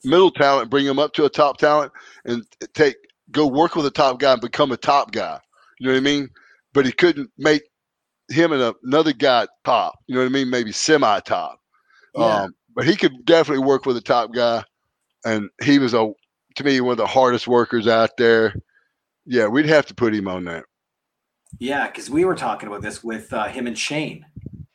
middle 0.04 0.30
talent, 0.30 0.70
bring 0.70 0.86
him 0.86 0.98
up 0.98 1.12
to 1.14 1.24
a 1.24 1.30
top 1.30 1.58
talent, 1.58 1.90
and 2.24 2.44
take 2.74 2.96
go 3.30 3.46
work 3.46 3.74
with 3.74 3.86
a 3.86 3.90
top 3.90 4.20
guy 4.20 4.32
and 4.32 4.40
become 4.40 4.72
a 4.72 4.76
top 4.76 5.10
guy. 5.10 5.40
You 5.80 5.86
know 5.86 5.94
what 5.94 5.98
I 5.98 6.02
mean? 6.02 6.28
But 6.72 6.86
he 6.86 6.92
couldn't 6.92 7.30
make 7.38 7.62
him 8.30 8.52
and 8.52 8.74
another 8.84 9.12
guy 9.12 9.46
top. 9.64 9.94
You 10.06 10.14
know 10.14 10.20
what 10.20 10.28
I 10.28 10.32
mean? 10.32 10.50
Maybe 10.50 10.70
semi 10.70 11.20
top. 11.20 11.58
Yeah. 12.14 12.42
Um, 12.42 12.54
but 12.74 12.86
he 12.86 12.94
could 12.94 13.24
definitely 13.24 13.64
work 13.64 13.84
with 13.84 13.96
a 13.96 14.02
top 14.02 14.32
guy, 14.32 14.62
and 15.24 15.48
he 15.62 15.78
was 15.78 15.94
a 15.94 16.12
to 16.56 16.64
me 16.64 16.80
one 16.80 16.92
of 16.92 16.98
the 16.98 17.06
hardest 17.06 17.48
workers 17.48 17.88
out 17.88 18.10
there. 18.16 18.54
Yeah, 19.24 19.46
we'd 19.46 19.66
have 19.66 19.86
to 19.86 19.94
put 19.94 20.14
him 20.14 20.28
on 20.28 20.44
that. 20.44 20.64
Yeah, 21.58 21.86
because 21.86 22.10
we 22.10 22.24
were 22.24 22.34
talking 22.34 22.68
about 22.68 22.82
this 22.82 23.02
with 23.02 23.32
uh, 23.32 23.48
him 23.48 23.66
and 23.66 23.78
Shane. 23.78 24.26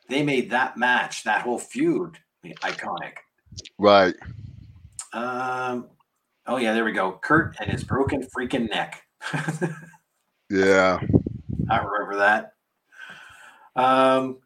They 0.09 0.23
made 0.23 0.49
that 0.51 0.77
match, 0.77 1.23
that 1.23 1.41
whole 1.41 1.59
feud, 1.59 2.17
iconic. 2.45 3.13
Right. 3.77 4.15
Um, 5.13 5.87
oh 6.45 6.57
yeah, 6.57 6.73
there 6.73 6.85
we 6.85 6.93
go. 6.93 7.19
Kurt 7.21 7.55
and 7.59 7.69
his 7.69 7.83
broken 7.83 8.25
freaking 8.35 8.69
neck. 8.69 9.03
Yeah. 10.49 10.99
I 11.69 11.77
remember 11.77 12.17
that. 12.17 12.53
Um, 13.75 14.37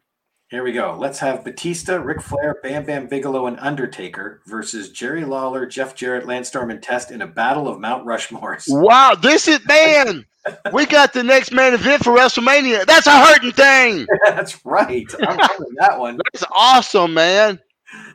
here 0.52 0.62
we 0.62 0.72
go. 0.72 0.94
Let's 0.98 1.18
have 1.20 1.44
Batista, 1.44 1.96
Ric 1.96 2.20
Flair, 2.20 2.58
Bam 2.62 2.84
Bam 2.84 3.06
Bigelow, 3.06 3.46
and 3.46 3.58
Undertaker 3.58 4.42
versus 4.46 4.90
Jerry 4.90 5.24
Lawler, 5.24 5.64
Jeff 5.64 5.94
Jarrett, 5.94 6.26
Lance 6.26 6.48
Storm, 6.48 6.70
and 6.70 6.82
Test 6.82 7.10
in 7.10 7.22
a 7.22 7.26
battle 7.26 7.66
of 7.66 7.80
Mount 7.80 8.04
Rushmores. 8.06 8.66
Wow, 8.82 9.14
this 9.14 9.48
is 9.48 9.66
man. 9.66 10.26
we 10.74 10.84
got 10.84 11.14
the 11.14 11.22
next 11.22 11.52
main 11.52 11.72
event 11.72 12.04
for 12.04 12.14
WrestleMania. 12.14 12.84
That's 12.84 13.06
a 13.06 13.18
hurting 13.18 13.52
thing. 13.52 14.06
That's 14.26 14.62
right. 14.66 15.06
I'm 15.22 15.38
remembering 15.38 15.74
that 15.78 15.98
one. 15.98 16.18
That's 16.30 16.44
awesome, 16.54 17.14
man. 17.14 17.58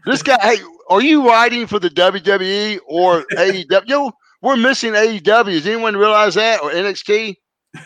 This 0.06 0.22
guy, 0.22 0.38
hey, 0.40 0.58
are 0.92 1.02
you 1.02 1.28
writing 1.28 1.66
for 1.66 1.80
the 1.80 1.90
WWE 1.90 2.80
or 2.86 3.24
AEW? 3.34 3.88
Yo, 3.88 4.12
we're 4.44 4.58
missing 4.58 4.94
AEW. 4.94 5.24
Does 5.24 5.66
anyone 5.66 5.98
realize 5.98 6.36
that 6.36 6.62
or 6.62 6.70
NXT? 6.70 7.36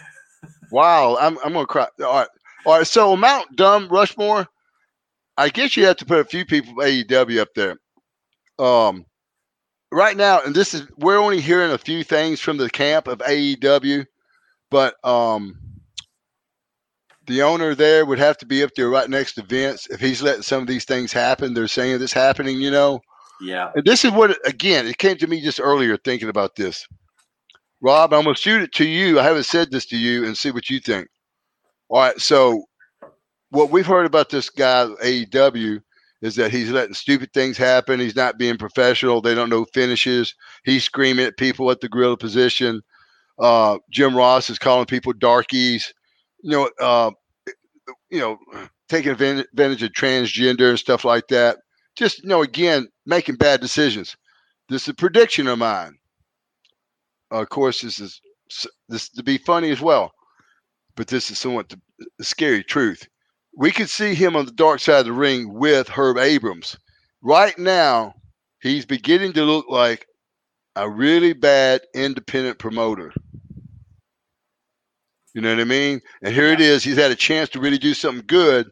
Wow, 0.73 1.17
I'm 1.19 1.37
I'm 1.43 1.51
gonna 1.51 1.65
cry. 1.65 1.85
All 2.01 2.13
right, 2.13 2.27
all 2.65 2.77
right. 2.77 2.87
So 2.87 3.15
Mount 3.15 3.55
Dumb 3.55 3.87
Rushmore, 3.89 4.47
I 5.37 5.49
guess 5.49 5.75
you 5.77 5.85
have 5.85 5.97
to 5.97 6.05
put 6.05 6.19
a 6.19 6.25
few 6.25 6.45
people 6.45 6.73
from 6.73 6.83
AEW 6.83 7.39
up 7.39 7.49
there. 7.55 7.77
Um, 8.59 9.05
right 9.91 10.15
now, 10.15 10.41
and 10.41 10.55
this 10.55 10.73
is 10.73 10.87
we're 10.97 11.17
only 11.17 11.41
hearing 11.41 11.71
a 11.71 11.77
few 11.77 12.03
things 12.03 12.39
from 12.39 12.57
the 12.57 12.69
camp 12.69 13.07
of 13.07 13.19
AEW, 13.19 14.05
but 14.69 14.95
um, 15.03 15.57
the 17.27 17.41
owner 17.41 17.75
there 17.75 18.05
would 18.05 18.19
have 18.19 18.37
to 18.39 18.45
be 18.45 18.63
up 18.63 18.71
there 18.75 18.89
right 18.89 19.09
next 19.09 19.33
to 19.33 19.43
Vince 19.43 19.87
if 19.89 19.99
he's 19.99 20.21
letting 20.21 20.41
some 20.43 20.61
of 20.61 20.67
these 20.67 20.85
things 20.85 21.13
happen. 21.13 21.53
They're 21.53 21.67
saying 21.67 21.99
this 21.99 22.13
happening, 22.13 22.61
you 22.61 22.71
know. 22.71 23.01
Yeah. 23.41 23.71
And 23.75 23.83
this 23.85 24.05
is 24.05 24.11
what 24.11 24.37
again, 24.47 24.87
it 24.87 24.97
came 24.97 25.17
to 25.17 25.27
me 25.27 25.41
just 25.41 25.59
earlier 25.59 25.97
thinking 25.97 26.29
about 26.29 26.55
this. 26.55 26.85
Rob, 27.81 28.13
I'm 28.13 28.23
gonna 28.23 28.35
shoot 28.35 28.61
it 28.61 28.73
to 28.73 28.85
you. 28.85 29.19
I 29.19 29.23
haven't 29.23 29.45
said 29.45 29.71
this 29.71 29.87
to 29.87 29.97
you 29.97 30.25
and 30.25 30.37
see 30.37 30.51
what 30.51 30.69
you 30.69 30.79
think. 30.79 31.07
All 31.91 31.99
right, 31.99 32.19
so 32.21 32.63
what 33.49 33.69
we've 33.69 33.85
heard 33.85 34.05
about 34.05 34.29
this 34.29 34.49
guy 34.49 34.85
AEW 35.03 35.81
is 36.21 36.37
that 36.37 36.49
he's 36.49 36.71
letting 36.71 36.93
stupid 36.93 37.33
things 37.33 37.57
happen. 37.57 37.99
He's 37.99 38.15
not 38.15 38.37
being 38.37 38.57
professional. 38.57 39.19
They 39.19 39.35
don't 39.35 39.49
know 39.49 39.65
finishes. 39.73 40.33
He's 40.63 40.85
screaming 40.85 41.25
at 41.25 41.35
people 41.35 41.69
at 41.69 41.81
the 41.81 41.89
gorilla 41.89 42.15
position. 42.15 42.81
Uh, 43.39 43.77
Jim 43.89 44.15
Ross 44.15 44.49
is 44.49 44.57
calling 44.57 44.85
people 44.85 45.11
darkies. 45.11 45.93
You 46.41 46.51
know, 46.51 46.69
uh, 46.79 47.11
you 48.09 48.19
know, 48.19 48.37
taking 48.87 49.11
advantage 49.11 49.83
of 49.83 49.91
transgender 49.91 50.69
and 50.69 50.79
stuff 50.79 51.03
like 51.03 51.27
that. 51.27 51.57
Just 51.97 52.23
you 52.23 52.29
know, 52.29 52.41
again, 52.41 52.87
making 53.05 53.35
bad 53.35 53.59
decisions. 53.59 54.15
This 54.69 54.83
is 54.83 54.89
a 54.89 54.93
prediction 54.93 55.47
of 55.47 55.59
mine. 55.59 55.97
of 57.31 57.49
course, 57.49 57.81
this 57.81 57.99
is 57.99 58.21
this 58.87 59.09
to 59.09 59.23
be 59.23 59.37
funny 59.37 59.71
as 59.71 59.81
well, 59.81 60.13
but 60.95 61.07
this 61.07 61.31
is 61.31 61.39
somewhat 61.39 61.69
the, 61.69 61.79
scary 62.23 62.63
truth. 62.63 63.07
We 63.55 63.71
could 63.71 63.89
see 63.89 64.13
him 64.13 64.35
on 64.35 64.45
the 64.45 64.51
dark 64.51 64.79
side 64.79 64.99
of 64.99 65.05
the 65.05 65.13
ring 65.13 65.53
with 65.53 65.89
Herb 65.89 66.17
Abrams. 66.17 66.77
Right 67.21 67.57
now, 67.57 68.15
he's 68.61 68.85
beginning 68.85 69.33
to 69.33 69.43
look 69.43 69.65
like 69.69 70.07
a 70.75 70.89
really 70.89 71.33
bad 71.33 71.81
independent 71.93 72.59
promoter. 72.59 73.13
You 75.33 75.41
know 75.41 75.53
what 75.53 75.61
I 75.61 75.65
mean? 75.65 76.01
And 76.21 76.33
here 76.33 76.51
it 76.51 76.61
is. 76.61 76.83
He's 76.83 76.97
had 76.97 77.11
a 77.11 77.15
chance 77.15 77.49
to 77.49 77.59
really 77.59 77.77
do 77.77 77.93
something 77.93 78.25
good. 78.27 78.69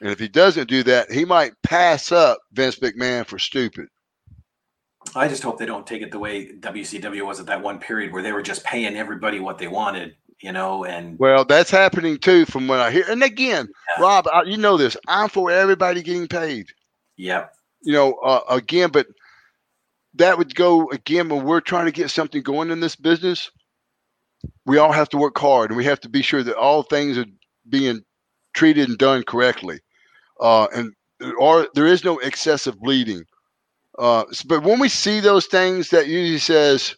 And 0.00 0.10
if 0.10 0.18
he 0.18 0.28
doesn't 0.28 0.68
do 0.68 0.82
that, 0.84 1.10
he 1.10 1.24
might 1.24 1.52
pass 1.62 2.10
up 2.10 2.38
Vince 2.52 2.78
McMahon 2.78 3.26
for 3.26 3.38
stupid. 3.38 3.88
I 5.14 5.28
just 5.28 5.42
hope 5.42 5.58
they 5.58 5.66
don't 5.66 5.86
take 5.86 6.02
it 6.02 6.10
the 6.10 6.18
way 6.18 6.52
WCW 6.52 7.26
was 7.26 7.40
at 7.40 7.46
that 7.46 7.62
one 7.62 7.78
period 7.78 8.12
where 8.12 8.22
they 8.22 8.32
were 8.32 8.42
just 8.42 8.64
paying 8.64 8.96
everybody 8.96 9.40
what 9.40 9.58
they 9.58 9.68
wanted, 9.68 10.14
you 10.42 10.52
know, 10.52 10.84
and 10.84 11.18
Well, 11.18 11.44
that's 11.44 11.70
happening 11.70 12.18
too, 12.18 12.46
from 12.46 12.66
what 12.68 12.80
I 12.80 12.90
hear. 12.90 13.04
And 13.08 13.22
again, 13.22 13.68
Yeah. 13.96 14.02
Rob, 14.02 14.28
I, 14.32 14.42
you 14.42 14.56
know 14.56 14.76
this. 14.76 14.96
I'm 15.08 15.28
for 15.28 15.50
everybody 15.50 16.02
getting 16.02 16.28
paid. 16.28 16.66
yep. 17.16 17.52
You 17.82 17.94
know, 17.94 18.12
uh, 18.24 18.40
again, 18.50 18.90
but 18.90 19.06
that 20.14 20.36
would 20.36 20.54
go 20.54 20.90
again 20.90 21.28
when 21.28 21.44
we're 21.44 21.60
trying 21.60 21.86
to 21.86 21.92
get 21.92 22.10
something 22.10 22.42
going 22.42 22.70
in 22.70 22.80
this 22.80 22.96
business. 22.96 23.50
We 24.66 24.78
all 24.78 24.92
have 24.92 25.08
to 25.10 25.16
work 25.18 25.38
hard, 25.38 25.70
and 25.70 25.76
we 25.78 25.84
have 25.84 26.00
to 26.00 26.08
be 26.08 26.20
sure 26.22 26.42
that 26.42 26.56
all 26.56 26.82
things 26.82 27.16
are 27.16 27.24
being 27.68 28.02
treated 28.54 28.88
and 28.88 28.98
done 28.98 29.22
correctly. 29.22 29.80
Uh, 30.40 30.66
and 30.74 30.92
or 31.38 31.68
there 31.74 31.86
is 31.86 32.04
no 32.04 32.18
excessive 32.18 32.78
bleeding. 32.80 33.22
Uh, 33.98 34.24
but 34.46 34.62
when 34.62 34.78
we 34.78 34.88
see 34.88 35.20
those 35.20 35.46
things, 35.46 35.90
that 35.90 36.06
usually 36.08 36.38
says 36.38 36.94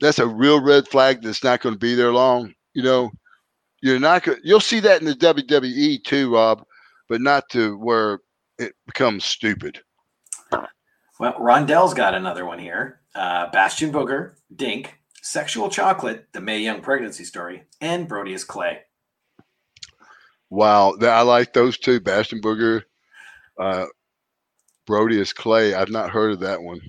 that's 0.00 0.18
a 0.18 0.26
real 0.26 0.62
red 0.62 0.86
flag 0.88 1.22
that's 1.22 1.44
not 1.44 1.60
going 1.60 1.74
to 1.74 1.78
be 1.78 1.94
there 1.94 2.12
long. 2.12 2.54
You 2.78 2.84
know, 2.84 3.10
you're 3.82 3.98
not 3.98 4.22
gonna. 4.22 4.38
You'll 4.44 4.60
see 4.60 4.78
that 4.78 5.00
in 5.00 5.08
the 5.08 5.14
WWE 5.14 6.04
too, 6.04 6.32
Rob, 6.32 6.64
but 7.08 7.20
not 7.20 7.48
to 7.50 7.76
where 7.76 8.20
it 8.56 8.72
becomes 8.86 9.24
stupid. 9.24 9.80
Well, 11.18 11.34
Rondell's 11.40 11.92
got 11.92 12.14
another 12.14 12.46
one 12.46 12.60
here. 12.60 13.00
Uh, 13.16 13.50
Bastion 13.50 13.90
Booger, 13.90 14.34
Dink, 14.54 14.96
Sexual 15.22 15.70
Chocolate, 15.70 16.28
the 16.32 16.40
Mae 16.40 16.60
Young 16.60 16.80
pregnancy 16.80 17.24
story, 17.24 17.64
and 17.80 18.08
Brodus 18.08 18.46
Clay. 18.46 18.82
Wow, 20.48 20.94
I 21.02 21.22
like 21.22 21.52
those 21.52 21.78
two, 21.78 21.98
Bastion 21.98 22.40
Booger, 22.40 22.82
uh, 23.58 23.86
Brodus 24.88 25.34
Clay. 25.34 25.74
I've 25.74 25.90
not 25.90 26.10
heard 26.10 26.30
of 26.30 26.40
that 26.40 26.62
one. 26.62 26.80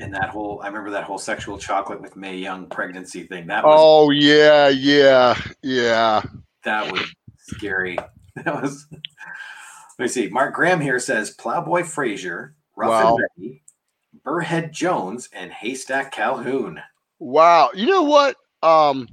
And 0.00 0.14
that 0.14 0.30
whole, 0.30 0.60
I 0.62 0.68
remember 0.68 0.90
that 0.90 1.04
whole 1.04 1.18
Sexual 1.18 1.58
Chocolate 1.58 2.00
with 2.00 2.16
Mae 2.16 2.36
Young 2.36 2.66
pregnancy 2.66 3.24
thing. 3.24 3.46
That 3.48 3.64
was 3.64 3.76
Oh 3.78 4.10
yeah, 4.10 4.68
yeah, 4.68 5.38
yeah. 5.62 6.22
that 6.64 6.90
was 6.90 7.02
scary. 7.38 7.96
That 8.44 8.62
was. 8.62 8.86
Let 9.98 10.04
me 10.04 10.08
see. 10.08 10.28
Mark 10.28 10.54
Graham 10.54 10.80
here 10.80 11.00
says 11.00 11.32
Plowboy 11.32 11.82
Frazier, 11.82 12.54
Rough 12.76 12.88
Wow. 12.90 13.16
and 13.16 13.24
Ready, 13.36 13.62
Burrhead 14.24 14.70
Jones, 14.70 15.28
and 15.34 15.50
Haystack 15.52 16.12
Calhoun. 16.12 16.80
Wow. 17.18 17.70
You 17.74 17.86
know 17.86 18.02
what? 18.04 18.36
Um, 18.62 19.08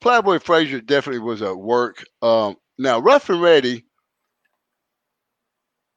Playboy 0.00 0.38
Frazier 0.40 0.80
definitely 0.80 1.20
was 1.20 1.42
at 1.42 1.56
work. 1.56 2.02
Um, 2.22 2.56
now 2.78 2.98
Rough 3.00 3.28
and 3.28 3.42
Ready, 3.42 3.84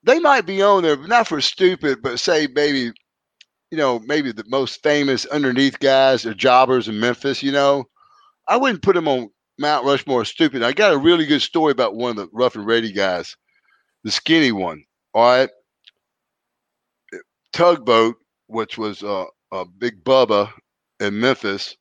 they 0.03 0.19
might 0.19 0.45
be 0.45 0.61
on 0.61 0.83
there, 0.83 0.97
but 0.97 1.07
not 1.07 1.27
for 1.27 1.39
stupid, 1.41 2.01
but 2.03 2.19
say 2.19 2.47
maybe, 2.53 2.91
you 3.71 3.77
know, 3.77 3.99
maybe 3.99 4.31
the 4.31 4.43
most 4.47 4.83
famous 4.83 5.25
underneath 5.27 5.79
guys 5.79 6.25
are 6.25 6.33
jobbers 6.33 6.87
in 6.89 6.99
Memphis. 6.99 7.41
You 7.41 7.53
know, 7.53 7.85
I 8.47 8.57
wouldn't 8.57 8.83
put 8.83 8.95
them 8.95 9.07
on 9.07 9.29
Mount 9.59 9.85
Rushmore 9.85 10.25
stupid. 10.25 10.63
I 10.63 10.73
got 10.73 10.93
a 10.93 10.97
really 10.97 11.25
good 11.25 11.41
story 11.41 11.71
about 11.71 11.95
one 11.95 12.11
of 12.11 12.17
the 12.17 12.29
Rough 12.33 12.55
and 12.55 12.65
Ready 12.65 12.91
guys, 12.91 13.35
the 14.03 14.11
skinny 14.11 14.51
one. 14.51 14.83
All 15.13 15.23
right, 15.23 15.49
tugboat, 17.53 18.15
which 18.47 18.77
was 18.77 19.03
uh, 19.03 19.25
a 19.51 19.65
big 19.65 20.03
Bubba 20.03 20.51
in 20.99 21.19
Memphis, 21.19 21.75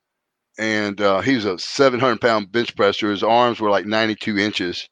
and 0.58 1.00
uh, 1.00 1.20
he 1.20 1.34
was 1.36 1.44
a 1.44 1.58
700 1.58 2.20
pound 2.20 2.52
bench 2.52 2.76
presser. 2.76 3.10
His 3.10 3.22
arms 3.22 3.60
were 3.60 3.70
like 3.70 3.86
92 3.86 4.38
inches. 4.38 4.88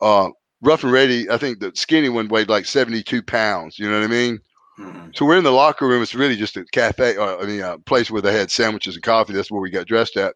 Uh, 0.00 0.30
rough 0.62 0.84
and 0.84 0.92
ready, 0.92 1.30
I 1.30 1.38
think 1.38 1.60
the 1.60 1.72
skinny 1.74 2.08
one 2.08 2.28
weighed 2.28 2.48
like 2.48 2.66
72 2.66 3.22
pounds. 3.22 3.78
You 3.78 3.90
know 3.90 3.98
what 4.00 4.04
I 4.04 4.12
mean? 4.12 4.40
Mhm. 4.78 5.16
So 5.16 5.24
we're 5.26 5.38
in 5.38 5.44
the 5.44 5.52
locker 5.52 5.86
room. 5.86 6.02
It's 6.02 6.14
really 6.14 6.36
just 6.36 6.56
a 6.56 6.64
cafe, 6.72 7.16
or 7.16 7.40
I 7.42 7.46
mean, 7.46 7.60
a 7.60 7.78
place 7.78 8.10
where 8.10 8.22
they 8.22 8.32
had 8.36 8.50
sandwiches 8.50 8.94
and 8.96 9.04
coffee. 9.04 9.32
That's 9.32 9.50
where 9.50 9.60
we 9.60 9.70
got 9.70 9.86
dressed 9.86 10.16
at. 10.16 10.34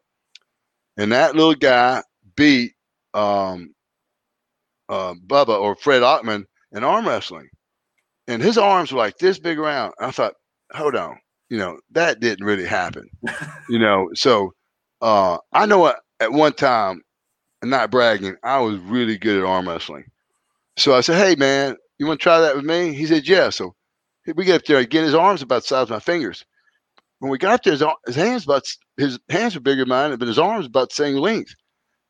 And 0.96 1.12
that 1.12 1.34
little 1.36 1.54
guy 1.54 2.02
beat 2.36 2.72
um, 3.14 3.74
uh, 4.88 5.14
Bubba 5.26 5.58
or 5.60 5.76
Fred 5.76 6.02
Ottman 6.02 6.44
in 6.72 6.84
arm 6.84 7.06
wrestling. 7.06 7.48
And 8.28 8.42
his 8.42 8.58
arms 8.58 8.92
were 8.92 8.98
like 8.98 9.16
this 9.18 9.38
big 9.38 9.58
around. 9.58 9.94
I 10.00 10.10
thought, 10.10 10.34
hold 10.72 10.96
on, 10.96 11.18
you 11.50 11.58
know, 11.58 11.78
that 11.92 12.20
didn't 12.20 12.44
really 12.46 12.66
happen. 12.66 13.08
you 13.68 13.78
know, 13.78 14.08
so 14.14 14.52
uh, 15.00 15.38
I 15.52 15.66
know 15.66 15.86
at, 15.88 15.96
at 16.20 16.32
one 16.32 16.52
time, 16.52 17.02
and 17.62 17.70
not 17.70 17.90
bragging, 17.90 18.36
I 18.44 18.60
was 18.60 18.78
really 18.80 19.18
good 19.18 19.38
at 19.38 19.44
arm 19.48 19.68
wrestling. 19.68 20.04
So 20.78 20.94
I 20.94 21.00
said, 21.02 21.18
hey, 21.18 21.34
man, 21.36 21.76
you 21.98 22.06
want 22.06 22.20
to 22.20 22.22
try 22.22 22.40
that 22.40 22.56
with 22.56 22.64
me? 22.64 22.94
He 22.94 23.06
said, 23.06 23.26
yeah. 23.28 23.50
So 23.50 23.74
we 24.36 24.44
get 24.44 24.60
up 24.60 24.66
there 24.66 24.78
again. 24.78 25.04
His 25.04 25.14
arms 25.14 25.42
about 25.42 25.62
the 25.62 25.68
size 25.68 25.82
of 25.84 25.90
my 25.90 26.00
fingers. 26.00 26.44
When 27.20 27.30
we 27.30 27.38
got 27.38 27.64
there, 27.64 27.72
his, 27.72 27.82
his 28.06 28.16
hands 28.16 28.44
about 28.44 28.64
his 28.96 29.18
hands 29.28 29.54
were 29.54 29.60
bigger 29.60 29.82
than 29.82 29.88
mine, 29.88 30.16
but 30.16 30.28
his 30.28 30.38
arms 30.38 30.66
about 30.66 30.90
the 30.90 30.94
same 30.94 31.16
length. 31.16 31.54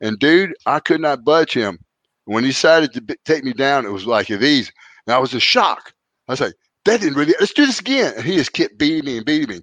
And 0.01 0.19
dude, 0.19 0.55
I 0.67 0.81
could 0.81 1.01
not 1.01 1.25
budge 1.25 1.53
him. 1.53 1.79
When 2.27 2.45
he 2.45 2.51
decided 2.51 2.93
to 2.93 3.01
b- 3.01 3.17
take 3.25 3.43
me 3.43 3.53
down, 3.53 3.87
it 3.87 3.91
was 3.91 4.07
like 4.07 4.31
at 4.31 4.43
ease. 4.43 4.71
And 5.07 5.15
I 5.15 5.19
was 5.19 5.33
in 5.33 5.41
shock. 5.41 5.93
I 6.29 6.33
was 6.33 6.41
like, 6.41 6.55
that 6.85 7.01
didn't 7.01 7.17
really. 7.19 7.35
Let's 7.41 7.55
do 7.55 7.67
this 7.67 7.81
again. 7.81 8.15
And 8.17 8.25
he 8.25 8.37
just 8.37 8.53
kept 8.53 8.79
beating 8.79 9.07
me 9.07 9.17
and 9.17 9.27
beating 9.27 9.49
me. 9.57 9.63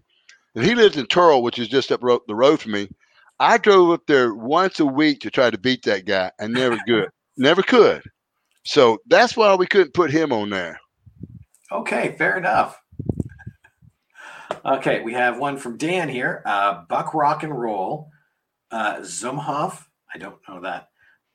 And 0.55 0.65
he 0.65 0.73
lives 0.73 0.97
in 0.97 1.05
Turl, 1.05 1.43
which 1.43 1.59
is 1.59 1.67
just 1.67 1.91
up 1.91 2.03
ro- 2.03 2.21
the 2.27 2.35
road 2.35 2.59
from 2.59 2.71
me. 2.71 2.89
I 3.39 3.57
drove 3.57 3.91
up 3.91 4.01
there 4.07 4.33
once 4.33 4.79
a 4.79 4.85
week 4.85 5.19
to 5.21 5.29
try 5.29 5.49
to 5.49 5.57
beat 5.57 5.83
that 5.83 6.05
guy, 6.05 6.31
and 6.39 6.53
never 6.53 6.77
good, 6.87 7.09
never 7.37 7.61
could. 7.61 8.01
So 8.63 8.99
that's 9.07 9.35
why 9.35 9.55
we 9.55 9.67
couldn't 9.67 9.93
put 9.93 10.09
him 10.09 10.31
on 10.31 10.49
there. 10.49 10.79
Okay, 11.71 12.15
fair 12.17 12.37
enough. 12.37 12.79
Okay, 14.63 15.01
we 15.01 15.13
have 15.13 15.37
one 15.37 15.57
from 15.57 15.77
Dan 15.77 16.09
here. 16.09 16.41
Uh, 16.45 16.83
Buck 16.87 17.13
Rock 17.13 17.43
and 17.43 17.57
Roll, 17.57 18.09
uh, 18.71 18.97
Zumhofe. 18.97 19.83
I 20.13 20.17
don't 20.17 20.37
know 20.47 20.61
that. 20.61 20.89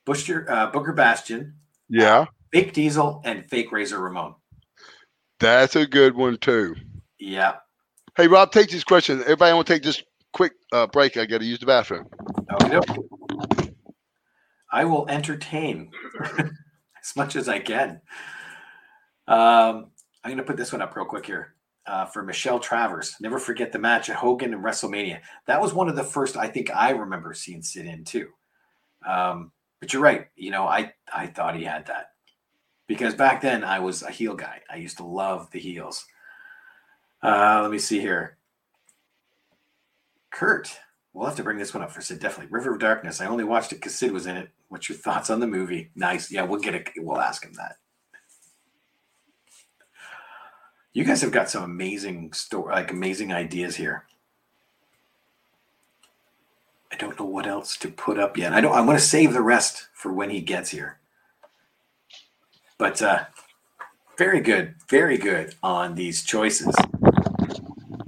Buster, 0.05 0.49
uh, 0.49 0.71
Booker 0.71 0.93
Bastion, 0.93 1.55
Yeah. 1.89 2.25
Fake 2.51 2.73
Diesel, 2.73 3.21
and 3.23 3.45
Fake 3.49 3.71
Razor 3.71 3.99
Ramon. 3.99 4.35
That's 5.39 5.75
a 5.75 5.85
good 5.85 6.15
one 6.15 6.37
too. 6.37 6.75
Yeah. 7.19 7.55
Hey 8.17 8.27
Rob, 8.27 8.51
take 8.51 8.69
this 8.69 8.83
question. 8.83 9.21
Everybody 9.21 9.53
want 9.53 9.67
to 9.67 9.73
take 9.73 9.83
this 9.83 10.03
quick 10.33 10.53
uh, 10.73 10.87
break. 10.87 11.15
I 11.17 11.25
got 11.25 11.39
to 11.39 11.45
use 11.45 11.59
the 11.59 11.65
bathroom. 11.65 12.07
okey-doke. 12.53 13.73
I 14.71 14.85
will 14.85 15.07
entertain 15.09 15.91
as 16.29 17.15
much 17.15 17.35
as 17.35 17.47
I 17.49 17.59
can. 17.59 18.01
Um, 19.27 19.91
I'm 20.23 20.29
going 20.29 20.37
to 20.37 20.43
put 20.43 20.57
this 20.57 20.71
one 20.71 20.81
up 20.81 20.95
real 20.95 21.05
quick 21.05 21.25
here 21.25 21.55
uh, 21.87 22.05
for 22.05 22.23
Michelle 22.23 22.59
Travers. 22.59 23.15
Never 23.19 23.39
forget 23.39 23.71
the 23.71 23.79
match 23.79 24.09
at 24.09 24.15
Hogan 24.15 24.53
and 24.53 24.63
WrestleMania. 24.63 25.21
That 25.47 25.61
was 25.61 25.73
one 25.73 25.89
of 25.89 25.95
the 25.95 26.03
first 26.03 26.37
I 26.37 26.47
think 26.47 26.69
I 26.75 26.91
remember 26.91 27.33
seeing 27.33 27.61
sit 27.61 27.85
in 27.85 28.03
too. 28.03 28.29
Um, 29.05 29.51
but 29.79 29.93
you're 29.93 30.01
right. 30.01 30.27
You 30.35 30.51
know, 30.51 30.67
I 30.67 30.93
I 31.11 31.27
thought 31.27 31.55
he 31.55 31.63
had 31.63 31.87
that 31.87 32.11
because 32.87 33.15
back 33.15 33.41
then 33.41 33.63
I 33.63 33.79
was 33.79 34.03
a 34.03 34.11
heel 34.11 34.35
guy. 34.35 34.61
I 34.69 34.75
used 34.75 34.97
to 34.97 35.05
love 35.05 35.49
the 35.51 35.59
heels. 35.59 36.05
Uh, 37.23 37.59
let 37.63 37.71
me 37.71 37.79
see 37.79 37.99
here. 37.99 38.37
Kurt, 40.29 40.69
we'll 41.13 41.25
have 41.25 41.35
to 41.35 41.43
bring 41.43 41.57
this 41.57 41.73
one 41.73 41.83
up 41.83 41.91
for 41.91 42.01
Sid. 42.01 42.19
Definitely, 42.19 42.51
River 42.51 42.73
of 42.73 42.79
Darkness. 42.79 43.21
I 43.21 43.25
only 43.25 43.43
watched 43.43 43.71
it 43.71 43.75
because 43.75 43.95
Sid 43.95 44.11
was 44.11 44.27
in 44.27 44.37
it. 44.37 44.49
What's 44.69 44.87
your 44.87 44.97
thoughts 44.97 45.29
on 45.29 45.39
the 45.39 45.47
movie? 45.47 45.89
Nice. 45.95 46.31
Yeah, 46.31 46.43
we'll 46.43 46.61
get 46.61 46.75
it. 46.75 46.89
We'll 46.97 47.19
ask 47.19 47.43
him 47.43 47.53
that. 47.53 47.77
You 50.93 51.05
guys 51.05 51.21
have 51.21 51.31
got 51.31 51.49
some 51.49 51.63
amazing 51.63 52.33
story, 52.33 52.73
like 52.73 52.91
amazing 52.91 53.31
ideas 53.31 53.77
here. 53.77 54.05
I 56.91 56.97
don't 56.97 57.17
know 57.17 57.25
what 57.25 57.47
else 57.47 57.77
to 57.77 57.89
put 57.89 58.19
up 58.19 58.37
yet. 58.37 58.51
I 58.51 58.59
don't. 58.59 58.75
I 58.75 58.81
want 58.81 58.99
to 58.99 59.05
save 59.05 59.33
the 59.33 59.41
rest 59.41 59.87
for 59.93 60.11
when 60.11 60.29
he 60.29 60.41
gets 60.41 60.69
here. 60.71 60.99
But 62.77 63.01
uh, 63.01 63.25
very 64.17 64.41
good, 64.41 64.75
very 64.89 65.17
good 65.17 65.55
on 65.63 65.95
these 65.95 66.23
choices. 66.23 66.75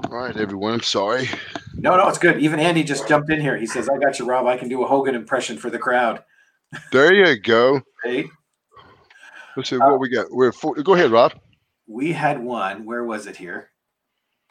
All 0.10 0.18
right, 0.20 0.36
everyone. 0.36 0.74
I'm 0.74 0.82
sorry. 0.82 1.30
No, 1.76 1.96
no, 1.96 2.08
it's 2.10 2.18
good. 2.18 2.40
Even 2.42 2.60
Andy 2.60 2.84
just 2.84 3.08
jumped 3.08 3.32
in 3.32 3.40
here. 3.40 3.56
He 3.56 3.66
says, 3.66 3.88
"I 3.88 3.98
got 3.98 4.20
you, 4.20 4.26
Rob. 4.26 4.46
I 4.46 4.58
can 4.58 4.68
do 4.68 4.84
a 4.84 4.88
Hogan 4.88 5.16
impression 5.16 5.58
for 5.58 5.70
the 5.70 5.80
crowd." 5.80 6.24
There 6.92 7.14
you 7.14 7.40
go. 7.40 7.82
Hey, 8.04 8.26
Let's 9.56 9.70
see 9.70 9.78
what 9.78 10.00
we 10.00 10.10
got. 10.10 10.28
We're 10.32 10.52
four, 10.52 10.76
go 10.76 10.96
ahead, 10.96 11.12
Rob. 11.12 11.34
We 11.88 12.14
had 12.14 12.44
one. 12.44 12.86
Where 12.86 13.04
was 13.04 13.28
it 13.28 13.38
here? 13.38 13.72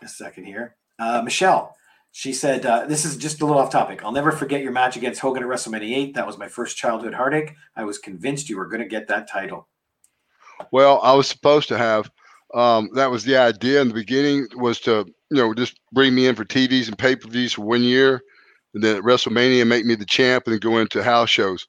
A 0.02 0.08
second 0.08 0.44
here. 0.44 0.76
Uh, 0.98 1.22
Michelle. 1.22 1.74
She 2.14 2.34
said, 2.34 2.66
uh, 2.66 2.84
"This 2.84 3.06
is 3.06 3.16
just 3.16 3.40
a 3.40 3.46
little 3.46 3.60
off 3.60 3.70
topic. 3.70 4.04
I'll 4.04 4.12
never 4.12 4.32
forget 4.32 4.62
your 4.62 4.72
match 4.72 4.96
against 4.98 5.20
Hogan 5.20 5.42
at 5.42 5.48
WrestleMania 5.48 5.96
8. 5.96 6.14
That 6.14 6.26
was 6.26 6.36
my 6.36 6.46
first 6.46 6.76
childhood 6.76 7.14
heartache. 7.14 7.54
I 7.74 7.84
was 7.84 7.98
convinced 7.98 8.50
you 8.50 8.58
were 8.58 8.66
going 8.66 8.82
to 8.82 8.88
get 8.88 9.08
that 9.08 9.30
title. 9.30 9.66
Well, 10.70 11.00
I 11.02 11.14
was 11.14 11.26
supposed 11.26 11.68
to 11.68 11.78
have. 11.78 12.10
Um, 12.52 12.90
that 12.94 13.10
was 13.10 13.24
the 13.24 13.38
idea 13.38 13.80
in 13.80 13.88
the 13.88 13.94
beginning 13.94 14.46
was 14.56 14.78
to 14.80 15.06
you 15.30 15.36
know 15.38 15.54
just 15.54 15.80
bring 15.92 16.14
me 16.14 16.26
in 16.26 16.34
for 16.34 16.44
TVs 16.44 16.88
and 16.88 16.98
pay 16.98 17.16
per 17.16 17.30
views 17.30 17.54
for 17.54 17.62
one 17.62 17.82
year, 17.82 18.20
and 18.74 18.84
then 18.84 18.96
at 18.96 19.02
WrestleMania 19.02 19.66
make 19.66 19.86
me 19.86 19.94
the 19.94 20.04
champ 20.04 20.44
and 20.46 20.52
then 20.52 20.60
go 20.60 20.76
into 20.76 21.02
house 21.02 21.30
shows. 21.30 21.66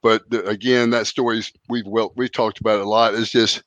But 0.00 0.30
the, 0.30 0.44
again, 0.46 0.90
that 0.90 1.08
story's 1.08 1.52
we've 1.68 1.86
well 1.86 2.12
we've 2.14 2.30
talked 2.30 2.60
about 2.60 2.78
it 2.78 2.86
a 2.86 2.88
lot. 2.88 3.14
It's 3.14 3.30
just 3.30 3.64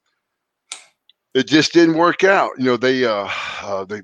it 1.36 1.48
just 1.48 1.74
didn't 1.74 1.98
work 1.98 2.24
out. 2.26 2.52
You 2.60 2.66
know 2.66 2.78
they 2.78 3.06
uh, 3.06 3.30
uh 3.64 3.86
they 3.86 4.02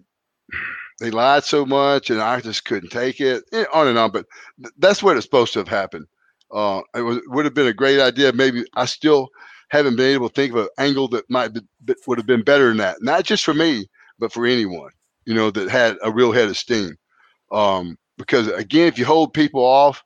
they 1.00 1.12
lied 1.12 1.44
so 1.44 1.66
much 1.66 2.10
and 2.12 2.22
I 2.22 2.40
just 2.42 2.66
couldn't 2.66 2.92
take 2.92 3.22
it. 3.22 3.44
eh, 3.54 3.66
on 3.74 3.88
and 3.88 3.98
on. 3.98 4.12
But 4.12 4.28
th- 4.62 4.74
that's 4.80 5.04
what 5.04 5.18
it's 5.18 5.26
supposed 5.26 5.54
to 5.54 5.60
have 5.60 5.70
happened. 5.70 6.08
Uh, 6.52 6.82
it 6.96 7.02
was, 7.02 7.20
would 7.28 7.46
have 7.46 7.56
been 7.56 7.68
a 7.68 7.74
great 7.74 8.00
idea. 8.02 8.34
Maybe 8.34 8.66
I 8.76 8.86
still 8.86 9.30
haven't 9.70 9.98
been 9.98 10.14
able 10.14 10.30
to 10.30 10.36
think 10.36 10.54
of 10.54 10.60
an 10.60 10.70
angle 10.80 11.08
that 11.10 11.30
might 11.30 11.54
be, 11.54 11.62
that 11.86 11.98
would 12.08 12.20
have 12.20 12.28
been 12.28 12.44
better 12.44 12.70
than 12.70 12.78
that. 12.78 12.98
Not 13.02 13.26
just 13.26 13.44
for 13.46 13.54
me, 13.54 13.88
but 14.20 14.34
for 14.34 14.46
anyone, 14.46 14.92
you 15.26 15.34
know, 15.34 15.52
that 15.52 15.70
had 15.70 15.98
a 16.04 16.12
real 16.12 16.32
head 16.34 16.50
of 16.50 16.58
steam. 16.58 16.98
Um, 17.52 17.98
because 18.18 18.48
again, 18.50 18.88
if 18.88 19.00
you 19.00 19.06
hold 19.06 19.34
people 19.34 19.66
off 19.66 20.04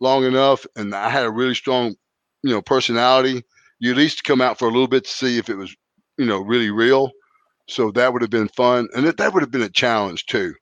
long 0.00 0.24
enough, 0.24 0.66
and 0.76 0.94
I 0.94 1.10
had 1.10 1.26
a 1.26 1.30
really 1.30 1.54
strong, 1.54 1.96
you 2.42 2.50
know, 2.52 2.62
personality, 2.62 3.44
you 3.80 3.90
at 3.90 3.96
least 3.96 4.24
come 4.24 4.40
out 4.40 4.58
for 4.58 4.66
a 4.68 4.72
little 4.72 4.88
bit 4.88 5.04
to 5.04 5.10
see 5.10 5.38
if 5.38 5.48
it 5.50 5.56
was, 5.56 5.74
you 6.18 6.26
know, 6.26 6.40
really 6.40 6.70
real. 6.70 7.10
So 7.68 7.90
that 7.92 8.12
would 8.12 8.22
have 8.22 8.30
been 8.30 8.48
fun, 8.48 8.88
and 8.94 9.06
that, 9.06 9.18
that 9.18 9.32
would 9.34 9.42
have 9.42 9.50
been 9.50 9.62
a 9.62 9.68
challenge 9.68 10.26
too. 10.26 10.54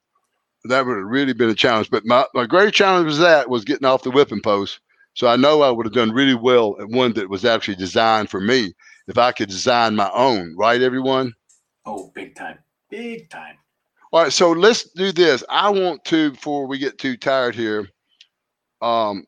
That 0.64 0.84
would 0.84 0.96
have 0.96 1.06
really 1.06 1.32
been 1.32 1.50
a 1.50 1.54
challenge. 1.54 1.90
But 1.90 2.04
my, 2.04 2.26
my 2.34 2.46
great 2.46 2.74
challenge 2.74 3.06
was 3.06 3.18
that 3.18 3.48
was 3.48 3.64
getting 3.64 3.86
off 3.86 4.02
the 4.02 4.10
whipping 4.10 4.42
post. 4.42 4.80
So 5.14 5.28
I 5.28 5.36
know 5.36 5.62
I 5.62 5.70
would 5.70 5.86
have 5.86 5.94
done 5.94 6.10
really 6.10 6.34
well 6.34 6.76
at 6.80 6.88
one 6.88 7.12
that 7.14 7.30
was 7.30 7.44
actually 7.44 7.76
designed 7.76 8.28
for 8.28 8.40
me 8.40 8.74
if 9.06 9.16
I 9.16 9.32
could 9.32 9.48
design 9.48 9.94
my 9.94 10.10
own, 10.12 10.54
right, 10.58 10.82
everyone? 10.82 11.32
Oh, 11.84 12.10
big 12.14 12.34
time. 12.34 12.58
Big 12.90 13.30
time. 13.30 13.56
All 14.12 14.24
right, 14.24 14.32
so 14.32 14.50
let's 14.50 14.90
do 14.90 15.12
this. 15.12 15.44
I 15.48 15.70
want 15.70 16.04
to, 16.06 16.32
before 16.32 16.66
we 16.66 16.78
get 16.78 16.98
too 16.98 17.16
tired 17.16 17.54
here, 17.54 17.88
um, 18.82 19.24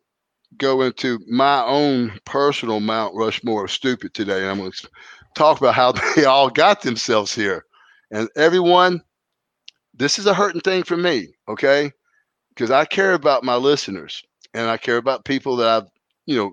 go 0.57 0.83
into 0.83 1.21
my 1.29 1.65
own 1.65 2.19
personal 2.25 2.81
Mount 2.81 3.15
Rushmore 3.15 3.65
of 3.65 3.71
stupid 3.71 4.13
today. 4.15 4.43
And 4.43 4.51
I'm 4.51 4.59
going 4.59 4.73
to 4.73 4.89
talk 5.35 5.59
about 5.59 5.75
how 5.75 5.93
they 6.17 6.25
all 6.25 6.51
got 6.51 6.83
themselves 6.83 7.35
here. 7.35 7.65
And 8.11 8.29
everyone, 8.37 9.03
this 9.95 10.19
is 10.19 10.27
a 10.27 10.35
hurting 10.35 10.61
thing 10.63 10.83
for 10.83 10.97
me, 10.97 11.29
okay? 11.49 11.93
Because 12.51 12.71
I 12.71 12.85
care 12.85 13.15
about 13.15 13.45
my 13.45 13.57
listeners 13.57 14.23
and 14.55 14.69
I 14.69 14.77
care 14.77 14.97
about 14.97 15.25
people 15.25 15.57
that 15.57 15.69
I've, 15.69 15.89
you 16.27 16.37
know, 16.37 16.53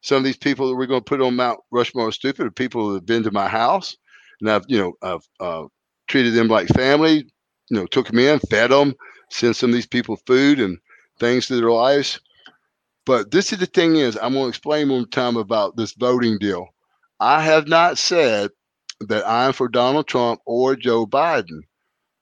some 0.00 0.18
of 0.18 0.24
these 0.24 0.36
people 0.36 0.68
that 0.68 0.76
we're 0.76 0.86
going 0.86 1.00
to 1.00 1.04
put 1.04 1.20
on 1.20 1.36
Mount 1.36 1.60
Rushmore 1.70 2.12
stupid 2.12 2.46
are 2.46 2.50
people 2.50 2.88
that 2.88 2.94
have 2.94 3.06
been 3.06 3.22
to 3.24 3.30
my 3.30 3.48
house 3.48 3.96
and 4.40 4.50
I've, 4.50 4.64
you 4.68 4.78
know, 4.78 4.92
I've 5.02 5.28
uh, 5.40 5.66
treated 6.08 6.34
them 6.34 6.48
like 6.48 6.68
family, 6.68 7.26
you 7.70 7.76
know, 7.76 7.86
took 7.86 8.08
them 8.08 8.18
in, 8.18 8.38
fed 8.50 8.70
them, 8.70 8.94
sent 9.30 9.56
some 9.56 9.70
of 9.70 9.74
these 9.74 9.86
people 9.86 10.16
food 10.26 10.60
and 10.60 10.78
things 11.18 11.46
to 11.46 11.56
their 11.56 11.70
lives. 11.70 12.20
But 13.04 13.30
this 13.30 13.52
is 13.52 13.58
the 13.58 13.66
thing 13.66 13.96
is, 13.96 14.18
I'm 14.20 14.34
going 14.34 14.44
to 14.44 14.48
explain 14.48 14.90
one 14.90 15.08
time 15.10 15.36
about 15.36 15.76
this 15.76 15.92
voting 15.94 16.38
deal. 16.38 16.68
I 17.20 17.42
have 17.42 17.68
not 17.68 17.98
said 17.98 18.50
that 19.00 19.28
I'm 19.28 19.52
for 19.52 19.68
Donald 19.68 20.06
Trump 20.06 20.40
or 20.46 20.76
Joe 20.76 21.06
Biden. 21.06 21.60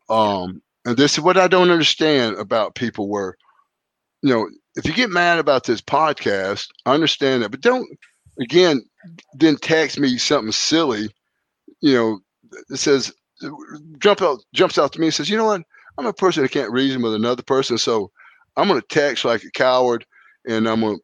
Um, 0.09 0.63
and 0.85 0.97
this 0.97 1.15
is 1.15 1.21
what 1.21 1.37
I 1.37 1.49
don't 1.49 1.71
understand 1.71 2.37
about 2.37 2.75
people 2.75 3.09
where, 3.09 3.37
you 4.23 4.31
know, 4.33 4.49
if 4.77 4.87
you 4.87 4.93
get 4.93 5.11
mad 5.11 5.39
about 5.39 5.65
this 5.65 5.81
podcast, 5.81 6.69
I 6.85 6.95
understand 6.95 7.43
that, 7.43 7.51
but 7.51 7.61
don't 7.61 7.89
again 8.41 8.83
then 9.35 9.57
text 9.57 9.99
me 9.99 10.19
something 10.19 10.53
silly, 10.53 11.09
you 11.81 11.95
know, 11.95 12.21
it 12.71 12.77
says 12.77 13.13
jump 13.99 14.23
out 14.23 14.39
jumps 14.55 14.79
out 14.79 14.93
to 14.93 15.01
me 15.01 15.07
and 15.07 15.15
says, 15.15 15.29
you 15.29 15.37
know 15.37 15.47
what? 15.47 15.63
I'm 15.99 16.07
a 16.07 16.13
person 16.13 16.43
that 16.43 16.53
can't 16.53 16.73
reason 16.73 17.03
with 17.03 17.15
another 17.15 17.43
person, 17.43 17.79
so 17.79 18.11
I'm 18.57 18.69
gonna 18.69 18.83
text 18.83 19.25
like 19.25 19.43
a 19.45 19.51
coward 19.51 20.05
and 20.47 20.69
I'm 20.69 20.83
gonna 20.83 20.99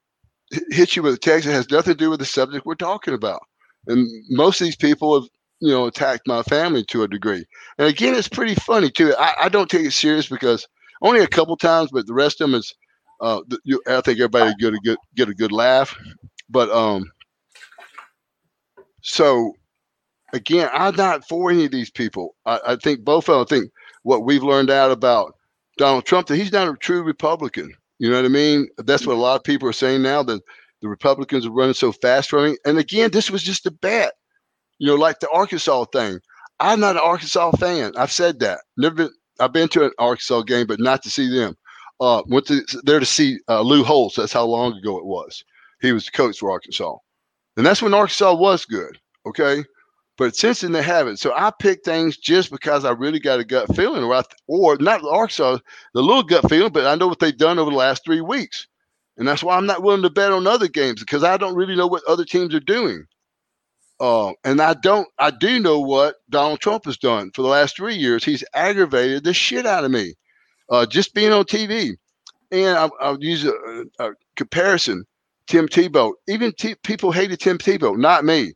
hit 0.71 0.97
you 0.97 1.03
with 1.03 1.15
a 1.15 1.19
text 1.19 1.47
that 1.47 1.55
has 1.55 1.71
nothing 1.71 1.95
to 1.95 1.99
do 1.99 2.11
with 2.11 2.21
the 2.21 2.27
subject 2.27 2.67
we're 2.67 2.75
talking 2.75 3.15
about. 3.15 3.43
And 3.87 4.09
most 4.31 4.61
of 4.61 4.67
these 4.67 4.77
people 4.77 5.21
have, 5.21 5.29
you 5.61 5.71
know, 5.71 5.87
attacked 5.87 6.27
my 6.27 6.43
family 6.43 6.85
to 6.85 7.03
a 7.03 7.09
degree. 7.09 7.45
And 7.79 7.89
again, 7.89 8.15
it's 8.15 8.29
pretty 8.29 8.55
funny 8.55 8.91
too. 8.91 9.15
I, 9.19 9.35
I 9.43 9.49
don't 9.49 9.71
take 9.71 9.87
it 9.87 9.93
serious 9.93 10.29
because 10.29 10.67
only 11.03 11.21
a 11.21 11.29
couple 11.29 11.57
times, 11.57 11.91
but 11.93 12.07
the 12.07 12.15
rest 12.15 12.41
of 12.41 12.51
them 12.51 12.59
is, 12.59 12.75
uh, 13.21 13.41
you, 13.65 13.81
I 13.87 14.01
think 14.01 14.19
everybody 14.19 14.53
get 14.59 14.75
a 14.75 14.79
good 14.79 14.99
get 15.15 15.29
a 15.29 15.35
good 15.35 15.53
laugh. 15.53 15.97
But 16.49 16.71
um, 16.71 17.11
so 19.03 19.53
again, 20.33 20.69
I'm 20.73 20.97
not 20.97 21.27
for 21.29 21.51
any 21.51 21.65
of 21.65 21.71
these 21.71 21.91
people. 21.91 22.35
I, 22.47 22.61
I 22.69 22.77
think 22.77 23.05
both 23.05 23.29
of 23.29 23.49
them 23.49 23.59
think 23.61 23.73
what 24.03 24.25
we've 24.25 24.43
learned 24.43 24.71
out 24.71 24.91
about 24.91 25.35
Donald 25.79 26.05
Trump 26.05 26.27
that 26.27 26.37
he's 26.37 26.53
not 26.53 26.69
a 26.69 26.77
true 26.77 27.03
Republican. 27.03 27.73
You 27.99 28.11
know 28.11 28.17
what 28.17 28.25
I 28.25 28.29
mean? 28.29 28.69
That's 28.79 29.07
what 29.07 29.17
a 29.17 29.21
lot 29.21 29.37
of 29.37 29.45
people 29.45 29.69
are 29.69 29.73
saying 29.73 30.03
now 30.03 30.23
that 30.25 30.43
the 30.83 30.89
Republicans 30.89 31.47
are 31.47 31.53
running 31.53 31.75
so 31.75 31.93
fast 31.93 32.33
running. 32.33 32.57
And 32.67 32.79
again, 32.79 33.11
this 33.13 33.31
was 33.31 33.43
just 33.43 33.67
a 33.67 33.71
bet. 33.71 34.13
You 34.79 34.89
know, 34.89 34.97
like 34.97 35.21
the 35.21 35.31
Arkansas 35.31 35.87
thing. 35.87 36.19
I'm 36.61 36.81
not 36.81 36.97
an 36.97 37.03
Arkansas 37.03 37.53
fan. 37.53 37.93
I've 37.97 38.13
said 38.13 38.41
that. 38.41 38.61
Never 38.77 38.95
been. 38.95 39.11
I've 39.41 39.53
been 39.53 39.69
to 39.69 39.87
an 39.87 39.93
Arkansas 39.99 40.43
game, 40.43 40.67
but 40.67 40.81
not 40.81 41.03
to 41.03 41.11
see 41.11 41.29
them. 41.35 41.57
Uh, 42.01 42.23
went 42.27 42.47
to 42.47 42.63
there 42.85 43.01
to 43.01 43.07
see 43.07 43.39
uh, 43.49 43.63
Lou 43.63 43.85
Holtz. 43.85 44.17
That's 44.17 44.33
how 44.33 44.45
long 44.45 44.75
ago 44.75 44.99
it 44.99 45.07
was. 45.07 45.43
He 45.81 45.93
was 45.93 46.05
the 46.05 46.13
coach 46.13 46.39
for 46.39 46.51
Arkansas, 46.51 46.97
and 47.57 47.65
that's 47.65 47.83
when 47.83 47.95
Arkansas 47.95 48.35
was 48.35 48.65
good. 48.65 48.99
Okay, 49.27 49.65
but 50.19 50.37
since 50.37 50.61
then 50.61 50.73
they 50.73 50.83
haven't. 50.83 51.19
So 51.19 51.33
I 51.35 51.53
pick 51.59 51.85
things 51.85 52.17
just 52.17 52.51
because 52.51 52.85
I 52.85 52.91
really 52.91 53.21
got 53.21 53.41
a 53.41 53.45
gut 53.45 53.75
feeling, 53.75 54.03
or 54.05 54.15
I, 54.15 54.23
or 54.47 54.77
not 54.79 55.05
Arkansas, 55.05 55.59
the 55.95 56.03
little 56.03 56.23
gut 56.23 56.49
feeling, 56.49 56.73
but 56.73 56.87
I 56.87 56.97
know 56.97 57.09
what 57.09 57.19
they've 57.19 57.37
done 57.37 57.59
over 57.59 57.71
the 57.71 57.77
last 57.77 58.05
three 58.05 58.21
weeks, 58.21 58.67
and 59.23 59.29
that's 59.29 59.45
why 59.45 59.57
I'm 59.57 59.67
not 59.67 59.85
willing 59.85 60.03
to 60.03 60.11
bet 60.11 60.33
on 60.33 60.49
other 60.49 60.67
games 60.67 60.99
because 60.99 61.23
I 61.23 61.37
don't 61.37 61.55
really 61.55 61.77
know 61.77 61.87
what 61.87 62.03
other 62.09 62.25
teams 62.25 62.57
are 62.57 62.61
doing. 62.61 63.05
Uh, 64.01 64.33
and 64.43 64.61
I 64.61 64.75
don't, 64.75 65.07
I 65.21 65.31
do 65.31 65.61
know 65.61 65.79
what 65.79 66.17
Donald 66.29 66.59
Trump 66.59 66.87
has 66.87 66.99
done 66.99 67.31
for 67.33 67.43
the 67.43 67.49
last 67.49 67.77
three 67.77 67.95
years. 67.95 68.25
He's 68.25 68.43
aggravated 68.53 69.23
the 69.23 69.33
shit 69.33 69.65
out 69.65 69.85
of 69.85 69.93
me, 69.93 70.15
uh, 70.71 70.87
just 70.87 71.15
being 71.15 71.31
on 71.31 71.45
TV. 71.45 71.93
And 72.51 72.77
I, 72.77 72.91
I'll 73.01 73.23
use 73.23 73.45
a, 73.45 73.53
a 74.01 74.11
comparison: 74.35 75.05
Tim 75.47 75.69
Tebow. 75.69 76.15
Even 76.29 76.53
T- 76.59 76.75
people 76.83 77.13
hated 77.13 77.39
Tim 77.39 77.59
Tebow, 77.59 77.97
not 77.97 78.25
me. 78.25 78.55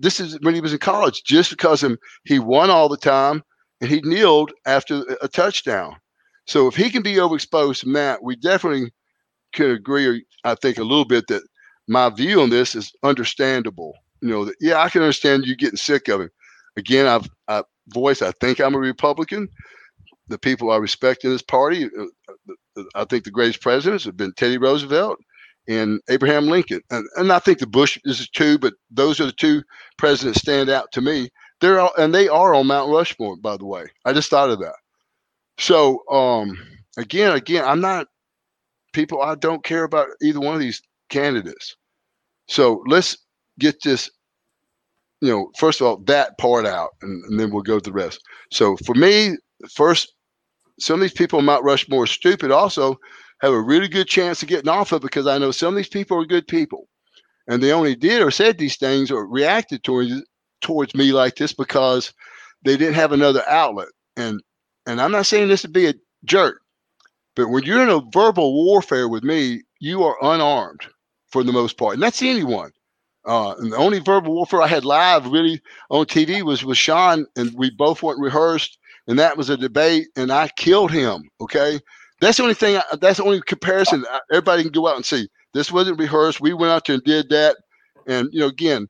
This 0.00 0.18
is 0.18 0.36
when 0.40 0.56
he 0.56 0.60
was 0.60 0.72
in 0.72 0.80
college, 0.80 1.22
just 1.22 1.48
because 1.50 1.80
him 1.80 1.96
he 2.24 2.40
won 2.40 2.70
all 2.70 2.88
the 2.88 2.96
time 2.96 3.44
and 3.80 3.88
he 3.88 4.00
kneeled 4.02 4.50
after 4.66 5.04
a- 5.22 5.28
touchdown. 5.28 5.94
So 6.48 6.66
if 6.66 6.74
he 6.74 6.90
can 6.90 7.02
be 7.02 7.14
overexposed 7.14 7.92
that, 7.94 8.24
we 8.24 8.34
definitely 8.34 8.90
could 9.52 9.70
agree. 9.70 10.24
I 10.44 10.54
think 10.54 10.78
a 10.78 10.82
little 10.82 11.04
bit 11.04 11.26
that 11.28 11.42
my 11.88 12.10
view 12.10 12.40
on 12.40 12.50
this 12.50 12.74
is 12.74 12.92
understandable. 13.02 13.94
You 14.20 14.28
know, 14.28 14.44
that, 14.44 14.56
yeah, 14.60 14.80
I 14.80 14.88
can 14.88 15.02
understand 15.02 15.46
you 15.46 15.56
getting 15.56 15.76
sick 15.76 16.08
of 16.08 16.20
it. 16.20 16.32
Again, 16.76 17.06
I've 17.06 17.28
I 17.48 17.64
voiced 17.88 18.22
I 18.22 18.32
think 18.40 18.60
I'm 18.60 18.74
a 18.74 18.78
Republican. 18.78 19.48
The 20.28 20.38
people 20.38 20.70
I 20.70 20.76
respect 20.76 21.24
in 21.24 21.30
this 21.30 21.42
party, 21.42 21.86
uh, 21.86 22.82
I 22.94 23.04
think 23.04 23.24
the 23.24 23.30
greatest 23.30 23.60
presidents 23.60 24.04
have 24.04 24.16
been 24.16 24.32
Teddy 24.32 24.56
Roosevelt 24.56 25.18
and 25.68 26.00
Abraham 26.08 26.46
Lincoln, 26.46 26.80
and, 26.90 27.06
and 27.16 27.32
I 27.32 27.38
think 27.38 27.58
the 27.58 27.66
Bush 27.66 27.98
is 28.04 28.28
two, 28.30 28.58
but 28.58 28.74
those 28.90 29.20
are 29.20 29.26
the 29.26 29.32
two 29.32 29.62
presidents 29.98 30.40
stand 30.40 30.70
out 30.70 30.90
to 30.92 31.00
me. 31.00 31.28
They're 31.60 31.80
all, 31.80 31.92
and 31.98 32.14
they 32.14 32.28
are 32.28 32.54
on 32.54 32.66
Mount 32.68 32.90
Rushmore, 32.90 33.36
by 33.36 33.56
the 33.56 33.66
way. 33.66 33.86
I 34.04 34.12
just 34.12 34.30
thought 34.30 34.50
of 34.50 34.60
that. 34.60 34.74
So 35.58 36.02
um, 36.10 36.58
again, 36.96 37.32
again, 37.32 37.64
I'm 37.64 37.80
not 37.80 38.06
people. 38.92 39.22
I 39.22 39.34
don't 39.34 39.64
care 39.64 39.84
about 39.84 40.08
either 40.22 40.40
one 40.40 40.54
of 40.54 40.60
these 40.60 40.82
candidates. 41.08 41.76
So 42.48 42.82
let's 42.86 43.16
get 43.58 43.82
this 43.82 44.10
you 45.22 45.28
know, 45.28 45.50
first 45.56 45.80
of 45.80 45.86
all, 45.86 45.98
that 46.06 46.36
part 46.36 46.66
out, 46.66 46.90
and, 47.00 47.24
and 47.24 47.38
then 47.38 47.50
we'll 47.50 47.62
go 47.62 47.78
to 47.78 47.90
the 47.90 47.92
rest. 47.92 48.20
So 48.50 48.76
for 48.84 48.94
me, 48.96 49.36
first, 49.70 50.12
some 50.80 50.96
of 50.96 51.00
these 51.00 51.12
people 51.12 51.38
on 51.38 51.44
Mount 51.44 51.64
Rushmore 51.64 52.02
are 52.02 52.08
stupid. 52.08 52.50
Also, 52.50 52.98
have 53.40 53.52
a 53.52 53.60
really 53.60 53.86
good 53.86 54.08
chance 54.08 54.42
of 54.42 54.48
getting 54.48 54.68
off 54.68 54.90
of 54.90 55.00
because 55.00 55.28
I 55.28 55.38
know 55.38 55.52
some 55.52 55.68
of 55.68 55.76
these 55.76 55.88
people 55.88 56.20
are 56.20 56.26
good 56.26 56.48
people, 56.48 56.88
and 57.46 57.62
they 57.62 57.72
only 57.72 57.94
did 57.94 58.20
or 58.20 58.32
said 58.32 58.58
these 58.58 58.76
things 58.76 59.12
or 59.12 59.24
reacted 59.26 59.84
towards 59.84 60.10
towards 60.60 60.92
me 60.94 61.12
like 61.12 61.36
this 61.36 61.52
because 61.52 62.12
they 62.64 62.76
didn't 62.76 62.94
have 62.94 63.12
another 63.12 63.44
outlet. 63.48 63.88
And 64.16 64.42
and 64.86 65.00
I'm 65.00 65.12
not 65.12 65.26
saying 65.26 65.48
this 65.48 65.62
to 65.62 65.68
be 65.68 65.86
a 65.86 65.94
jerk, 66.24 66.61
but 67.34 67.48
when 67.48 67.64
you're 67.64 67.82
in 67.82 67.88
a 67.88 68.02
verbal 68.12 68.52
warfare 68.52 69.08
with 69.08 69.24
me, 69.24 69.62
you 69.80 70.02
are 70.04 70.16
unarmed 70.22 70.82
for 71.28 71.42
the 71.42 71.52
most 71.52 71.76
part, 71.76 71.94
and 71.94 72.02
that's 72.02 72.22
anyone. 72.22 72.70
Uh, 73.24 73.54
and 73.58 73.72
the 73.72 73.76
only 73.76 74.00
verbal 74.00 74.34
warfare 74.34 74.62
I 74.62 74.66
had 74.66 74.84
live 74.84 75.26
really 75.26 75.60
on 75.90 76.06
TV 76.06 76.42
was 76.42 76.64
with 76.64 76.76
Sean, 76.76 77.26
and 77.36 77.52
we 77.54 77.70
both 77.70 78.02
went 78.02 78.18
rehearsed, 78.18 78.78
and 79.06 79.18
that 79.18 79.36
was 79.36 79.48
a 79.48 79.56
debate, 79.56 80.08
and 80.16 80.32
I 80.32 80.48
killed 80.48 80.90
him. 80.90 81.28
Okay, 81.40 81.78
that's 82.20 82.36
the 82.36 82.42
only 82.42 82.54
thing. 82.54 82.76
I, 82.76 82.82
that's 83.00 83.18
the 83.18 83.24
only 83.24 83.40
comparison. 83.42 84.04
Everybody 84.30 84.62
can 84.64 84.72
go 84.72 84.88
out 84.88 84.96
and 84.96 85.04
see. 85.06 85.28
This 85.54 85.70
wasn't 85.70 86.00
rehearsed. 86.00 86.40
We 86.40 86.52
went 86.52 86.72
out 86.72 86.86
there 86.86 86.94
and 86.94 87.04
did 87.04 87.28
that, 87.30 87.56
and 88.06 88.28
you 88.32 88.40
know, 88.40 88.48
again, 88.48 88.88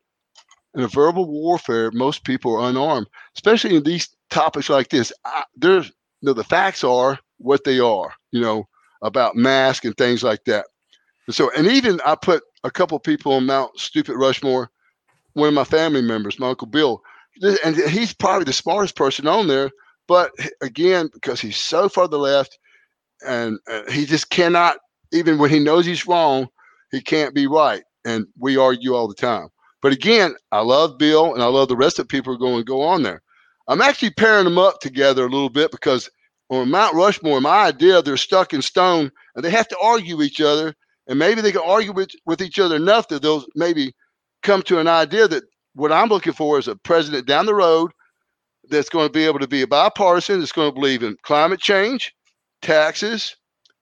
in 0.74 0.82
a 0.82 0.88
verbal 0.88 1.26
warfare, 1.26 1.90
most 1.93 2.24
people 2.24 2.57
are 2.57 2.70
unarmed, 2.70 3.07
especially 3.36 3.76
in 3.76 3.82
these 3.82 4.09
topics 4.30 4.70
like 4.70 4.88
this. 4.88 5.12
I, 5.24 5.45
there's, 5.55 5.86
you 5.86 6.28
know, 6.28 6.32
the 6.32 6.45
facts 6.45 6.82
are 6.82 7.18
what 7.43 7.64
they 7.64 7.78
are. 7.78 8.12
You 8.30 8.40
know, 8.40 8.68
about 9.03 9.36
mask 9.36 9.84
and 9.84 9.97
things 9.97 10.22
like 10.22 10.45
that. 10.45 10.66
And 11.26 11.34
so, 11.34 11.51
and 11.57 11.66
even 11.66 12.01
I 12.07 12.14
put 12.14 12.43
a 12.64 12.70
couple 12.70 12.99
people 12.99 13.32
on 13.32 13.47
Mount 13.47 13.78
Stupid 13.78 14.16
Rushmore. 14.16 14.70
One 15.34 15.49
of 15.49 15.55
my 15.55 15.64
family 15.64 16.03
members, 16.03 16.38
my 16.38 16.51
uncle 16.51 16.66
Bill, 16.66 17.03
and 17.64 17.74
he's 17.74 18.12
probably 18.12 18.45
the 18.45 18.53
smartest 18.53 18.97
person 18.97 19.26
on 19.26 19.49
there. 19.49 19.70
But 20.07 20.30
again, 20.61 21.09
because 21.12 21.40
he's 21.40 21.57
so 21.57 21.88
far 21.88 22.05
to 22.05 22.11
the 22.11 22.18
left, 22.18 22.59
and 23.26 23.59
uh, 23.70 23.90
he 23.90 24.05
just 24.05 24.30
cannot, 24.30 24.76
even 25.12 25.38
when 25.38 25.49
he 25.49 25.59
knows 25.59 25.86
he's 25.86 26.07
wrong, 26.07 26.49
he 26.90 27.01
can't 27.01 27.34
be 27.34 27.47
right. 27.47 27.82
And 28.05 28.26
we 28.38 28.57
argue 28.57 28.95
all 28.95 29.09
the 29.09 29.14
time. 29.14 29.49
But 29.80 29.93
again, 29.93 30.34
I 30.51 30.61
love 30.61 30.99
Bill, 30.99 31.32
and 31.32 31.43
I 31.43 31.47
love 31.47 31.68
the 31.68 31.76
rest 31.76 31.99
of 31.99 32.07
the 32.07 32.11
people 32.11 32.32
who 32.32 32.36
are 32.36 32.49
going 32.49 32.61
to 32.61 32.64
go 32.64 32.82
on 32.82 33.03
there. 33.03 33.22
I'm 33.68 33.80
actually 33.80 34.11
pairing 34.11 34.45
them 34.45 34.59
up 34.59 34.80
together 34.80 35.24
a 35.24 35.30
little 35.30 35.49
bit 35.49 35.70
because 35.70 36.11
on 36.53 36.70
Mount 36.70 36.94
Rushmore, 36.94 37.40
my 37.40 37.66
idea 37.66 38.03
they're 38.03 38.16
stuck 38.16 38.53
in 38.53 38.62
stone 38.62 39.11
and 39.34 39.44
they 39.44 39.50
have 39.50 39.68
to 39.68 39.78
argue 39.78 40.16
with 40.16 40.26
each 40.26 40.40
other 40.40 40.74
and 41.07 41.18
maybe 41.18 41.40
they 41.40 41.53
can 41.53 41.62
argue 41.64 41.92
with, 41.92 42.11
with 42.26 42.42
each 42.42 42.59
other 42.59 42.76
enough 42.76 43.09
that 43.09 43.22
they'll 43.22 43.44
maybe 43.55 43.94
come 44.42 44.62
to 44.62 44.78
an 44.78 44.86
idea 44.86 45.26
that 45.28 45.44
what 45.74 45.92
I'm 45.92 46.09
looking 46.09 46.34
for 46.34 46.59
is 46.59 46.68
a 46.68 46.76
president 46.76 47.26
down 47.26 47.46
the 47.46 47.55
road 47.55 47.90
that's 48.68 48.90
going 48.90 49.07
to 49.07 49.12
be 49.12 49.24
able 49.24 49.38
to 49.38 49.48
be 49.48 49.62
a 49.62 49.66
bipartisan, 49.66 50.40
that's 50.40 50.53
going 50.53 50.68
to 50.68 50.74
believe 50.74 51.03
in 51.03 51.16
climate 51.22 51.61
change, 51.61 52.14
taxes, 52.61 53.34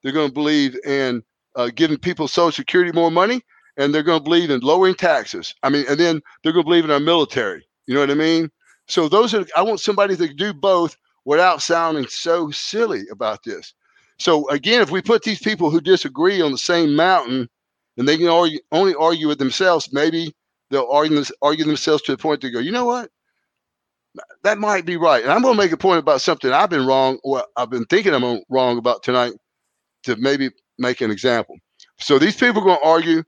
they're 0.03 0.13
going 0.13 0.29
to 0.29 0.35
believe 0.35 0.77
in 0.87 1.23
uh, 1.57 1.71
giving 1.75 1.99
people 1.99 2.29
Social 2.29 2.53
Security 2.53 2.93
more 2.93 3.11
money, 3.11 3.43
and 3.77 3.93
they're 3.93 4.03
going 4.03 4.21
to 4.21 4.25
believe 4.25 4.51
in 4.51 4.61
lowering 4.61 4.95
taxes. 4.95 5.55
I 5.63 5.69
mean, 5.69 5.85
and 5.89 5.99
then 5.99 6.21
they're 6.43 6.53
going 6.53 6.65
to 6.65 6.69
believe 6.69 6.85
in 6.85 6.91
our 6.91 7.01
military. 7.01 7.67
You 7.87 7.95
know 7.95 8.01
what 8.01 8.11
I 8.11 8.15
mean? 8.15 8.49
So 8.89 9.09
those 9.09 9.35
are 9.35 9.45
I 9.57 9.63
want 9.63 9.81
somebody 9.81 10.15
that 10.15 10.29
can 10.29 10.37
do 10.37 10.55
both 10.55 10.97
without 11.25 11.63
sounding 11.63 12.07
so 12.09 12.51
silly 12.51 13.03
about 13.11 13.43
this. 13.45 13.75
So 14.19 14.49
again, 14.51 14.83
if 14.83 14.91
we 14.91 15.03
put 15.03 15.23
these 15.23 15.41
people 15.41 15.71
who 15.71 15.81
disagree 15.81 16.43
on 16.43 16.53
the 16.53 16.59
same 16.59 16.95
mountain, 16.95 17.49
and 17.97 18.09
they 18.09 18.17
can 18.17 18.29
argue, 18.29 18.61
only 18.73 18.95
argue 18.95 19.29
with 19.29 19.39
themselves, 19.39 19.91
maybe 19.93 20.35
they'll 20.71 20.89
argue, 20.91 21.23
argue 21.43 21.65
themselves 21.65 22.03
to 22.05 22.13
the 22.13 22.19
point 22.19 22.41
to 22.41 22.51
go, 22.51 22.59
you 22.59 22.73
know 22.73 22.85
what? 22.85 23.11
That 24.43 24.59
might 24.59 24.87
be 24.87 24.97
right. 24.97 25.23
And 25.23 25.33
I'm 25.33 25.43
going 25.43 25.55
to 25.55 25.63
make 25.63 25.73
a 25.73 25.77
point 25.77 25.99
about 25.99 26.21
something 26.21 26.53
I've 26.53 26.71
been 26.71 26.87
wrong, 26.87 27.19
or 27.23 27.45
I've 27.57 27.71
been 27.71 27.85
thinking 27.87 28.15
I'm 28.15 28.43
wrong 28.49 28.79
about 28.79 29.03
tonight, 29.03 29.33
to 30.05 30.17
maybe 30.17 30.51
make 30.79 31.01
an 31.01 31.11
example. 31.11 31.57
So 31.99 32.19
these 32.19 32.37
people 32.37 32.63
are 32.63 32.65
going 32.65 32.81
to 32.81 32.89
argue. 32.89 33.23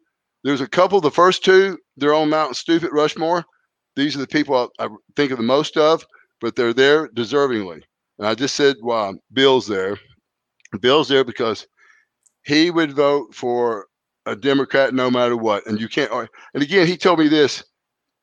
There's 0.44 0.60
a 0.60 0.66
couple. 0.66 1.00
The 1.00 1.10
first 1.10 1.44
two, 1.44 1.78
they're 1.96 2.14
on 2.14 2.30
Mount 2.30 2.56
Stupid 2.56 2.90
Rushmore. 2.92 3.44
These 3.94 4.16
are 4.16 4.20
the 4.20 4.26
people 4.26 4.72
I, 4.78 4.86
I 4.86 4.88
think 5.16 5.30
of 5.30 5.38
the 5.38 5.44
most 5.44 5.76
of, 5.76 6.04
but 6.42 6.56
they're 6.56 6.74
there 6.74 7.08
deservingly. 7.08 7.82
And 8.18 8.26
I 8.26 8.34
just 8.34 8.56
said, 8.56 8.76
well, 8.82 9.16
Bill's 9.32 9.66
there. 9.66 9.96
Bill's 10.80 11.08
there 11.08 11.24
because 11.24 11.66
he 12.44 12.70
would 12.70 12.92
vote 12.92 13.34
for 13.34 13.86
a 14.26 14.36
Democrat 14.36 14.92
no 14.92 15.10
matter 15.10 15.36
what. 15.36 15.66
And 15.66 15.80
you 15.80 15.88
can't. 15.88 16.10
And 16.12 16.62
again, 16.62 16.86
he 16.86 16.96
told 16.96 17.20
me 17.20 17.28
this 17.28 17.64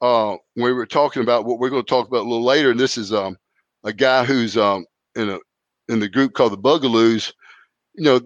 uh, 0.02 0.36
when 0.54 0.66
we 0.66 0.74
were 0.74 0.86
talking 0.86 1.24
about 1.24 1.46
what 1.46 1.60
we're 1.60 1.70
going 1.70 1.84
to 1.84 1.90
talk 1.90 2.08
about 2.08 2.22
a 2.22 2.30
little 2.30 2.44
later. 2.44 2.72
And 2.72 2.80
this 2.80 2.98
is 2.98 3.14
um, 3.14 3.38
a 3.84 3.94
guy 3.94 4.26
who's 4.26 4.58
um, 4.58 4.86
in 5.16 5.30
a 5.30 5.40
in 5.88 6.00
the 6.00 6.10
group 6.10 6.34
called 6.34 6.54
the 6.54 6.58
Boogaloos. 6.58 7.34
You 7.96 8.04
know, 8.04 8.20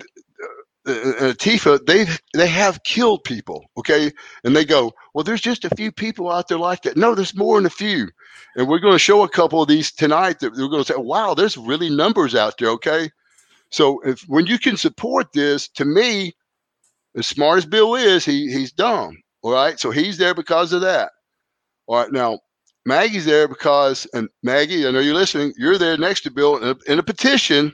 uh, 0.87 1.33
uh, 1.33 1.79
they 1.87 2.05
they 2.33 2.47
have 2.47 2.83
killed 2.83 3.23
people. 3.23 3.65
Okay, 3.77 4.11
and 4.43 4.55
they 4.55 4.65
go, 4.65 4.91
well, 5.13 5.23
there's 5.23 5.41
just 5.41 5.65
a 5.65 5.75
few 5.75 5.91
people 5.91 6.31
out 6.31 6.47
there 6.47 6.57
like 6.57 6.81
that. 6.83 6.97
No, 6.97 7.15
there's 7.15 7.35
more 7.35 7.57
than 7.57 7.65
a 7.65 7.69
few. 7.69 8.09
And 8.55 8.67
we're 8.67 8.79
going 8.79 8.93
to 8.93 8.99
show 8.99 9.23
a 9.23 9.29
couple 9.29 9.61
of 9.61 9.67
these 9.67 9.91
tonight 9.91 10.39
that 10.39 10.53
we're 10.53 10.67
going 10.67 10.83
to 10.83 10.93
say, 10.93 10.99
wow, 10.99 11.33
there's 11.33 11.57
really 11.57 11.89
numbers 11.89 12.35
out 12.35 12.57
there. 12.59 12.69
Okay. 12.69 13.09
So 13.71 13.99
if 14.01 14.21
when 14.27 14.45
you 14.45 14.59
can 14.59 14.77
support 14.77 15.33
this, 15.33 15.67
to 15.69 15.85
me, 15.85 16.33
as 17.17 17.27
smart 17.27 17.59
as 17.59 17.65
Bill 17.65 17.95
is, 17.95 18.25
he 18.25 18.51
he's 18.51 18.71
dumb. 18.71 19.17
All 19.41 19.53
right. 19.53 19.79
So 19.79 19.91
he's 19.91 20.17
there 20.17 20.35
because 20.35 20.73
of 20.73 20.81
that. 20.81 21.11
All 21.87 21.97
right. 21.97 22.11
Now 22.11 22.39
Maggie's 22.85 23.25
there 23.25 23.47
because, 23.47 24.05
and 24.13 24.29
Maggie, 24.43 24.85
I 24.85 24.91
know 24.91 24.99
you're 24.99 25.15
listening. 25.15 25.53
You're 25.57 25.77
there 25.77 25.97
next 25.97 26.21
to 26.21 26.31
Bill 26.31 26.57
in 26.57 26.69
a, 26.69 26.91
in 26.91 26.99
a 26.99 27.03
petition, 27.03 27.73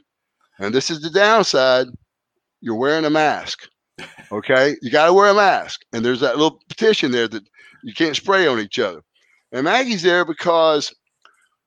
and 0.60 0.74
this 0.74 0.90
is 0.90 1.02
the 1.02 1.10
downside. 1.10 1.88
You're 2.62 2.76
wearing 2.76 3.06
a 3.06 3.10
mask. 3.10 3.68
Okay. 4.32 4.76
You 4.82 4.92
got 4.92 5.08
to 5.08 5.14
wear 5.14 5.30
a 5.30 5.34
mask, 5.34 5.82
and 5.94 6.04
there's 6.04 6.22
that 6.22 6.38
little 6.38 6.60
petition 6.70 7.12
there 7.12 7.28
that 7.28 7.44
you 7.84 7.94
can't 7.94 8.16
spray 8.16 8.48
on 8.48 8.60
each 8.60 8.80
other. 8.80 9.02
And 9.52 9.64
Maggie's 9.64 10.04
there 10.04 10.26
because 10.26 10.94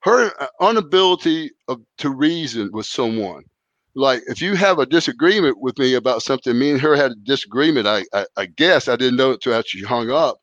her 0.01 0.33
uh, 0.41 0.71
inability 0.71 1.51
of, 1.69 1.81
to 1.99 2.11
reason 2.11 2.71
with 2.73 2.87
someone 2.87 3.45
like 3.95 4.23
if 4.27 4.41
you 4.41 4.55
have 4.55 4.79
a 4.79 4.87
disagreement 4.87 5.61
with 5.61 5.79
me 5.79 5.95
about 5.95 6.23
something, 6.23 6.59
me 6.59 6.71
and 6.71 6.81
her 6.81 6.97
had 6.97 7.13
a 7.13 7.17
disagreement. 7.17 7.87
I 7.87 8.05
I, 8.13 8.27
I 8.37 8.47
guess 8.47 8.89
I 8.89 8.97
didn't 8.97 9.17
know 9.17 9.31
it 9.31 9.35
until 9.35 9.55
after 9.55 9.69
she 9.69 9.83
hung 9.83 10.11
up. 10.11 10.39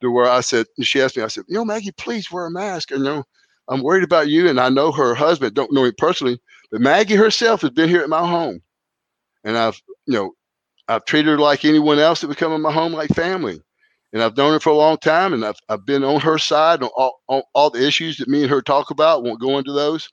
To 0.00 0.10
where 0.10 0.30
I 0.30 0.40
said, 0.40 0.64
she 0.80 1.02
asked 1.02 1.18
me, 1.18 1.22
I 1.22 1.28
said, 1.28 1.44
you 1.46 1.56
know, 1.56 1.64
Maggie, 1.64 1.92
please 1.92 2.32
wear 2.32 2.46
a 2.46 2.50
mask. 2.50 2.90
And 2.90 3.00
you 3.00 3.04
know, 3.04 3.24
I'm 3.68 3.82
worried 3.82 4.02
about 4.02 4.28
you. 4.28 4.48
And 4.48 4.58
I 4.58 4.70
know 4.70 4.92
her 4.92 5.14
husband, 5.14 5.54
don't 5.54 5.72
know 5.74 5.84
him 5.84 5.92
personally, 5.98 6.40
but 6.72 6.80
Maggie 6.80 7.16
herself 7.16 7.60
has 7.60 7.70
been 7.70 7.90
here 7.90 8.00
at 8.00 8.08
my 8.08 8.26
home, 8.26 8.62
and 9.44 9.56
I've 9.56 9.80
you 10.06 10.14
know, 10.14 10.32
I've 10.88 11.04
treated 11.04 11.30
her 11.30 11.38
like 11.38 11.64
anyone 11.64 11.98
else 11.98 12.20
that 12.20 12.28
would 12.28 12.36
come 12.36 12.52
in 12.52 12.62
my 12.62 12.72
home, 12.72 12.92
like 12.92 13.10
family. 13.10 13.60
And 14.12 14.22
I've 14.22 14.36
known 14.36 14.52
her 14.54 14.60
for 14.60 14.70
a 14.70 14.76
long 14.76 14.98
time, 14.98 15.32
and 15.32 15.44
I've, 15.44 15.58
I've 15.68 15.86
been 15.86 16.02
on 16.02 16.20
her 16.20 16.36
side 16.36 16.82
on 16.82 16.90
all, 16.96 17.20
on 17.28 17.42
all 17.54 17.70
the 17.70 17.86
issues 17.86 18.16
that 18.16 18.28
me 18.28 18.42
and 18.42 18.50
her 18.50 18.60
talk 18.60 18.90
about. 18.90 19.22
Won't 19.22 19.40
go 19.40 19.56
into 19.56 19.72
those 19.72 20.08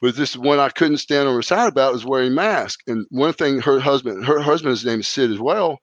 but 0.00 0.16
this 0.16 0.30
is 0.30 0.38
one 0.38 0.60
I 0.60 0.68
couldn't 0.68 0.98
stand 0.98 1.28
on 1.28 1.34
her 1.34 1.42
side 1.42 1.68
about 1.68 1.94
is 1.94 2.04
wearing 2.04 2.34
mask. 2.34 2.80
And 2.86 3.04
one 3.10 3.32
thing 3.32 3.60
her 3.60 3.80
husband, 3.80 4.24
her 4.24 4.40
husband's 4.40 4.84
name 4.84 5.00
is 5.00 5.08
Sid 5.08 5.30
as 5.30 5.40
well. 5.40 5.78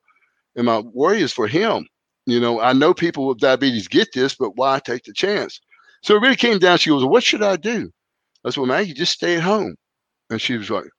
And 0.55 0.65
my 0.65 0.79
worry 0.79 1.21
is 1.21 1.33
for 1.33 1.47
him. 1.47 1.85
You 2.25 2.39
know, 2.39 2.61
I 2.61 2.73
know 2.73 2.93
people 2.93 3.27
with 3.27 3.39
diabetes 3.39 3.87
get 3.87 4.07
this, 4.13 4.35
but 4.35 4.55
why 4.55 4.79
take 4.79 5.03
the 5.03 5.13
chance? 5.13 5.59
So 6.01 6.15
it 6.15 6.21
really 6.21 6.35
came 6.37 6.59
down. 6.59 6.77
She 6.77 6.89
goes, 6.89 7.03
"What 7.03 7.23
should 7.23 7.43
I 7.43 7.57
do?" 7.57 7.91
I 8.45 8.49
said, 8.49 8.57
"Well, 8.57 8.67
Maggie, 8.67 8.93
just 8.93 9.13
stay 9.13 9.35
at 9.35 9.43
home." 9.43 9.75
And 10.29 10.41
she 10.41 10.57
was 10.57 10.69
like, 10.69 10.89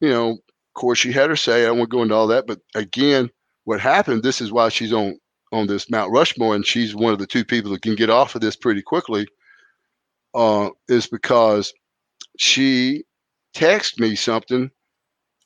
"You 0.00 0.10
know, 0.10 0.38
course, 0.76 1.00
she 1.00 1.12
had 1.12 1.30
her 1.30 1.36
say. 1.36 1.66
I 1.66 1.72
won't 1.72 1.90
go 1.90 2.02
into 2.02 2.14
all 2.16 2.28
that, 2.28 2.46
but 2.48 2.60
again, 2.76 3.30
what 3.64 3.80
happened? 3.80 4.24
This 4.24 4.40
is 4.42 4.52
why 4.52 4.70
she's 4.70 4.94
on 4.94 5.18
on 5.52 5.68
this 5.68 5.90
Mount 5.90 6.12
Rushmore, 6.12 6.56
and 6.56 6.66
she's 6.66 6.94
one 6.96 7.14
of 7.14 7.20
the 7.20 7.26
two 7.28 7.44
people 7.44 7.72
that 7.72 7.82
can 7.82 7.96
get 7.96 8.10
off 8.10 8.36
of 8.36 8.42
this 8.42 8.56
pretty 8.56 8.82
quickly. 8.82 9.26
Uh, 10.34 10.70
is 10.88 11.08
because 11.08 11.72
she 12.38 13.04
texted 13.56 14.00
me 14.00 14.14
something 14.16 14.70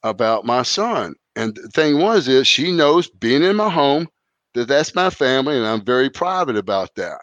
about 0.02 0.44
my 0.44 0.62
son. 0.62 1.14
And 1.36 1.54
the 1.56 1.68
thing 1.68 2.00
was 2.00 2.28
is 2.28 2.46
she 2.46 2.72
knows 2.72 3.08
being 3.08 3.42
in 3.44 3.56
my 3.56 3.70
home 3.70 4.08
that 4.54 4.68
that's 4.68 4.94
my 4.94 5.10
family 5.10 5.56
and 5.56 5.66
I'm 5.66 5.84
very 5.84 6.10
private 6.10 6.56
about 6.56 6.94
that. 6.96 7.20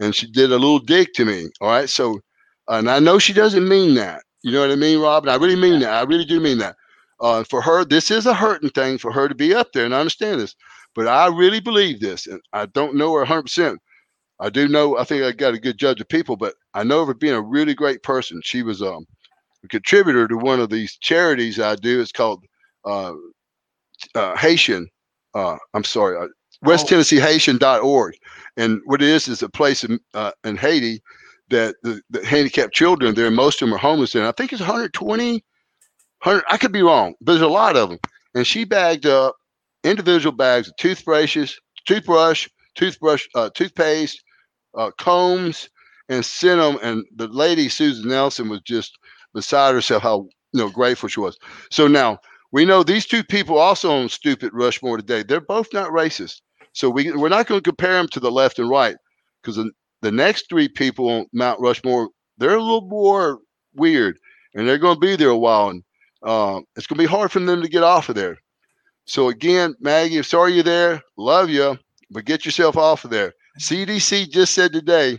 And 0.00 0.14
she 0.14 0.30
did 0.30 0.50
a 0.52 0.58
little 0.58 0.78
dig 0.78 1.08
to 1.14 1.24
me. 1.24 1.48
All 1.60 1.68
right. 1.68 1.88
So, 1.88 2.20
and 2.68 2.90
I 2.90 2.98
know 2.98 3.18
she 3.18 3.32
doesn't 3.34 3.68
mean 3.68 3.94
that. 3.94 4.22
You 4.42 4.52
know 4.52 4.60
what 4.62 4.70
I 4.70 4.76
mean, 4.76 5.00
Rob? 5.00 5.24
And 5.24 5.30
I 5.30 5.36
really 5.36 5.56
mean 5.56 5.80
that. 5.80 5.92
I 5.92 6.02
really 6.02 6.24
do 6.24 6.40
mean 6.40 6.58
that. 6.58 6.76
Uh, 7.20 7.44
for 7.44 7.60
her, 7.60 7.84
this 7.84 8.10
is 8.10 8.26
a 8.26 8.34
hurting 8.34 8.70
thing 8.70 8.98
for 8.98 9.12
her 9.12 9.28
to 9.28 9.34
be 9.34 9.54
up 9.54 9.72
there, 9.72 9.84
and 9.84 9.94
I 9.94 10.00
understand 10.00 10.40
this. 10.40 10.54
But 10.94 11.06
I 11.06 11.26
really 11.26 11.60
believe 11.60 12.00
this, 12.00 12.26
and 12.26 12.40
I 12.52 12.66
don't 12.66 12.96
know 12.96 13.14
her 13.14 13.24
100%. 13.24 13.76
I 14.40 14.48
do 14.48 14.68
know, 14.68 14.96
I 14.96 15.04
think 15.04 15.22
I 15.22 15.32
got 15.32 15.54
a 15.54 15.60
good 15.60 15.78
judge 15.78 16.00
of 16.00 16.08
people, 16.08 16.36
but 16.36 16.54
I 16.72 16.82
know 16.82 17.04
her 17.04 17.14
being 17.14 17.34
a 17.34 17.42
really 17.42 17.74
great 17.74 18.02
person. 18.02 18.40
She 18.42 18.62
was 18.62 18.80
um, 18.80 19.06
a 19.64 19.68
contributor 19.68 20.26
to 20.28 20.36
one 20.36 20.60
of 20.60 20.70
these 20.70 20.96
charities 20.96 21.60
I 21.60 21.76
do. 21.76 22.00
It's 22.00 22.10
called 22.12 22.42
uh, 22.86 23.12
uh, 24.14 24.36
Haitian. 24.36 24.88
Uh, 25.34 25.58
I'm 25.74 25.84
sorry, 25.84 26.16
uh, 26.18 26.28
West 26.62 26.86
Oh. 26.86 26.88
Tennessee 26.88 27.20
Haitian.org. 27.20 28.14
And 28.56 28.80
what 28.86 29.02
it 29.02 29.08
is 29.08 29.28
is 29.28 29.42
a 29.42 29.48
place 29.48 29.84
in, 29.84 30.00
uh, 30.14 30.32
in 30.44 30.56
Haiti 30.56 31.02
that 31.50 31.76
the, 31.82 32.00
the 32.10 32.24
handicapped 32.24 32.72
children 32.72 33.14
there, 33.14 33.30
most 33.30 33.60
of 33.60 33.68
them 33.68 33.74
are 33.74 33.78
homeless. 33.78 34.14
And 34.14 34.24
I 34.24 34.32
think 34.32 34.52
it's 34.52 34.60
120, 34.60 35.44
100, 36.22 36.44
I 36.48 36.56
could 36.56 36.72
be 36.72 36.82
wrong, 36.82 37.14
but 37.20 37.32
there's 37.32 37.42
a 37.42 37.48
lot 37.48 37.76
of 37.76 37.90
them. 37.90 37.98
And 38.34 38.46
she 38.46 38.64
bagged 38.64 39.06
up 39.06 39.36
individual 39.84 40.32
bags 40.32 40.68
of 40.68 40.76
toothbrushes, 40.76 41.58
toothbrush, 41.86 42.48
toothbrush, 42.74 43.26
uh, 43.34 43.50
toothpaste, 43.54 44.22
uh, 44.76 44.90
combs, 44.98 45.68
and 46.08 46.24
sent 46.24 46.60
them. 46.60 46.78
And 46.82 47.04
the 47.16 47.28
lady, 47.28 47.68
Susan 47.68 48.08
Nelson, 48.08 48.48
was 48.48 48.60
just 48.62 48.98
beside 49.34 49.74
herself 49.74 50.02
how 50.02 50.28
you 50.52 50.60
know 50.60 50.70
grateful 50.70 51.08
she 51.08 51.20
was. 51.20 51.38
So 51.70 51.88
now 51.88 52.18
we 52.52 52.64
know 52.64 52.82
these 52.82 53.06
two 53.06 53.24
people 53.24 53.58
also 53.58 53.90
on 53.90 54.08
stupid 54.08 54.50
Rushmore 54.52 54.98
today. 54.98 55.22
They're 55.22 55.40
both 55.40 55.72
not 55.72 55.90
racist. 55.90 56.40
So 56.72 56.90
we 56.90 57.10
we're 57.12 57.28
not 57.28 57.46
going 57.46 57.60
to 57.60 57.68
compare 57.68 57.94
them 57.94 58.08
to 58.08 58.20
the 58.20 58.30
left 58.30 58.58
and 58.58 58.68
right 58.68 58.96
because 59.42 59.56
the, 59.56 59.70
the 60.02 60.12
next 60.12 60.48
three 60.48 60.68
people 60.68 61.08
on 61.08 61.26
Mount 61.32 61.60
Rushmore 61.60 62.10
they're 62.38 62.56
a 62.56 62.62
little 62.62 62.88
more 62.88 63.38
weird 63.74 64.18
and 64.54 64.68
they're 64.68 64.78
going 64.78 64.96
to 64.96 65.00
be 65.00 65.16
there 65.16 65.28
a 65.28 65.36
while 65.36 65.68
and 65.68 65.82
uh, 66.22 66.60
it's 66.76 66.86
going 66.86 66.98
to 66.98 67.02
be 67.02 67.06
hard 67.06 67.32
for 67.32 67.40
them 67.40 67.62
to 67.62 67.68
get 67.68 67.82
off 67.82 68.08
of 68.08 68.14
there. 68.14 68.38
So 69.06 69.28
again, 69.28 69.74
Maggie, 69.80 70.18
if 70.18 70.26
sorry 70.26 70.52
you're 70.52 70.62
there, 70.62 71.02
love 71.16 71.50
you, 71.50 71.78
but 72.10 72.24
get 72.24 72.44
yourself 72.44 72.76
off 72.76 73.04
of 73.04 73.10
there. 73.10 73.34
CDC 73.58 74.30
just 74.30 74.54
said 74.54 74.72
today, 74.72 75.18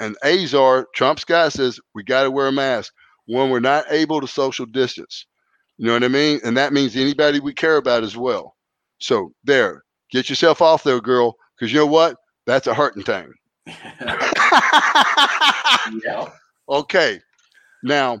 and 0.00 0.16
Azar 0.24 0.86
Trump's 0.94 1.24
guy 1.24 1.48
says 1.48 1.80
we 1.94 2.02
got 2.02 2.24
to 2.24 2.30
wear 2.30 2.48
a 2.48 2.52
mask 2.52 2.92
when 3.26 3.50
we're 3.50 3.60
not 3.60 3.86
able 3.90 4.20
to 4.20 4.26
social 4.26 4.66
distance. 4.66 5.26
You 5.78 5.86
know 5.86 5.94
what 5.94 6.04
I 6.04 6.08
mean? 6.08 6.40
And 6.44 6.56
that 6.56 6.72
means 6.72 6.96
anybody 6.96 7.40
we 7.40 7.52
care 7.52 7.76
about 7.76 8.04
as 8.04 8.16
well. 8.16 8.54
So 8.98 9.32
there, 9.42 9.82
get 10.10 10.28
yourself 10.28 10.62
off 10.62 10.84
there, 10.84 11.00
girl, 11.00 11.34
because 11.58 11.72
you 11.72 11.80
know 11.80 11.86
what? 11.86 12.16
That's 12.46 12.66
a 12.66 12.74
hurting 12.74 13.02
thing. 13.02 13.32
yeah. 13.66 14.30
okay. 16.68 17.20
Now, 17.82 18.20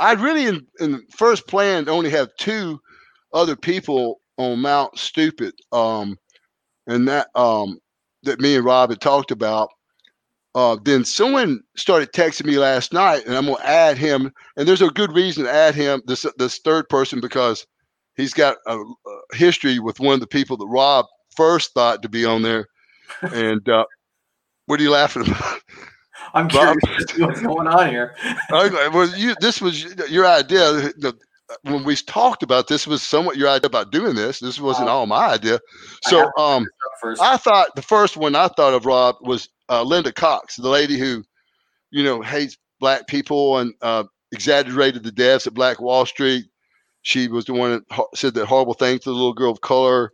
I 0.00 0.14
really 0.14 0.46
in, 0.46 0.66
in 0.80 0.92
the 0.92 1.02
first 1.16 1.46
plan 1.46 1.88
only 1.88 2.10
have 2.10 2.30
two 2.38 2.80
other 3.32 3.56
people 3.56 4.20
on 4.38 4.60
Mount 4.60 4.98
Stupid, 4.98 5.54
um, 5.72 6.16
and 6.86 7.06
that 7.08 7.28
um 7.36 7.78
that 8.24 8.40
me 8.40 8.56
and 8.56 8.64
Rob 8.64 8.90
had 8.90 9.00
talked 9.00 9.30
about. 9.30 9.70
Uh, 10.56 10.76
then 10.84 11.04
someone 11.04 11.60
started 11.76 12.12
texting 12.12 12.46
me 12.46 12.58
last 12.58 12.92
night, 12.92 13.24
and 13.26 13.36
I'm 13.36 13.46
gonna 13.46 13.62
add 13.62 13.98
him. 13.98 14.32
And 14.56 14.66
there's 14.66 14.82
a 14.82 14.90
good 14.90 15.12
reason 15.12 15.44
to 15.44 15.52
add 15.52 15.76
him, 15.76 16.02
this 16.06 16.26
this 16.38 16.58
third 16.64 16.88
person, 16.88 17.20
because 17.20 17.66
he's 18.16 18.34
got 18.34 18.56
a, 18.66 18.76
a 18.78 19.36
history 19.36 19.78
with 19.78 20.00
one 20.00 20.14
of 20.14 20.20
the 20.20 20.26
people 20.26 20.56
that 20.56 20.66
Rob 20.66 21.06
first 21.36 21.72
thought 21.74 22.02
to 22.02 22.08
be 22.08 22.24
on 22.24 22.42
there. 22.42 22.66
And 23.34 23.68
uh, 23.68 23.84
what 24.66 24.80
are 24.80 24.82
you 24.84 24.90
laughing 24.92 25.26
about? 25.28 25.60
I'm 26.34 26.48
curious 26.48 26.76
to 26.98 27.14
see 27.14 27.22
what's 27.22 27.40
going 27.42 27.66
on 27.66 27.88
here. 27.88 28.14
Okay, 28.52 28.88
well, 28.88 29.08
you 29.16 29.34
this 29.40 29.60
was 29.60 29.84
your 30.10 30.26
idea. 30.26 30.72
The, 30.98 31.16
when 31.62 31.82
we 31.84 31.96
talked 31.96 32.42
about 32.42 32.68
this, 32.68 32.86
was 32.86 33.02
somewhat 33.02 33.36
your 33.36 33.48
idea 33.48 33.66
about 33.66 33.90
doing 33.90 34.14
this. 34.14 34.38
This 34.38 34.60
wasn't 34.60 34.88
Uh, 34.88 34.92
all 34.92 35.06
my 35.06 35.26
idea. 35.30 35.58
So, 36.02 36.18
have 36.18 36.30
um, 36.38 36.66
First, 37.00 37.20
I 37.22 37.36
thought 37.36 37.74
the 37.74 37.82
first 37.82 38.16
one 38.16 38.34
I 38.36 38.48
thought 38.48 38.74
of 38.74 38.86
Rob 38.86 39.16
was 39.22 39.48
uh, 39.68 39.82
Linda 39.82 40.12
Cox, 40.12 40.56
the 40.56 40.68
lady 40.68 40.98
who, 40.98 41.24
you 41.90 42.04
know, 42.04 42.22
hates 42.22 42.56
black 42.78 43.06
people 43.08 43.58
and 43.58 43.72
uh, 43.82 44.04
exaggerated 44.32 45.02
the 45.02 45.10
deaths 45.12 45.46
at 45.46 45.54
Black 45.54 45.80
Wall 45.80 46.06
Street. 46.06 46.44
She 47.02 47.26
was 47.28 47.46
the 47.46 47.54
one 47.54 47.82
that 47.88 48.04
said 48.14 48.34
that 48.34 48.46
horrible 48.46 48.74
thing 48.74 48.98
to 49.00 49.04
the 49.10 49.14
little 49.14 49.32
girl 49.32 49.50
of 49.50 49.60
color, 49.60 50.12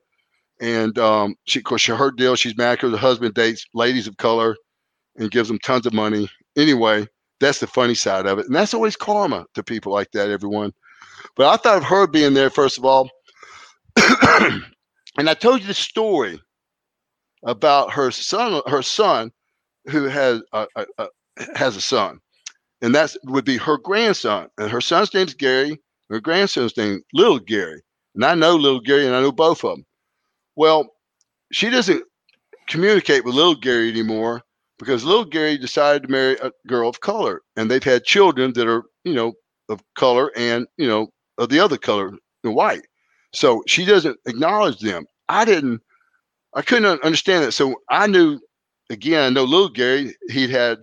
and 0.60 0.98
um, 0.98 1.34
she, 1.44 1.58
of 1.58 1.64
course, 1.64 1.82
she- 1.82 1.92
her 1.92 2.10
deal. 2.10 2.34
She's 2.36 2.56
married 2.56 2.76
because 2.76 2.92
her 2.92 2.98
husband 2.98 3.34
dates 3.34 3.66
ladies 3.74 4.06
of 4.06 4.16
color 4.16 4.56
and 5.18 5.30
gives 5.30 5.48
them 5.48 5.58
tons 5.58 5.86
of 5.86 5.92
money. 5.92 6.28
Anyway, 6.56 7.06
that's 7.40 7.60
the 7.60 7.66
funny 7.66 7.94
side 7.94 8.26
of 8.26 8.38
it, 8.38 8.46
and 8.46 8.54
that's 8.54 8.74
always 8.74 8.96
karma 8.96 9.46
to 9.54 9.62
people 9.62 9.92
like 9.92 10.10
that. 10.12 10.30
Everyone, 10.30 10.72
but 11.36 11.46
I 11.46 11.56
thought 11.56 11.78
of 11.78 11.84
her 11.84 12.06
being 12.06 12.34
there 12.34 12.50
first 12.50 12.78
of 12.78 12.84
all, 12.84 13.10
and 13.96 15.28
I 15.28 15.34
told 15.34 15.60
you 15.60 15.66
the 15.66 15.74
story 15.74 16.40
about 17.44 17.92
her 17.92 18.10
son. 18.10 18.62
Her 18.66 18.82
son, 18.82 19.32
who 19.86 20.04
has 20.04 20.42
a, 20.52 20.66
a, 20.76 20.86
a, 20.98 21.08
has 21.54 21.76
a 21.76 21.80
son, 21.80 22.20
and 22.80 22.94
that 22.94 23.14
would 23.24 23.44
be 23.44 23.58
her 23.58 23.78
grandson. 23.78 24.48
And 24.58 24.70
her 24.70 24.80
son's 24.80 25.12
name's 25.12 25.34
Gary. 25.34 25.78
Her 26.08 26.20
grandson's 26.20 26.76
name 26.76 27.02
Little 27.12 27.40
Gary, 27.40 27.82
and 28.14 28.24
I 28.24 28.34
know 28.34 28.56
Little 28.56 28.80
Gary, 28.80 29.06
and 29.06 29.14
I 29.14 29.20
know 29.20 29.32
both 29.32 29.64
of 29.64 29.76
them. 29.76 29.84
Well, 30.54 30.86
she 31.52 31.68
doesn't 31.68 32.04
communicate 32.68 33.24
with 33.24 33.34
Little 33.34 33.56
Gary 33.56 33.90
anymore 33.90 34.42
because 34.78 35.04
Little 35.04 35.24
Gary 35.24 35.58
decided 35.58 36.02
to 36.02 36.08
marry 36.08 36.36
a 36.36 36.50
girl 36.66 36.88
of 36.88 37.00
color, 37.00 37.42
and 37.56 37.70
they've 37.70 37.82
had 37.82 38.04
children 38.04 38.52
that 38.54 38.68
are, 38.68 38.84
you 39.04 39.14
know, 39.14 39.32
of 39.68 39.82
color 39.96 40.30
and 40.36 40.66
you 40.76 40.86
know 40.86 41.08
of 41.38 41.48
the 41.48 41.58
other 41.60 41.76
color, 41.76 42.12
the 42.42 42.50
white. 42.50 42.86
So 43.32 43.62
she 43.66 43.84
doesn't 43.84 44.18
acknowledge 44.26 44.78
them. 44.80 45.06
I 45.28 45.44
didn't. 45.44 45.80
I 46.54 46.62
couldn't 46.62 47.02
understand 47.02 47.44
that. 47.44 47.52
So 47.52 47.76
I 47.90 48.06
knew, 48.06 48.40
again, 48.90 49.24
I 49.24 49.30
know 49.30 49.44
Little 49.44 49.68
Gary. 49.68 50.16
He'd 50.30 50.50
had, 50.50 50.78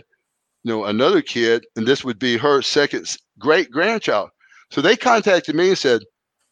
you 0.63 0.71
know, 0.73 0.85
another 0.85 1.21
kid, 1.21 1.65
and 1.75 1.87
this 1.87 2.03
would 2.03 2.19
be 2.19 2.37
her 2.37 2.61
second 2.61 3.07
great 3.39 3.71
grandchild. 3.71 4.29
So 4.71 4.81
they 4.81 4.95
contacted 4.97 5.55
me 5.55 5.69
and 5.69 5.77
said, 5.77 6.03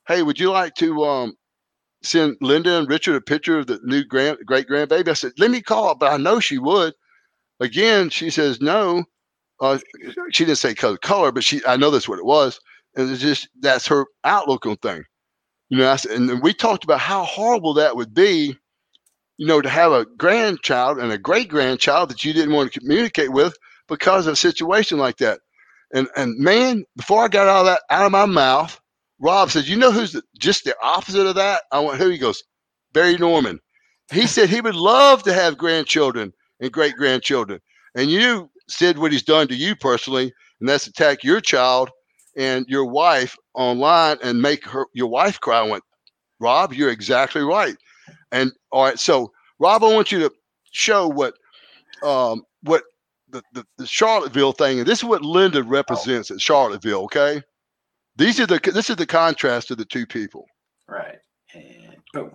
"Hey, 0.07 0.23
would 0.23 0.39
you 0.39 0.51
like 0.51 0.75
to 0.75 1.03
um, 1.05 1.35
send 2.03 2.37
Linda 2.41 2.77
and 2.79 2.89
Richard 2.89 3.15
a 3.15 3.21
picture 3.21 3.59
of 3.59 3.67
the 3.67 3.79
new 3.83 4.03
grand 4.05 4.39
great 4.45 4.67
grandbaby?" 4.67 5.09
I 5.09 5.13
said, 5.13 5.33
"Let 5.37 5.51
me 5.51 5.61
call," 5.61 5.95
but 5.95 6.13
I 6.13 6.17
know 6.17 6.39
she 6.39 6.57
would. 6.57 6.93
Again, 7.61 8.09
she 8.09 8.31
says 8.31 8.59
no. 8.59 9.05
Uh, 9.61 9.77
she 10.31 10.45
didn't 10.45 10.57
say 10.57 10.73
color, 10.73 10.97
color, 10.97 11.31
but 11.31 11.43
she 11.43 11.61
I 11.67 11.77
know 11.77 11.91
that's 11.91 12.09
what 12.09 12.17
it 12.17 12.25
was, 12.25 12.59
and 12.95 13.09
it's 13.09 13.21
just 13.21 13.47
that's 13.59 13.87
her 13.87 14.07
outlook 14.23 14.65
on 14.65 14.77
thing. 14.77 15.03
You 15.69 15.77
know, 15.77 15.89
I 15.91 15.97
and 16.11 16.41
we 16.41 16.53
talked 16.53 16.83
about 16.83 16.99
how 16.99 17.23
horrible 17.23 17.75
that 17.75 17.95
would 17.95 18.13
be. 18.13 18.57
You 19.37 19.47
know, 19.47 19.61
to 19.61 19.69
have 19.69 19.91
a 19.91 20.05
grandchild 20.17 20.99
and 20.99 21.11
a 21.11 21.17
great 21.17 21.49
grandchild 21.49 22.09
that 22.09 22.23
you 22.23 22.33
didn't 22.33 22.53
want 22.53 22.71
to 22.71 22.79
communicate 22.79 23.31
with 23.31 23.55
because 23.87 24.27
of 24.27 24.33
a 24.33 24.37
situation 24.37 24.97
like 24.97 25.17
that. 25.17 25.39
And 25.93 26.07
and 26.15 26.37
man, 26.39 26.83
before 26.97 27.23
I 27.23 27.27
got 27.27 27.47
all 27.47 27.65
that 27.65 27.81
out 27.91 28.05
of 28.05 28.11
my 28.11 28.25
mouth, 28.25 28.79
Rob 29.19 29.51
said, 29.51 29.67
"You 29.67 29.77
know 29.77 29.91
who's 29.91 30.13
the, 30.13 30.23
just 30.39 30.63
the 30.63 30.75
opposite 30.81 31.27
of 31.27 31.35
that?" 31.35 31.63
I 31.71 31.79
went, 31.79 31.99
"Who?" 31.99 32.09
He 32.09 32.17
goes, 32.17 32.43
"Barry 32.93 33.17
Norman." 33.17 33.59
He 34.11 34.25
said 34.25 34.49
he 34.49 34.61
would 34.61 34.75
love 34.75 35.23
to 35.23 35.33
have 35.33 35.57
grandchildren 35.57 36.33
and 36.61 36.71
great 36.71 36.95
grandchildren. 36.95 37.59
And 37.95 38.09
you 38.09 38.49
said 38.69 38.97
what 38.97 39.11
he's 39.11 39.23
done 39.23 39.47
to 39.49 39.55
you 39.55 39.75
personally, 39.75 40.31
and 40.59 40.69
that's 40.69 40.87
attack 40.87 41.23
your 41.23 41.41
child 41.41 41.89
and 42.37 42.65
your 42.67 42.85
wife 42.85 43.35
online 43.55 44.17
and 44.23 44.41
make 44.41 44.65
her 44.65 44.85
your 44.93 45.07
wife 45.07 45.39
cry. 45.39 45.59
I 45.59 45.69
went, 45.69 45.83
Rob, 46.39 46.73
you're 46.73 46.91
exactly 46.91 47.41
right. 47.41 47.75
And 48.31 48.51
all 48.71 48.85
right, 48.85 48.99
so 48.99 49.31
Rob, 49.59 49.83
I 49.83 49.93
want 49.93 50.11
you 50.11 50.19
to 50.19 50.31
show 50.71 51.07
what 51.07 51.33
um 52.03 52.43
what 52.63 52.83
the, 53.29 53.41
the, 53.53 53.65
the 53.77 53.87
Charlottesville 53.87 54.53
thing, 54.53 54.79
and 54.79 54.87
this 54.87 54.99
is 54.99 55.05
what 55.05 55.21
Linda 55.21 55.63
represents 55.63 56.31
at 56.31 56.41
Charlottesville, 56.41 57.03
okay? 57.03 57.41
These 58.17 58.39
are 58.39 58.45
the 58.45 58.59
this 58.73 58.89
is 58.89 58.95
the 58.95 59.05
contrast 59.05 59.71
of 59.71 59.77
the 59.77 59.85
two 59.85 60.05
people. 60.05 60.45
right. 60.87 61.17
And 61.53 61.97
boom. 62.13 62.31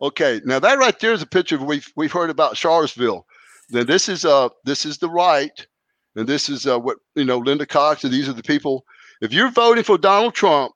Okay, 0.00 0.40
now 0.44 0.60
that 0.60 0.78
right 0.78 0.98
there 1.00 1.12
is 1.12 1.22
a 1.22 1.26
picture 1.26 1.58
we've 1.58 1.90
we've 1.96 2.12
heard 2.12 2.30
about 2.30 2.56
Charlottesville. 2.56 3.26
Then 3.70 3.86
this 3.86 4.08
is 4.08 4.24
uh 4.24 4.48
this 4.64 4.86
is 4.86 4.98
the 4.98 5.10
right, 5.10 5.66
and 6.14 6.26
this 6.28 6.48
is 6.48 6.66
uh 6.66 6.78
what 6.78 6.98
you 7.16 7.24
know 7.24 7.38
Linda 7.38 7.66
Cox 7.66 8.04
and 8.04 8.12
these 8.12 8.28
are 8.28 8.34
the 8.34 8.42
people. 8.42 8.84
If 9.20 9.32
you're 9.32 9.50
voting 9.50 9.82
for 9.82 9.98
Donald 9.98 10.34
Trump, 10.34 10.72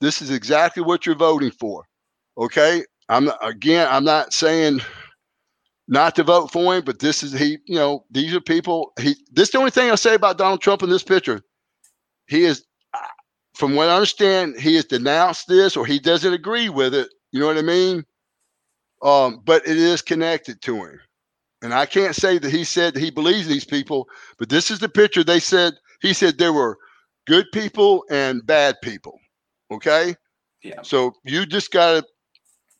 this 0.00 0.22
is 0.22 0.30
exactly 0.30 0.82
what 0.82 1.04
you're 1.04 1.14
voting 1.14 1.50
for. 1.50 1.84
Okay, 2.38 2.82
I'm 3.08 3.26
not, 3.26 3.38
again 3.46 3.88
I'm 3.90 4.04
not 4.04 4.32
saying 4.32 4.80
not 5.88 6.16
to 6.16 6.24
vote 6.24 6.50
for 6.50 6.76
him, 6.76 6.84
but 6.84 6.98
this 6.98 7.22
is 7.22 7.32
he. 7.32 7.58
You 7.66 7.76
know 7.76 8.04
these 8.10 8.34
are 8.34 8.40
people. 8.40 8.92
He 8.98 9.14
this 9.32 9.48
is 9.48 9.52
the 9.52 9.58
only 9.58 9.70
thing 9.70 9.90
I 9.90 9.94
say 9.96 10.14
about 10.14 10.38
Donald 10.38 10.62
Trump 10.62 10.82
in 10.82 10.88
this 10.88 11.02
picture. 11.02 11.42
He 12.26 12.44
is, 12.44 12.64
from 13.54 13.76
what 13.76 13.88
I 13.88 13.94
understand, 13.94 14.58
he 14.58 14.74
has 14.76 14.86
denounced 14.86 15.46
this 15.46 15.76
or 15.76 15.86
he 15.86 15.98
doesn't 15.98 16.32
agree 16.32 16.68
with 16.68 16.94
it. 16.94 17.08
You 17.32 17.40
know 17.40 17.46
what 17.46 17.58
I 17.58 17.62
mean? 17.62 18.04
Um, 19.02 19.42
but 19.44 19.66
it 19.66 19.76
is 19.76 20.02
connected 20.02 20.60
to 20.62 20.76
him. 20.76 21.00
And 21.62 21.72
I 21.72 21.86
can't 21.86 22.14
say 22.14 22.38
that 22.38 22.50
he 22.50 22.64
said 22.64 22.94
that 22.94 23.00
he 23.02 23.10
believes 23.10 23.48
these 23.48 23.64
people, 23.64 24.08
but 24.38 24.48
this 24.48 24.70
is 24.70 24.78
the 24.78 24.88
picture 24.88 25.24
they 25.24 25.40
said. 25.40 25.74
He 26.00 26.12
said 26.12 26.38
there 26.38 26.52
were 26.52 26.78
good 27.26 27.46
people 27.52 28.04
and 28.10 28.46
bad 28.46 28.76
people. 28.82 29.18
Okay. 29.70 30.14
Yeah. 30.62 30.82
So 30.82 31.12
you 31.24 31.46
just 31.46 31.72
got 31.72 32.00
to, 32.00 32.06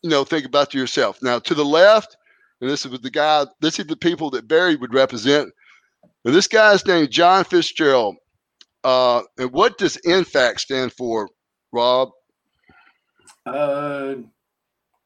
you 0.03 0.09
know, 0.09 0.23
think 0.23 0.45
about 0.45 0.71
to 0.71 0.77
yourself. 0.77 1.19
Now, 1.21 1.39
to 1.39 1.53
the 1.53 1.65
left, 1.65 2.15
and 2.61 2.69
this 2.69 2.85
is 2.85 2.91
with 2.91 3.03
the 3.03 3.11
guy, 3.11 3.45
this 3.61 3.79
is 3.79 3.87
the 3.87 3.97
people 3.97 4.29
that 4.31 4.47
Barry 4.47 4.75
would 4.75 4.93
represent. 4.93 5.51
And 6.25 6.35
this 6.35 6.47
guy's 6.47 6.85
named 6.85 7.11
John 7.11 7.43
Fitzgerald. 7.43 8.15
Uh, 8.83 9.23
and 9.37 9.51
what 9.51 9.77
does 9.77 9.97
NFAC 10.05 10.59
stand 10.59 10.93
for, 10.93 11.29
Rob? 11.71 12.09
Uh, 13.45 14.15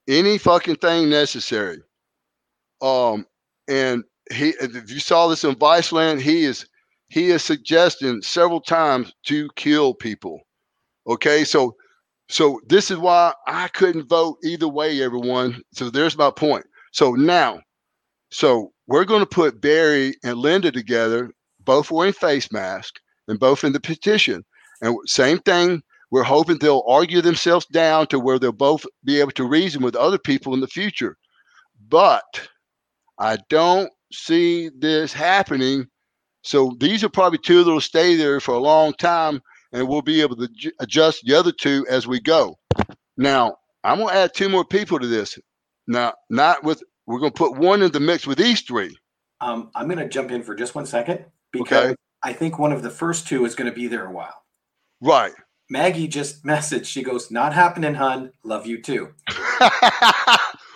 Any 0.07 0.37
fucking 0.37 0.77
thing 0.77 1.09
necessary. 1.09 1.79
Um, 2.81 3.25
and 3.67 4.03
he, 4.31 4.49
if 4.59 4.91
you 4.91 4.99
saw 4.99 5.27
this 5.27 5.43
in 5.43 5.55
Viceland, 5.55 6.21
he 6.21 6.45
is 6.45 6.65
he 7.09 7.29
is 7.29 7.43
suggesting 7.43 8.21
several 8.21 8.61
times 8.61 9.13
to 9.25 9.49
kill 9.55 9.93
people. 9.93 10.41
Okay, 11.07 11.43
so 11.43 11.75
so 12.29 12.61
this 12.67 12.89
is 12.89 12.97
why 12.97 13.33
I 13.47 13.67
couldn't 13.69 14.07
vote 14.07 14.37
either 14.43 14.67
way, 14.67 15.01
everyone. 15.01 15.61
So 15.73 15.89
there's 15.89 16.17
my 16.17 16.31
point. 16.31 16.65
So 16.93 17.11
now, 17.11 17.61
so 18.31 18.71
we're 18.87 19.05
going 19.05 19.19
to 19.21 19.25
put 19.25 19.61
Barry 19.61 20.15
and 20.23 20.37
Linda 20.37 20.71
together, 20.71 21.31
both 21.59 21.91
wearing 21.91 22.13
face 22.13 22.51
masks 22.51 22.99
and 23.27 23.39
both 23.39 23.63
in 23.63 23.73
the 23.73 23.79
petition. 23.79 24.43
And 24.81 24.97
same 25.05 25.39
thing, 25.39 25.83
we're 26.12 26.24
hoping 26.24 26.57
they'll 26.57 26.84
argue 26.88 27.22
themselves 27.22 27.66
down 27.68 28.07
to 28.07 28.20
where 28.20 28.38
they'll 28.38 28.51
both 28.51 28.86
be 29.03 29.20
able 29.20 29.32
to 29.32 29.47
reason 29.47 29.82
with 29.82 29.95
other 29.95 30.20
people 30.20 30.53
in 30.53 30.59
the 30.59 30.68
future. 30.68 31.18
But 31.89 32.49
I 33.18 33.38
don't 33.49 33.89
see 34.12 34.70
this 34.78 35.14
happening. 35.14 35.88
So 36.43 36.76
these 36.80 37.03
are 37.03 37.09
probably 37.09 37.39
two 37.39 37.64
that'll 37.64 37.82
stay 37.82 38.16
there 38.16 38.39
for 38.39 38.53
a 38.53 38.59
long 38.59 38.93
time, 38.93 39.41
and 39.72 39.88
we'll 39.88 40.01
be 40.01 40.22
able 40.22 40.36
to 40.36 40.49
adjust 40.80 41.22
the 41.24 41.34
other 41.36 41.51
two 41.51 41.86
as 41.89 42.07
we 42.07 42.20
go. 42.20 42.57
Now, 43.18 43.55
I'm 43.84 43.97
going 43.99 44.09
to 44.09 44.16
add 44.16 44.34
two 44.34 44.49
more 44.49 44.66
people 44.66 44.99
to 44.99 45.07
this. 45.07 45.38
Now, 45.88 46.14
not 46.30 46.64
with, 46.64 46.84
we're 47.05 47.20
going 47.20 47.32
to 47.32 47.38
put 47.38 47.57
one 47.57 47.82
in 47.82 47.91
the 47.91 47.99
mix 47.99 48.28
with 48.28 48.38
these 48.38 48.62
three. 48.62 48.95
Um, 49.39 49.72
I'm 49.76 49.88
going 49.88 49.99
to 49.99 50.07
jump 50.09 50.32
in 50.32 50.43
for 50.43 50.55
just 50.55 50.76
one 50.76 50.86
second 50.86 51.26
because 51.51 51.86
Okay. 51.91 51.95
I 52.24 52.34
think 52.34 52.59
one 52.59 52.72
of 52.72 52.84
the 52.84 52.91
first 52.91 53.28
two 53.28 53.45
is 53.45 53.55
going 53.55 53.70
to 53.70 53.76
be 53.76 53.88
there 53.88 54.05
a 54.05 54.12
while. 54.12 54.43
Right. 55.01 55.34
Maggie 55.72 56.09
just 56.09 56.43
messaged. 56.43 56.86
She 56.86 57.01
goes, 57.01 57.32
"Not 57.32 57.53
happening, 57.53 57.95
hun. 57.95 58.34
Love 58.43 58.67
you 58.67 58.82
too." 58.82 59.13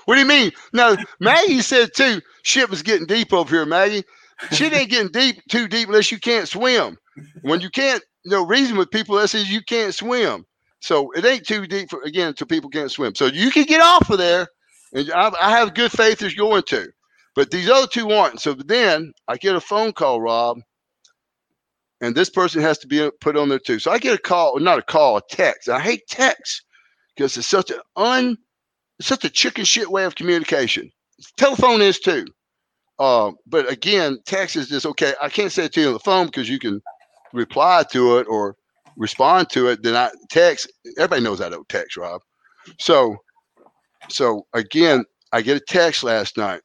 what 0.06 0.16
do 0.16 0.20
you 0.20 0.26
mean? 0.26 0.54
No, 0.72 0.96
Maggie 1.20 1.62
said 1.62 1.94
too, 1.94 2.22
shit 2.44 2.70
was 2.70 2.82
getting 2.82 3.06
deep 3.06 3.34
over 3.34 3.54
here, 3.54 3.66
Maggie. 3.66 4.06
Shit 4.52 4.74
ain't 4.74 4.90
getting 4.92 5.12
deep 5.12 5.42
too 5.50 5.68
deep 5.68 5.90
unless 5.90 6.14
you 6.14 6.20
can't 6.20 6.48
swim. 6.48 6.98
When 7.42 7.60
you 7.60 7.70
can't, 7.70 8.02
you 8.24 8.32
know, 8.32 8.46
reason 8.46 8.78
with 8.78 8.90
people 8.90 9.18
that 9.18 9.28
says 9.28 9.52
you 9.52 9.62
can't 9.62 9.94
swim. 9.94 10.46
So 10.80 11.12
it 11.12 11.26
ain't 11.26 11.46
too 11.46 11.68
deep 11.68 11.90
for 11.90 12.02
again 12.04 12.30
until 12.30 12.48
people 12.48 12.70
can't 12.70 12.92
swim. 12.92 13.16
So 13.16 13.26
you 13.26 13.52
can 13.52 13.66
get 13.66 13.82
off 13.82 14.10
of 14.10 14.18
there, 14.18 14.48
and 14.94 15.12
I, 15.12 15.30
I 15.42 15.50
have 15.52 15.74
good 15.74 15.92
faith 15.92 16.20
there's 16.20 16.36
going 16.36 16.64
to. 16.68 16.88
But 17.36 17.52
these 17.52 17.70
other 17.70 17.88
two 17.88 18.12
aren't. 18.12 18.40
So 18.40 18.54
then 18.54 19.12
I 19.28 19.36
get 19.36 19.58
a 19.58 19.60
phone 19.60 19.92
call, 19.92 20.22
Rob, 20.22 20.60
and 22.06 22.16
this 22.16 22.30
person 22.30 22.62
has 22.62 22.78
to 22.78 22.88
be 22.88 23.10
put 23.20 23.36
on 23.36 23.50
there 23.50 23.60
too. 23.60 23.80
So 23.80 23.92
I 23.92 23.98
get 23.98 24.14
a 24.14 24.22
call, 24.22 24.60
not 24.60 24.78
a 24.78 24.84
call, 24.84 25.18
a 25.18 25.22
text. 25.30 25.70
I 25.70 25.80
hate 25.80 26.08
texts 26.08 26.62
because 27.16 27.36
it's 27.36 27.48
such 27.48 27.72
an 27.72 27.80
un 27.96 28.38
it's 29.00 29.08
such 29.08 29.26
a 29.26 29.30
chicken 29.30 29.66
shit 29.66 29.90
way 29.90 30.06
of 30.06 30.16
communication. 30.16 30.92
Telephone 31.38 31.82
is 31.82 32.00
too. 32.00 32.26
Uh, 33.00 33.32
but 33.48 33.70
again, 33.70 34.20
text 34.26 34.56
is 34.56 34.70
just 34.70 34.86
okay. 34.86 35.14
I 35.22 35.30
can't 35.30 35.52
say 35.52 35.66
it 35.66 35.74
to 35.74 35.82
you 35.82 35.88
on 35.88 35.94
the 35.94 36.00
phone 36.00 36.28
because 36.28 36.48
you 36.48 36.60
can 36.60 36.80
reply 37.34 37.84
to 37.92 38.20
it 38.20 38.28
or 38.30 38.56
respond 38.98 39.50
to 39.50 39.68
it. 39.68 39.82
Then 39.84 39.96
I 39.96 40.12
text. 40.30 40.72
Everybody 40.98 41.24
knows 41.24 41.42
I 41.42 41.50
don't 41.50 41.68
text, 41.68 41.98
Rob. 41.98 42.22
So, 42.80 43.18
so 44.10 44.46
again, 44.54 45.04
I 45.34 45.42
get 45.42 45.58
a 45.58 45.66
text 45.68 46.04
last 46.04 46.38
night 46.38 46.62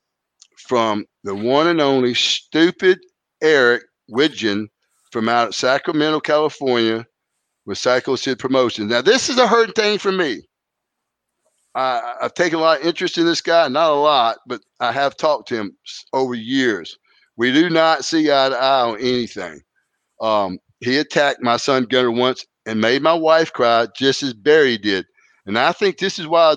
from 0.58 1.06
the 1.24 1.34
one 1.34 1.66
and 1.66 1.80
only 1.80 2.14
stupid 2.14 3.00
Eric 3.42 3.82
Widgeon 4.08 4.68
from 5.12 5.28
out 5.28 5.48
of 5.48 5.54
Sacramento, 5.54 6.20
California, 6.20 7.06
with 7.66 7.78
Psycho 7.78 8.16
Sid 8.16 8.38
Promotions. 8.38 8.90
Now, 8.90 9.02
this 9.02 9.28
is 9.28 9.38
a 9.38 9.46
hurting 9.46 9.74
thing 9.74 9.98
for 9.98 10.12
me. 10.12 10.42
I, 11.74 12.16
I've 12.22 12.34
taken 12.34 12.58
a 12.58 12.62
lot 12.62 12.80
of 12.80 12.86
interest 12.86 13.18
in 13.18 13.26
this 13.26 13.40
guy, 13.40 13.68
not 13.68 13.90
a 13.90 13.94
lot, 13.94 14.38
but 14.46 14.60
I 14.80 14.92
have 14.92 15.16
talked 15.16 15.48
to 15.48 15.56
him 15.56 15.76
over 16.12 16.34
years. 16.34 16.96
We 17.36 17.52
do 17.52 17.70
not 17.70 18.04
see 18.04 18.30
eye 18.30 18.48
to 18.48 18.56
eye 18.56 18.82
on 18.82 18.98
anything. 18.98 19.60
Um, 20.20 20.58
he 20.80 20.98
attacked 20.98 21.42
my 21.42 21.56
son 21.56 21.84
Gunner 21.84 22.10
once 22.10 22.44
and 22.66 22.80
made 22.80 23.02
my 23.02 23.14
wife 23.14 23.52
cry 23.52 23.86
just 23.96 24.22
as 24.22 24.34
Barry 24.34 24.78
did. 24.78 25.06
And 25.46 25.58
I 25.58 25.72
think 25.72 25.98
this 25.98 26.18
is 26.18 26.26
why, 26.26 26.56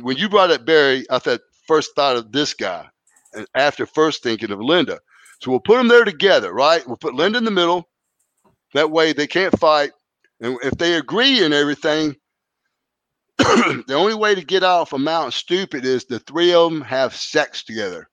when 0.00 0.16
you 0.16 0.28
brought 0.28 0.50
up 0.50 0.64
Barry, 0.64 1.04
I 1.10 1.18
thought 1.18 1.40
first 1.66 1.94
thought 1.94 2.16
of 2.16 2.32
this 2.32 2.54
guy, 2.54 2.86
and 3.34 3.46
after 3.54 3.86
first 3.86 4.22
thinking 4.22 4.50
of 4.50 4.60
Linda. 4.60 5.00
So 5.40 5.50
we'll 5.50 5.60
put 5.60 5.76
them 5.76 5.88
there 5.88 6.04
together, 6.04 6.52
right? 6.52 6.86
We'll 6.86 6.96
put 6.96 7.14
Linda 7.14 7.38
in 7.38 7.44
the 7.44 7.50
middle. 7.50 7.88
That 8.74 8.90
way 8.90 9.12
they 9.12 9.26
can't 9.26 9.58
fight. 9.58 9.92
And 10.40 10.58
if 10.62 10.72
they 10.72 10.94
agree 10.94 11.44
in 11.44 11.52
everything, 11.52 12.16
the 13.38 13.94
only 13.94 14.14
way 14.14 14.34
to 14.34 14.44
get 14.44 14.62
off 14.62 14.92
a 14.92 14.98
mountain 14.98 15.32
stupid 15.32 15.84
is 15.84 16.04
the 16.04 16.18
three 16.20 16.52
of 16.52 16.70
them 16.72 16.80
have 16.82 17.14
sex 17.14 17.64
together. 17.64 18.08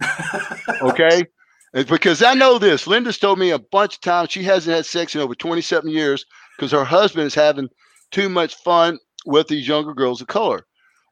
Okay. 0.82 1.24
It's 1.72 1.90
because 1.90 2.22
I 2.22 2.34
know 2.34 2.58
this. 2.58 2.86
Linda's 2.86 3.18
told 3.18 3.38
me 3.38 3.50
a 3.50 3.58
bunch 3.58 3.94
of 3.96 4.00
times 4.00 4.30
she 4.30 4.42
hasn't 4.42 4.74
had 4.76 4.86
sex 4.86 5.14
in 5.14 5.20
over 5.20 5.34
27 5.34 5.88
years 5.90 6.24
because 6.56 6.70
her 6.72 6.84
husband 6.84 7.26
is 7.26 7.34
having 7.34 7.68
too 8.10 8.28
much 8.28 8.54
fun 8.56 8.98
with 9.26 9.48
these 9.48 9.66
younger 9.66 9.94
girls 9.94 10.20
of 10.20 10.28
color. 10.28 10.66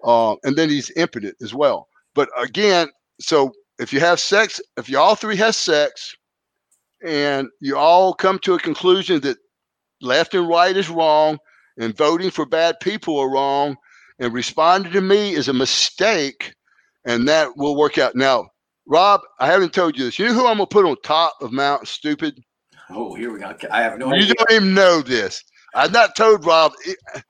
Uh, 0.04 0.36
and 0.44 0.56
then 0.56 0.68
he's 0.68 0.90
impotent 0.96 1.36
as 1.42 1.52
well. 1.54 1.88
But 2.14 2.28
again, 2.40 2.88
so 3.20 3.52
if 3.78 3.92
you 3.92 4.00
have 4.00 4.20
sex, 4.20 4.60
if 4.76 4.88
you 4.88 4.98
all 4.98 5.14
three 5.16 5.36
have 5.36 5.54
sex 5.54 6.14
and 7.04 7.48
you 7.60 7.76
all 7.76 8.14
come 8.14 8.38
to 8.40 8.54
a 8.54 8.58
conclusion 8.58 9.20
that 9.20 9.38
left 10.00 10.34
and 10.34 10.48
right 10.48 10.76
is 10.76 10.88
wrong 10.88 11.38
and 11.78 11.96
voting 11.96 12.30
for 12.30 12.46
bad 12.46 12.78
people 12.80 13.18
are 13.18 13.30
wrong 13.30 13.76
and 14.18 14.32
responding 14.32 14.92
to 14.92 15.00
me 15.00 15.32
is 15.34 15.48
a 15.48 15.52
mistake 15.52 16.54
and 17.04 17.28
that 17.28 17.56
will 17.56 17.76
work 17.76 17.98
out. 17.98 18.14
Now, 18.14 18.46
Rob, 18.86 19.20
I 19.40 19.46
haven't 19.46 19.72
told 19.72 19.96
you 19.96 20.04
this. 20.04 20.18
You 20.18 20.26
know 20.26 20.34
who 20.34 20.46
I'm 20.46 20.56
gonna 20.56 20.66
put 20.66 20.84
on 20.84 20.96
top 21.02 21.34
of 21.40 21.52
Mount 21.52 21.86
Stupid? 21.88 22.38
Oh, 22.90 23.14
here 23.14 23.32
we 23.32 23.40
go. 23.40 23.54
I 23.70 23.82
have 23.82 23.98
no 23.98 24.08
you 24.08 24.14
idea. 24.22 24.34
don't 24.34 24.52
even 24.52 24.74
know 24.74 25.02
this. 25.02 25.42
I've 25.74 25.92
not 25.92 26.16
told 26.16 26.44
Rob 26.44 26.72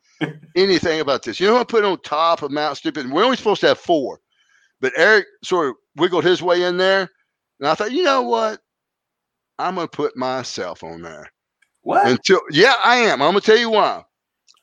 anything 0.56 1.00
about 1.00 1.22
this. 1.22 1.38
You 1.38 1.46
know 1.46 1.54
who 1.54 1.60
I 1.60 1.64
put 1.64 1.84
on 1.84 2.00
top 2.02 2.42
of 2.42 2.50
Mount 2.50 2.76
Stupid? 2.76 3.10
We're 3.10 3.24
only 3.24 3.36
supposed 3.36 3.60
to 3.62 3.68
have 3.68 3.78
four, 3.78 4.20
but 4.80 4.92
Eric 4.96 5.26
sort 5.44 5.68
of 5.68 5.76
wiggled 5.96 6.24
his 6.24 6.42
way 6.42 6.62
in 6.64 6.76
there, 6.78 7.08
and 7.60 7.68
I 7.68 7.74
thought, 7.74 7.92
you 7.92 8.02
know 8.02 8.22
what? 8.22 8.60
I'm 9.62 9.76
gonna 9.76 9.88
put 9.88 10.16
myself 10.16 10.82
on 10.84 11.02
there 11.02 11.30
What? 11.82 12.06
until 12.06 12.40
yeah, 12.50 12.74
I 12.84 12.96
am. 12.96 13.22
I'm 13.22 13.30
gonna 13.30 13.40
tell 13.40 13.58
you 13.58 13.70
why. 13.70 14.02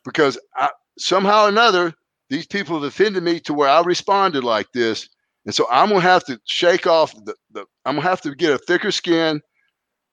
Because 0.05 0.39
I, 0.55 0.69
somehow 0.97 1.45
or 1.45 1.49
another, 1.49 1.93
these 2.29 2.47
people 2.47 2.75
have 2.75 2.83
offended 2.83 3.23
me 3.23 3.39
to 3.41 3.53
where 3.53 3.69
I 3.69 3.81
responded 3.81 4.43
like 4.43 4.71
this, 4.73 5.09
and 5.45 5.53
so 5.55 5.67
I'm 5.71 5.89
gonna 5.89 6.01
have 6.01 6.25
to 6.25 6.39
shake 6.47 6.87
off 6.87 7.13
the, 7.25 7.35
the 7.51 7.65
I'm 7.85 7.95
gonna 7.95 8.07
have 8.07 8.21
to 8.21 8.35
get 8.35 8.53
a 8.53 8.57
thicker 8.59 8.91
skin, 8.91 9.41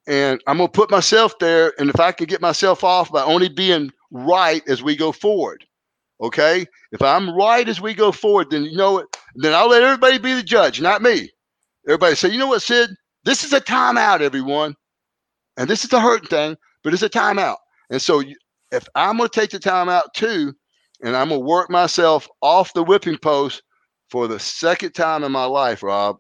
and 0.09 0.41
I'm 0.47 0.59
gonna 0.59 0.68
put 0.68 0.91
myself 0.91 1.39
there. 1.39 1.72
And 1.78 1.91
if 1.91 2.01
I 2.01 2.12
can 2.12 2.26
get 2.26 2.41
myself 2.41 2.84
off 2.84 3.12
by 3.12 3.22
only 3.22 3.49
being 3.49 3.91
right 4.11 4.62
as 4.68 4.82
we 4.82 4.97
go 4.97 5.12
forward, 5.12 5.64
okay. 6.20 6.66
If 6.93 7.03
I'm 7.03 7.34
right 7.37 7.68
as 7.68 7.80
we 7.80 7.95
go 7.95 8.12
forward, 8.12 8.51
then 8.51 8.64
you 8.64 8.76
know 8.76 8.93
what? 8.95 9.07
Then 9.37 9.55
I'll 9.55 9.68
let 9.68 9.82
everybody 9.82 10.18
be 10.18 10.34
the 10.34 10.43
judge, 10.43 10.80
not 10.80 11.03
me. 11.03 11.30
Everybody 11.87 12.14
say, 12.16 12.30
you 12.30 12.39
know 12.39 12.49
what, 12.49 12.62
Sid? 12.62 12.91
This 13.26 13.42
is 13.42 13.52
a 13.52 13.60
timeout, 13.60 14.20
everyone, 14.20 14.76
and 15.56 15.68
this 15.68 15.82
is 15.82 15.90
the 15.90 16.00
hurting 16.00 16.28
thing, 16.28 16.56
but 16.84 16.94
it's 16.94 17.02
a 17.02 17.10
timeout. 17.10 17.56
And 17.90 18.00
so 18.00 18.20
you- 18.20 18.36
if 18.70 18.86
I'm 18.94 19.16
going 19.16 19.28
to 19.28 19.40
take 19.40 19.50
the 19.50 19.58
timeout 19.58 20.12
too, 20.14 20.54
and 21.02 21.16
I'm 21.16 21.28
going 21.30 21.40
to 21.40 21.46
work 21.46 21.68
myself 21.68 22.28
off 22.40 22.72
the 22.72 22.84
whipping 22.84 23.18
post 23.18 23.62
for 24.10 24.28
the 24.28 24.38
second 24.38 24.92
time 24.92 25.24
in 25.24 25.32
my 25.32 25.44
life, 25.44 25.82
Rob. 25.82 26.18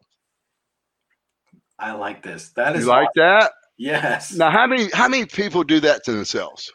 I 1.78 1.92
like 1.92 2.22
this. 2.24 2.50
That 2.56 2.74
is 2.74 2.82
You 2.84 2.90
like 2.90 3.08
that? 3.14 3.52
yes. 3.78 4.32
Now, 4.32 4.50
how 4.50 4.66
many 4.66 4.90
how 4.92 5.08
many 5.08 5.26
people 5.26 5.62
do 5.62 5.78
that 5.80 6.02
to 6.04 6.12
themselves? 6.12 6.72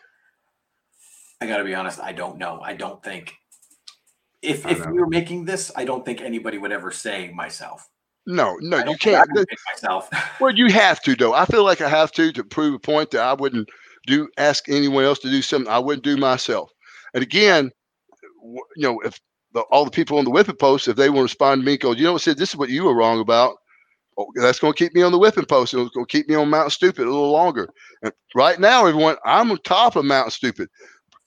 I 1.41 1.47
got 1.47 1.57
to 1.57 1.63
be 1.65 1.75
honest. 1.75 1.99
I 1.99 2.13
don't 2.13 2.37
know. 2.37 2.61
I 2.61 2.73
don't 2.73 3.03
think 3.03 3.33
if 4.41 4.65
I 4.65 4.69
if 4.71 4.79
know. 4.79 4.91
we 4.91 4.99
were 4.99 5.07
making 5.07 5.43
this, 5.45 5.71
I 5.75 5.83
don't 5.85 6.05
think 6.05 6.21
anybody 6.21 6.57
would 6.57 6.71
ever 6.71 6.91
say 6.91 7.31
myself. 7.33 7.89
No, 8.27 8.57
no, 8.61 8.77
you 8.85 8.97
can't. 8.97 9.27
myself. 9.73 10.09
Well, 10.39 10.55
you 10.55 10.67
have 10.67 11.01
to 11.03 11.15
though. 11.15 11.33
I 11.33 11.45
feel 11.45 11.63
like 11.63 11.81
I 11.81 11.89
have 11.89 12.11
to 12.13 12.31
to 12.33 12.43
prove 12.43 12.73
a 12.75 12.79
point 12.79 13.11
that 13.11 13.21
I 13.21 13.33
wouldn't 13.33 13.69
do. 14.07 14.27
Ask 14.37 14.69
anyone 14.69 15.03
else 15.03 15.19
to 15.19 15.29
do 15.29 15.41
something 15.41 15.71
I 15.71 15.79
wouldn't 15.79 16.03
do 16.03 16.17
myself. 16.17 16.71
And 17.13 17.23
again, 17.23 17.71
you 18.43 18.61
know, 18.77 18.99
if 19.01 19.19
the, 19.53 19.61
all 19.71 19.85
the 19.85 19.91
people 19.91 20.17
on 20.17 20.25
the 20.25 20.31
whipping 20.31 20.55
post, 20.55 20.87
if 20.87 20.95
they 20.95 21.09
want 21.09 21.19
to 21.19 21.23
respond 21.23 21.61
to 21.61 21.65
me, 21.65 21.77
go, 21.77 21.91
you 21.91 22.03
know 22.03 22.13
what, 22.13 22.21
said 22.21 22.37
this 22.37 22.49
is 22.49 22.55
what 22.55 22.69
you 22.69 22.83
were 22.85 22.95
wrong 22.95 23.19
about. 23.19 23.57
Oh, 24.17 24.27
that's 24.35 24.59
going 24.59 24.73
to 24.73 24.77
keep 24.77 24.93
me 24.93 25.01
on 25.01 25.11
the 25.11 25.17
whipping 25.17 25.45
post. 25.45 25.73
and 25.73 25.83
It's 25.83 25.95
going 25.95 26.05
to 26.05 26.11
keep 26.11 26.27
me 26.27 26.35
on 26.35 26.49
Mount 26.49 26.71
Stupid 26.71 27.05
a 27.05 27.09
little 27.09 27.31
longer. 27.31 27.69
And 28.03 28.11
right 28.35 28.59
now, 28.59 28.85
everyone, 28.85 29.15
I'm 29.25 29.51
on 29.51 29.57
top 29.59 29.95
of 29.95 30.05
Mount 30.05 30.31
Stupid, 30.33 30.69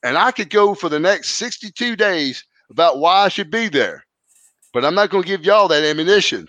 and 0.03 0.17
I 0.19 0.31
could 0.31 0.51
go 0.51 0.75
for 0.75 0.89
the 0.89 1.01
next 1.01 1.31
62 1.31 1.97
days 1.97 2.45
about 2.71 2.99
why 2.99 3.25
I 3.25 3.29
should 3.29 3.51
be 3.51 3.69
there. 3.69 4.05
But 4.73 4.85
I'm 4.85 4.95
not 4.95 5.11
going 5.11 5.23
to 5.23 5.29
give 5.29 5.45
y'all 5.45 5.69
that 5.69 5.85
ammunition. 5.85 6.49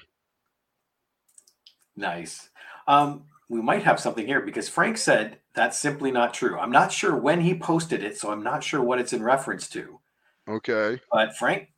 Nice. 1.96 2.50
Um, 2.88 3.26
we 3.50 3.62
might 3.62 3.84
have 3.84 4.00
something 4.00 4.26
here 4.26 4.42
because 4.42 4.70
Frank 4.70 4.98
said 4.98 5.40
that's 5.54 5.80
simply 5.80 6.12
not 6.12 6.34
true. 6.34 6.58
I'm 6.58 6.72
not 6.72 6.92
sure 6.92 7.16
when 7.16 7.42
he 7.42 7.58
posted 7.58 8.04
it, 8.04 8.18
so 8.18 8.32
I'm 8.32 8.44
not 8.44 8.64
sure 8.64 8.82
what 8.82 9.00
it's 9.00 9.14
in 9.14 9.24
reference 9.24 9.68
to. 9.70 10.00
Okay. 10.48 11.00
But 11.12 11.36
Frank, 11.38 11.70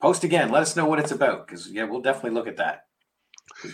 post 0.00 0.24
again. 0.24 0.50
Let 0.50 0.62
us 0.62 0.76
know 0.76 0.86
what 0.86 0.98
it's 0.98 1.12
about 1.12 1.46
because 1.46 1.70
yeah, 1.70 1.84
we'll 1.84 2.00
definitely 2.00 2.32
look 2.32 2.48
at 2.48 2.58
that. 2.58 2.84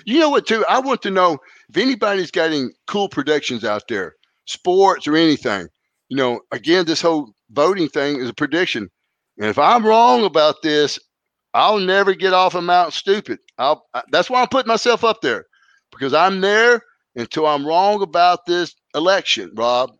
You 0.04 0.20
know 0.20 0.30
what, 0.30 0.46
too? 0.46 0.64
I 0.68 0.78
want 0.78 1.02
to 1.02 1.10
know 1.10 1.38
if 1.68 1.76
anybody's 1.76 2.30
got 2.30 2.50
any 2.50 2.68
cool 2.86 3.08
predictions 3.08 3.64
out 3.64 3.88
there, 3.88 4.14
sports 4.46 5.06
or 5.06 5.16
anything. 5.16 5.68
You 6.08 6.16
know, 6.16 6.40
again, 6.52 6.86
this 6.86 7.02
whole 7.02 7.32
voting 7.50 7.88
thing 7.88 8.20
is 8.20 8.28
a 8.28 8.34
prediction. 8.34 8.88
And 9.38 9.46
if 9.46 9.58
I'm 9.58 9.84
wrong 9.84 10.24
about 10.24 10.62
this, 10.62 10.98
I'll 11.54 11.78
never 11.78 12.14
get 12.14 12.32
off 12.32 12.56
of 12.56 12.64
Mount 12.64 12.92
Stupid. 12.92 13.38
I'll, 13.58 13.86
I, 13.94 14.02
that's 14.10 14.28
why 14.28 14.42
I'm 14.42 14.48
putting 14.48 14.68
myself 14.68 15.04
up 15.04 15.20
there 15.22 15.46
because 15.92 16.12
I'm 16.12 16.40
there 16.40 16.82
until 17.14 17.46
I'm 17.46 17.66
wrong 17.66 18.02
about 18.02 18.44
this 18.44 18.74
election, 18.94 19.52
Rob. 19.54 19.92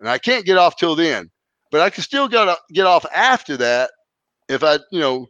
And 0.00 0.08
I 0.08 0.18
can't 0.18 0.44
get 0.44 0.58
off 0.58 0.76
till 0.76 0.96
then, 0.96 1.30
but 1.70 1.80
I 1.80 1.88
can 1.88 2.02
still 2.02 2.26
get, 2.26 2.58
get 2.72 2.86
off 2.86 3.06
after 3.14 3.56
that 3.58 3.92
if 4.48 4.64
I, 4.64 4.80
you 4.90 4.98
know, 4.98 5.28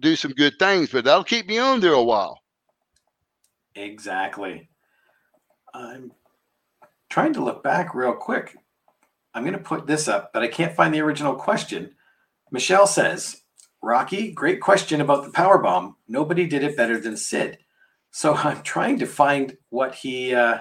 do 0.00 0.16
some 0.16 0.32
good 0.32 0.54
things, 0.58 0.90
but 0.90 1.04
that'll 1.04 1.24
keep 1.24 1.46
me 1.46 1.58
on 1.58 1.80
there 1.80 1.92
a 1.92 2.02
while. 2.02 2.40
Exactly. 3.74 4.70
I'm 5.74 6.12
trying 7.10 7.34
to 7.34 7.44
look 7.44 7.62
back 7.62 7.94
real 7.94 8.14
quick. 8.14 8.56
I'm 9.34 9.42
going 9.42 9.52
to 9.52 9.58
put 9.58 9.86
this 9.86 10.08
up, 10.08 10.32
but 10.32 10.42
I 10.42 10.48
can't 10.48 10.74
find 10.74 10.94
the 10.94 11.02
original 11.02 11.34
question. 11.34 11.94
Michelle 12.50 12.86
says, 12.86 13.42
Rocky, 13.82 14.32
great 14.32 14.60
question 14.60 15.00
about 15.00 15.24
the 15.24 15.30
power 15.30 15.58
bomb. 15.58 15.96
Nobody 16.08 16.46
did 16.46 16.64
it 16.64 16.76
better 16.76 16.98
than 16.98 17.16
Sid. 17.16 17.58
So 18.10 18.34
I'm 18.34 18.62
trying 18.62 18.98
to 19.00 19.06
find 19.06 19.56
what 19.70 19.94
he 19.94 20.34
uh, 20.34 20.60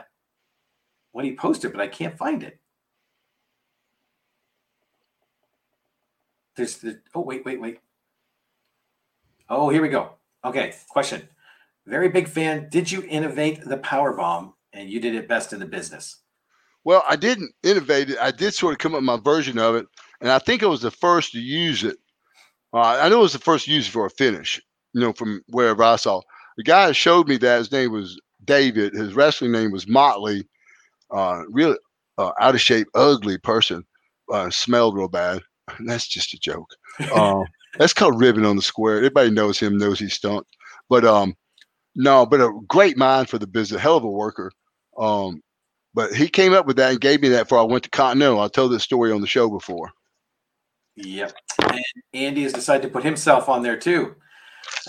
what 1.11 1.25
he 1.25 1.35
posted, 1.35 1.71
but 1.71 1.81
I 1.81 1.87
can't 1.87 2.17
find 2.17 2.43
it. 2.43 2.59
There's 6.55 6.77
the 6.77 7.01
oh 7.13 7.21
wait 7.21 7.45
wait 7.45 7.59
wait. 7.59 7.79
Oh 9.49 9.69
here 9.69 9.81
we 9.81 9.89
go. 9.89 10.11
Okay, 10.43 10.73
question. 10.89 11.27
Very 11.85 12.09
big 12.09 12.27
fan. 12.27 12.67
Did 12.69 12.91
you 12.91 13.03
innovate 13.07 13.61
the 13.63 13.77
power 13.77 14.13
bomb, 14.13 14.53
and 14.73 14.89
you 14.89 14.99
did 14.99 15.15
it 15.15 15.27
best 15.27 15.53
in 15.53 15.59
the 15.59 15.65
business? 15.65 16.17
Well, 16.83 17.03
I 17.09 17.15
didn't 17.15 17.53
innovate 17.63 18.11
it. 18.11 18.17
I 18.19 18.31
did 18.31 18.53
sort 18.53 18.73
of 18.73 18.79
come 18.79 18.93
up 18.93 18.99
with 18.99 19.05
my 19.05 19.17
version 19.17 19.57
of 19.57 19.75
it, 19.75 19.87
and 20.21 20.31
I 20.31 20.39
think 20.39 20.63
I 20.63 20.67
was 20.67 20.81
the 20.81 20.91
first 20.91 21.31
to 21.31 21.39
use 21.39 21.83
it. 21.83 21.97
Uh, 22.75 22.99
I 23.01 23.07
know 23.07 23.19
it 23.19 23.23
was 23.23 23.33
the 23.33 23.39
first 23.39 23.67
use 23.67 23.87
for 23.87 24.05
a 24.05 24.09
finish. 24.09 24.61
You 24.93 25.01
know, 25.01 25.13
from 25.13 25.41
wherever 25.47 25.81
I 25.83 25.95
saw 25.95 26.21
the 26.57 26.63
guy 26.63 26.87
that 26.87 26.93
showed 26.93 27.27
me 27.27 27.37
that 27.37 27.57
his 27.57 27.71
name 27.71 27.91
was 27.91 28.19
David. 28.43 28.93
His 28.93 29.13
wrestling 29.13 29.51
name 29.51 29.71
was 29.71 29.87
Motley. 29.87 30.47
Uh, 31.11 31.43
real 31.49 31.75
uh, 32.17 32.31
out 32.39 32.55
of 32.55 32.61
shape, 32.61 32.87
ugly 32.95 33.37
person. 33.37 33.83
Uh, 34.31 34.49
smelled 34.49 34.95
real 34.95 35.07
bad. 35.07 35.41
That's 35.85 36.07
just 36.07 36.33
a 36.33 36.39
joke. 36.39 36.69
Uh, 37.13 37.43
that's 37.77 37.93
called 37.93 38.21
ribbon 38.21 38.45
on 38.45 38.55
the 38.55 38.61
square. 38.61 38.97
Everybody 38.97 39.31
knows 39.31 39.59
him, 39.59 39.77
knows 39.77 39.99
he 39.99 40.07
stunk. 40.07 40.45
But 40.89 41.03
um, 41.03 41.35
no, 41.95 42.25
but 42.25 42.39
a 42.39 42.53
great 42.67 42.97
mind 42.97 43.29
for 43.29 43.37
the 43.37 43.47
business, 43.47 43.81
hell 43.81 43.97
of 43.97 44.03
a 44.03 44.09
worker. 44.09 44.51
Um, 44.97 45.41
but 45.93 46.13
he 46.13 46.27
came 46.27 46.53
up 46.53 46.67
with 46.67 46.77
that 46.77 46.91
and 46.91 47.01
gave 47.01 47.21
me 47.21 47.29
that 47.29 47.43
before 47.43 47.59
I 47.59 47.63
went 47.63 47.83
to 47.83 47.89
Continental. 47.89 48.39
I 48.39 48.47
told 48.47 48.71
this 48.71 48.83
story 48.83 49.11
on 49.11 49.21
the 49.21 49.27
show 49.27 49.49
before. 49.49 49.89
Yep. 50.95 51.33
And 51.71 51.83
Andy 52.13 52.43
has 52.43 52.53
decided 52.53 52.83
to 52.83 52.89
put 52.89 53.03
himself 53.03 53.49
on 53.49 53.63
there 53.63 53.77
too. 53.77 54.15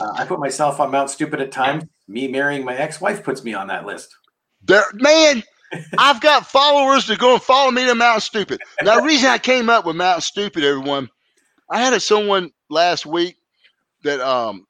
Uh, 0.01 0.13
I 0.15 0.25
put 0.25 0.41
myself 0.41 0.81
on 0.81 0.91
Mount 0.91 1.11
Stupid 1.11 1.41
at 1.41 1.53
times. 1.53 1.85
Me 2.09 2.29
marrying 2.29 2.65
my 2.65 2.77
ex-wife 2.77 3.25
puts 3.25 3.43
me 3.43 3.55
on 3.55 3.67
that 3.67 3.85
list. 3.85 4.15
There, 4.63 4.85
man, 4.95 5.43
I've 5.99 6.21
got 6.21 6.47
followers 6.47 7.07
that 7.09 7.19
go 7.19 7.35
and 7.35 7.43
follow 7.43 7.71
me 7.71 7.85
to 7.87 7.95
Mount 7.95 8.23
Stupid. 8.23 8.61
Now, 8.83 9.01
the 9.01 9.07
reason 9.07 9.29
I 9.29 9.39
came 9.39 9.69
up 9.69 9.85
with 9.85 9.97
Mount 9.97 10.23
Stupid, 10.23 10.65
everyone, 10.65 11.09
I 11.71 11.81
had 11.81 11.93
a, 11.93 12.01
someone 12.01 12.51
last 12.71 13.07
week 13.07 13.37
that 14.05 14.21
um 14.21 14.65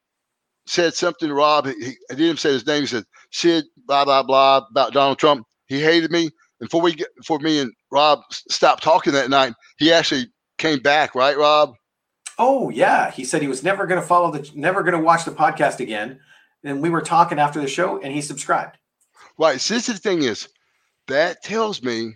said 0.66 0.94
something. 0.94 1.28
To 1.28 1.34
Rob, 1.34 1.66
he, 1.66 1.94
I 2.10 2.14
didn't 2.14 2.38
say 2.38 2.52
his 2.52 2.66
name. 2.66 2.82
He 2.82 2.86
said 2.86 3.04
Sid, 3.30 3.64
blah 3.86 4.04
blah 4.04 4.22
blah 4.22 4.62
about 4.70 4.92
Donald 4.92 5.18
Trump. 5.18 5.46
He 5.66 5.80
hated 5.80 6.10
me, 6.10 6.22
and 6.60 6.68
before 6.70 6.80
we 6.80 6.94
get, 6.94 7.08
before 7.16 7.38
me 7.40 7.60
and 7.60 7.72
Rob 7.90 8.20
stopped 8.30 8.82
talking 8.82 9.12
that 9.12 9.28
night, 9.28 9.52
he 9.78 9.92
actually 9.92 10.26
came 10.58 10.80
back. 10.80 11.14
Right, 11.14 11.36
Rob? 11.36 11.74
Oh 12.38 12.70
yeah, 12.70 13.10
he 13.10 13.24
said 13.24 13.42
he 13.42 13.48
was 13.48 13.62
never 13.62 13.86
going 13.86 14.00
to 14.00 14.06
follow 14.06 14.30
the, 14.30 14.50
never 14.54 14.82
going 14.82 14.96
to 14.96 15.02
watch 15.02 15.24
the 15.24 15.30
podcast 15.30 15.80
again. 15.80 16.20
And 16.64 16.82
we 16.82 16.90
were 16.90 17.00
talking 17.02 17.38
after 17.38 17.60
the 17.60 17.68
show, 17.68 18.00
and 18.00 18.12
he 18.12 18.20
subscribed. 18.20 18.78
Right. 19.38 19.60
So 19.60 19.74
this 19.74 19.88
is 19.88 19.96
the 19.96 20.00
thing 20.00 20.22
is, 20.22 20.48
that 21.06 21.42
tells 21.42 21.82
me 21.82 22.14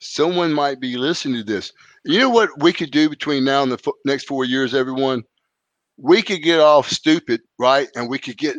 someone 0.00 0.52
might 0.52 0.80
be 0.80 0.96
listening 0.96 1.36
to 1.36 1.44
this. 1.44 1.72
You 2.04 2.18
know 2.18 2.30
what 2.30 2.50
we 2.62 2.72
could 2.72 2.90
do 2.90 3.08
between 3.08 3.44
now 3.44 3.62
and 3.62 3.72
the 3.72 3.80
f- 3.86 3.94
next 4.04 4.26
four 4.26 4.44
years, 4.44 4.74
everyone? 4.74 5.22
We 5.96 6.22
could 6.22 6.42
get 6.42 6.60
off 6.60 6.88
stupid, 6.88 7.42
right? 7.58 7.88
And 7.94 8.08
we 8.08 8.18
could 8.18 8.36
get 8.36 8.56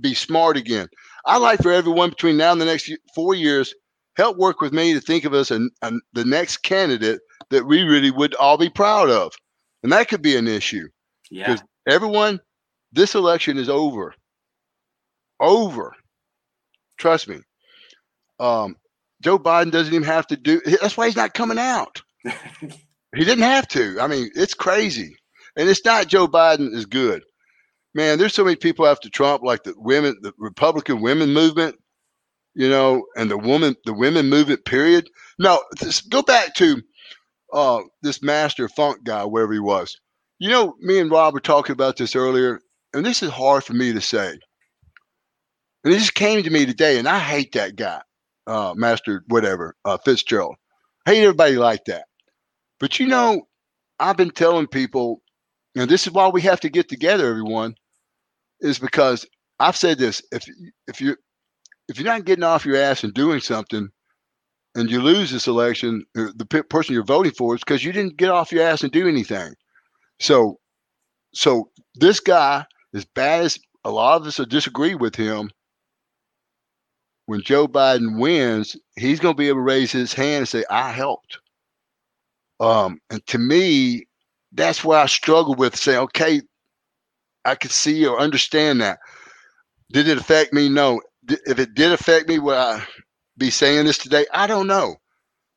be 0.00 0.14
smart 0.14 0.56
again. 0.56 0.88
I'd 1.26 1.38
like 1.38 1.62
for 1.62 1.72
everyone 1.72 2.10
between 2.10 2.36
now 2.36 2.52
and 2.52 2.60
the 2.60 2.66
next 2.66 2.92
four 3.14 3.34
years 3.34 3.74
help 4.16 4.36
work 4.36 4.60
with 4.60 4.72
me 4.72 4.92
to 4.92 5.00
think 5.00 5.24
of 5.24 5.34
us 5.34 5.50
and 5.50 5.70
the 6.12 6.24
next 6.24 6.58
candidate 6.58 7.20
that 7.50 7.66
we 7.66 7.82
really 7.82 8.10
would 8.10 8.34
all 8.34 8.58
be 8.58 8.70
proud 8.70 9.10
of. 9.10 9.32
And 9.82 9.92
that 9.92 10.08
could 10.08 10.22
be 10.22 10.36
an 10.36 10.48
issue. 10.48 10.88
Yeah. 11.30 11.46
Because 11.46 11.64
everyone, 11.88 12.40
this 12.92 13.14
election 13.14 13.58
is 13.58 13.68
over. 13.68 14.14
Over. 15.40 15.94
Trust 16.98 17.28
me. 17.28 17.40
Um, 18.38 18.76
Joe 19.22 19.38
Biden 19.38 19.70
doesn't 19.70 19.94
even 19.94 20.06
have 20.06 20.26
to 20.28 20.36
do 20.36 20.60
that's 20.60 20.96
why 20.96 21.06
he's 21.06 21.16
not 21.16 21.34
coming 21.34 21.58
out. 21.58 22.02
he 22.24 23.24
didn't 23.24 23.44
have 23.44 23.66
to. 23.68 23.98
I 24.00 24.06
mean, 24.06 24.30
it's 24.34 24.54
crazy. 24.54 25.16
And 25.56 25.68
it's 25.68 25.84
not 25.84 26.08
Joe 26.08 26.26
Biden 26.26 26.72
is 26.72 26.86
good. 26.86 27.22
Man, 27.94 28.18
there's 28.18 28.34
so 28.34 28.44
many 28.44 28.56
people 28.56 28.86
after 28.86 29.08
Trump, 29.08 29.42
like 29.42 29.62
the 29.62 29.74
women, 29.76 30.16
the 30.20 30.32
Republican 30.36 31.00
women 31.00 31.32
movement, 31.32 31.76
you 32.54 32.68
know, 32.68 33.04
and 33.16 33.30
the 33.30 33.38
woman, 33.38 33.76
the 33.84 33.94
women 33.94 34.28
movement, 34.28 34.64
period. 34.64 35.08
No, 35.38 35.62
go 36.08 36.22
back 36.22 36.54
to 36.56 36.82
uh, 37.54 37.82
this 38.02 38.22
master 38.22 38.68
funk 38.68 39.04
guy, 39.04 39.24
wherever 39.24 39.52
he 39.52 39.60
was. 39.60 39.96
You 40.40 40.50
know, 40.50 40.74
me 40.80 40.98
and 40.98 41.10
Rob 41.10 41.32
were 41.32 41.40
talking 41.40 41.72
about 41.72 41.96
this 41.96 42.16
earlier, 42.16 42.60
and 42.92 43.06
this 43.06 43.22
is 43.22 43.30
hard 43.30 43.64
for 43.64 43.72
me 43.72 43.92
to 43.92 44.00
say. 44.00 44.30
And 45.84 45.92
it 45.94 45.98
just 45.98 46.14
came 46.14 46.42
to 46.42 46.50
me 46.50 46.66
today, 46.66 46.98
and 46.98 47.08
I 47.08 47.18
hate 47.20 47.52
that 47.52 47.76
guy, 47.76 48.02
uh, 48.46 48.74
Master 48.76 49.24
whatever, 49.28 49.76
uh, 49.84 49.98
Fitzgerald. 50.04 50.56
hate 51.06 51.22
everybody 51.22 51.56
like 51.56 51.84
that. 51.86 52.06
But 52.80 52.98
you 52.98 53.06
know, 53.06 53.46
I've 54.00 54.16
been 54.16 54.30
telling 54.30 54.66
people, 54.66 55.22
and 55.76 55.88
this 55.88 56.06
is 56.06 56.12
why 56.12 56.28
we 56.28 56.42
have 56.42 56.60
to 56.60 56.68
get 56.68 56.88
together, 56.88 57.28
everyone, 57.28 57.76
is 58.60 58.78
because 58.78 59.26
I've 59.60 59.76
said 59.76 59.98
this: 59.98 60.22
if 60.32 60.44
if 60.88 61.00
you 61.00 61.16
if 61.88 61.98
you're 61.98 62.06
not 62.06 62.24
getting 62.24 62.44
off 62.44 62.66
your 62.66 62.76
ass 62.76 63.04
and 63.04 63.14
doing 63.14 63.40
something, 63.40 63.88
and 64.74 64.90
you 64.90 65.00
lose 65.00 65.30
this 65.30 65.46
election, 65.46 66.04
uh, 66.16 66.28
the 66.34 66.44
person 66.44 66.94
you're 66.94 67.04
voting 67.04 67.32
for 67.32 67.54
is 67.54 67.60
because 67.60 67.84
you 67.84 67.92
didn't 67.92 68.16
get 68.16 68.30
off 68.30 68.52
your 68.52 68.64
ass 68.64 68.82
and 68.82 68.92
do 68.92 69.08
anything. 69.08 69.54
So, 70.18 70.58
so 71.32 71.70
this 71.94 72.20
guy, 72.20 72.64
as 72.94 73.04
bad 73.04 73.44
as 73.44 73.58
a 73.84 73.90
lot 73.90 74.20
of 74.20 74.26
us 74.26 74.38
will 74.38 74.46
disagree 74.46 74.94
with 74.94 75.14
him, 75.14 75.50
when 77.26 77.40
Joe 77.40 77.66
Biden 77.66 78.18
wins, 78.20 78.76
he's 78.96 79.20
going 79.20 79.34
to 79.34 79.38
be 79.38 79.48
able 79.48 79.58
to 79.58 79.62
raise 79.62 79.90
his 79.90 80.12
hand 80.12 80.40
and 80.40 80.48
say, 80.48 80.64
"I 80.68 80.90
helped." 80.90 81.38
Um, 82.60 83.00
and 83.10 83.26
to 83.28 83.38
me, 83.38 84.06
that's 84.52 84.84
where 84.84 84.98
I 84.98 85.06
struggle 85.06 85.54
with 85.54 85.74
saying, 85.76 85.98
"Okay, 86.00 86.42
I 87.44 87.54
can 87.54 87.70
see 87.70 88.06
or 88.06 88.18
understand 88.20 88.80
that." 88.82 88.98
Did 89.90 90.08
it 90.08 90.18
affect 90.18 90.52
me? 90.52 90.68
No. 90.68 91.00
If 91.28 91.58
it 91.58 91.74
did 91.74 91.92
affect 91.92 92.28
me, 92.28 92.38
would 92.38 92.56
I 92.56 92.86
be 93.38 93.50
saying 93.50 93.86
this 93.86 93.98
today? 93.98 94.26
I 94.32 94.46
don't 94.46 94.66
know. 94.66 94.96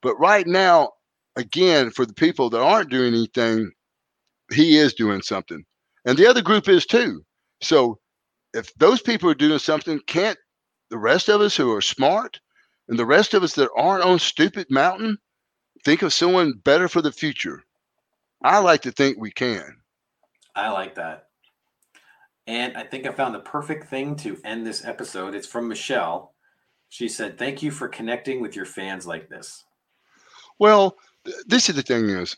But 0.01 0.19
right 0.19 0.47
now, 0.47 0.91
again, 1.35 1.91
for 1.91 2.05
the 2.05 2.13
people 2.13 2.49
that 2.49 2.61
aren't 2.61 2.89
doing 2.89 3.13
anything, 3.13 3.71
he 4.51 4.77
is 4.77 4.93
doing 4.93 5.21
something. 5.21 5.63
And 6.05 6.17
the 6.17 6.27
other 6.27 6.41
group 6.41 6.69
is 6.69 6.85
too. 6.85 7.23
So 7.61 7.99
if 8.53 8.73
those 8.75 9.01
people 9.01 9.29
are 9.29 9.35
doing 9.35 9.59
something, 9.59 9.99
can't 10.07 10.37
the 10.89 10.97
rest 10.97 11.29
of 11.29 11.41
us 11.41 11.55
who 11.55 11.71
are 11.73 11.81
smart 11.81 12.39
and 12.87 12.97
the 12.97 13.05
rest 13.05 13.33
of 13.33 13.43
us 13.43 13.53
that 13.53 13.69
aren't 13.75 14.03
on 14.03 14.19
stupid 14.19 14.67
mountain 14.69 15.17
think 15.83 16.01
of 16.01 16.13
someone 16.13 16.53
better 16.63 16.87
for 16.87 17.01
the 17.01 17.11
future? 17.11 17.63
I 18.41 18.59
like 18.59 18.83
to 18.83 18.91
think 18.91 19.17
we 19.17 19.31
can. 19.31 19.77
I 20.55 20.69
like 20.69 20.95
that. 20.95 21.27
And 22.45 22.77
I 22.77 22.83
think 22.83 23.05
I 23.05 23.11
found 23.11 23.35
the 23.35 23.39
perfect 23.39 23.89
thing 23.89 24.15
to 24.17 24.39
end 24.45 24.65
this 24.65 24.85
episode. 24.85 25.35
It's 25.35 25.47
from 25.47 25.67
Michelle. 25.67 26.33
She 26.89 27.07
said, 27.07 27.37
"Thank 27.37 27.61
you 27.61 27.71
for 27.71 27.87
connecting 27.87 28.41
with 28.41 28.55
your 28.55 28.65
fans 28.65 29.05
like 29.05 29.29
this." 29.29 29.63
Well, 30.59 30.97
this 31.45 31.69
is 31.69 31.75
the 31.75 31.83
thing 31.83 32.09
is, 32.09 32.35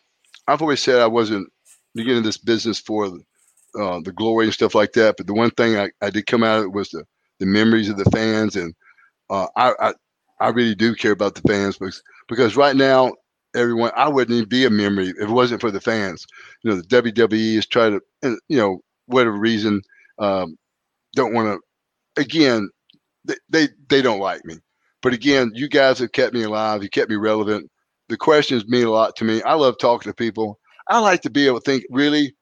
I've 0.48 0.62
always 0.62 0.82
said 0.82 1.00
I 1.00 1.08
wasn't 1.08 1.52
into 1.96 2.22
this 2.22 2.38
business 2.38 2.80
for 2.80 3.06
uh, 3.80 4.00
the 4.02 4.14
glory 4.16 4.46
and 4.46 4.54
stuff 4.54 4.76
like 4.76 4.94
that. 4.94 5.16
But 5.18 5.28
the 5.28 5.34
one 5.34 5.52
thing 5.52 5.78
I, 5.78 5.90
I 6.02 6.10
did 6.10 6.26
come 6.26 6.44
out 6.44 6.60
of 6.60 6.66
it 6.66 6.74
was 6.74 6.90
the 6.90 7.04
the 7.40 7.46
memories 7.46 7.90
of 7.90 7.98
the 7.98 8.10
fans, 8.12 8.56
and 8.56 8.74
uh, 9.30 9.48
I, 9.56 9.74
I 9.80 9.94
I 10.40 10.50
really 10.50 10.76
do 10.76 10.96
care 10.96 11.12
about 11.12 11.36
the 11.36 11.42
fans 11.42 11.78
because 11.78 12.02
because 12.28 12.56
right 12.56 12.76
now 12.76 13.14
everyone 13.56 13.92
I 13.96 14.08
wouldn't 14.08 14.36
even 14.36 14.50
be 14.50 14.66
a 14.66 14.70
memory 14.70 15.10
if 15.10 15.22
it 15.22 15.30
wasn't 15.30 15.62
for 15.62 15.72
the 15.72 15.82
fans. 15.82 16.26
You 16.64 16.72
know, 16.72 16.78
the 16.78 16.88
WWE 16.88 17.58
is 17.58 17.68
trying 17.68 18.00
to, 18.24 18.38
you 18.48 18.58
know, 18.58 18.82
whatever 19.08 19.38
reason, 19.38 19.82
um, 20.20 20.58
don't 21.16 21.34
want 21.34 21.48
to. 21.48 22.22
Again, 22.22 22.70
they, 23.50 23.70
they 23.90 24.02
don't 24.02 24.20
like 24.20 24.44
me. 24.46 24.56
But 25.02 25.14
again, 25.14 25.52
you 25.54 25.70
guys 25.70 26.00
have 26.00 26.12
kept 26.12 26.34
me 26.34 26.44
alive. 26.44 26.84
You 26.84 26.90
kept 26.90 27.10
me 27.10 27.16
relevant. 27.16 27.70
The 28.10 28.18
questions 28.18 28.68
mean 28.68 28.86
a 28.86 28.92
lot 28.92 29.16
to 29.18 29.24
me. 29.24 29.42
I 29.44 29.54
love 29.54 29.78
talking 29.80 30.12
to 30.12 30.16
people. 30.16 30.60
I 30.90 31.00
like 31.00 31.22
to 31.22 31.30
be 31.30 31.48
able 31.48 31.60
to 31.62 31.66
think 31.72 31.84
really. 31.90 32.36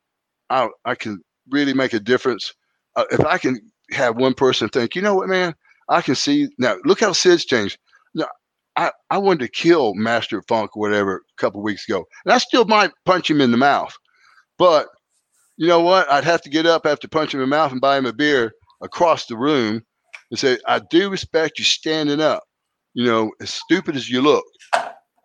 I 0.49 0.69
I 0.85 0.95
can 0.95 1.19
really 1.49 1.73
make 1.73 1.93
a 1.93 1.99
difference. 1.99 2.53
Uh, 2.95 3.03
if 3.11 3.19
I 3.25 3.37
can 3.37 3.59
have 3.91 4.15
one 4.15 4.33
person 4.33 4.69
think, 4.69 4.95
you 4.95 5.01
know 5.01 5.15
what, 5.15 5.27
man, 5.27 5.53
I 5.89 6.01
can 6.01 6.15
see 6.15 6.49
now. 6.57 6.77
Look 6.85 7.01
how 7.01 7.11
Sid's 7.11 7.45
changed. 7.45 7.77
Now, 8.15 8.27
I 8.75 8.91
I 9.09 9.17
wanted 9.17 9.41
to 9.41 9.49
kill 9.49 9.93
Master 9.95 10.41
Funk 10.47 10.75
or 10.75 10.79
whatever 10.79 11.17
a 11.17 11.41
couple 11.41 11.61
weeks 11.61 11.87
ago, 11.87 12.05
and 12.25 12.33
I 12.33 12.37
still 12.37 12.65
might 12.65 12.91
punch 13.05 13.29
him 13.29 13.41
in 13.41 13.51
the 13.51 13.57
mouth. 13.57 13.93
But 14.57 14.87
you 15.57 15.67
know 15.67 15.81
what? 15.81 16.09
I'd 16.11 16.23
have 16.23 16.41
to 16.43 16.49
get 16.49 16.65
up 16.65 16.85
after 16.85 17.07
punching 17.07 17.39
him 17.39 17.43
in 17.43 17.49
the 17.49 17.55
mouth 17.55 17.71
and 17.71 17.81
buy 17.81 17.97
him 17.97 18.05
a 18.05 18.13
beer 18.13 18.53
across 18.81 19.25
the 19.25 19.37
room 19.37 19.83
and 20.31 20.39
say, 20.39 20.57
I 20.67 20.79
do 20.79 21.09
respect 21.09 21.59
you 21.59 21.65
standing 21.65 22.19
up, 22.21 22.43
you 22.93 23.05
know, 23.05 23.31
as 23.41 23.49
stupid 23.49 23.95
as 23.95 24.09
you 24.09 24.21
look. 24.21 24.45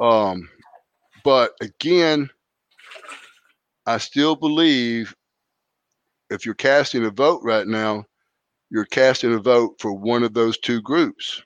Um, 0.01 0.49
but 1.25 1.53
again, 1.61 2.31
I 3.87 3.99
still 3.99 4.37
believe 4.37 5.15
if 6.31 6.47
you're 6.47 6.55
casting 6.55 7.05
a 7.05 7.11
vote 7.11 7.41
right 7.45 7.67
now, 7.67 8.05
you're 8.71 8.87
casting 8.87 9.35
a 9.35 9.39
vote 9.39 9.75
for 9.79 9.93
one 9.93 10.23
of 10.23 10.35
those 10.35 10.59
two 10.59 10.81
groups. 10.81 11.43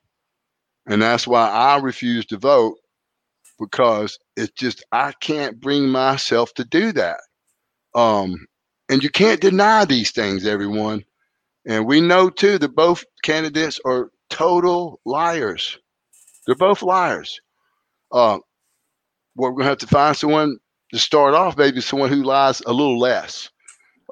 And 0.86 1.02
that's 1.02 1.26
why 1.26 1.48
I 1.48 1.78
refuse 1.78 2.24
to 2.26 2.36
vote 2.36 2.76
because 3.58 4.18
it's 4.36 4.52
just, 4.52 4.84
I 4.92 5.12
can't 5.20 5.60
bring 5.60 5.88
myself 5.88 6.54
to 6.54 6.64
do 6.64 6.92
that. 6.92 7.18
Um, 7.94 8.46
and 8.88 9.02
you 9.02 9.10
can't 9.10 9.40
deny 9.40 9.84
these 9.84 10.12
things, 10.12 10.46
everyone. 10.46 11.04
And 11.66 11.86
we 11.86 12.00
know 12.00 12.30
too 12.30 12.58
that 12.58 12.74
both 12.74 13.04
candidates 13.22 13.80
are 13.84 14.10
total 14.30 15.00
liars. 15.04 15.78
They're 16.46 16.54
both 16.54 16.82
liars. 16.82 17.40
Uh, 18.12 18.38
we're 19.34 19.50
going 19.50 19.62
to 19.64 19.68
have 19.68 19.78
to 19.78 19.86
find 19.86 20.16
someone 20.16 20.58
to 20.92 20.98
start 20.98 21.34
off, 21.34 21.56
maybe 21.56 21.80
someone 21.80 22.08
who 22.08 22.22
lies 22.22 22.62
a 22.66 22.72
little 22.72 22.98
less. 22.98 23.50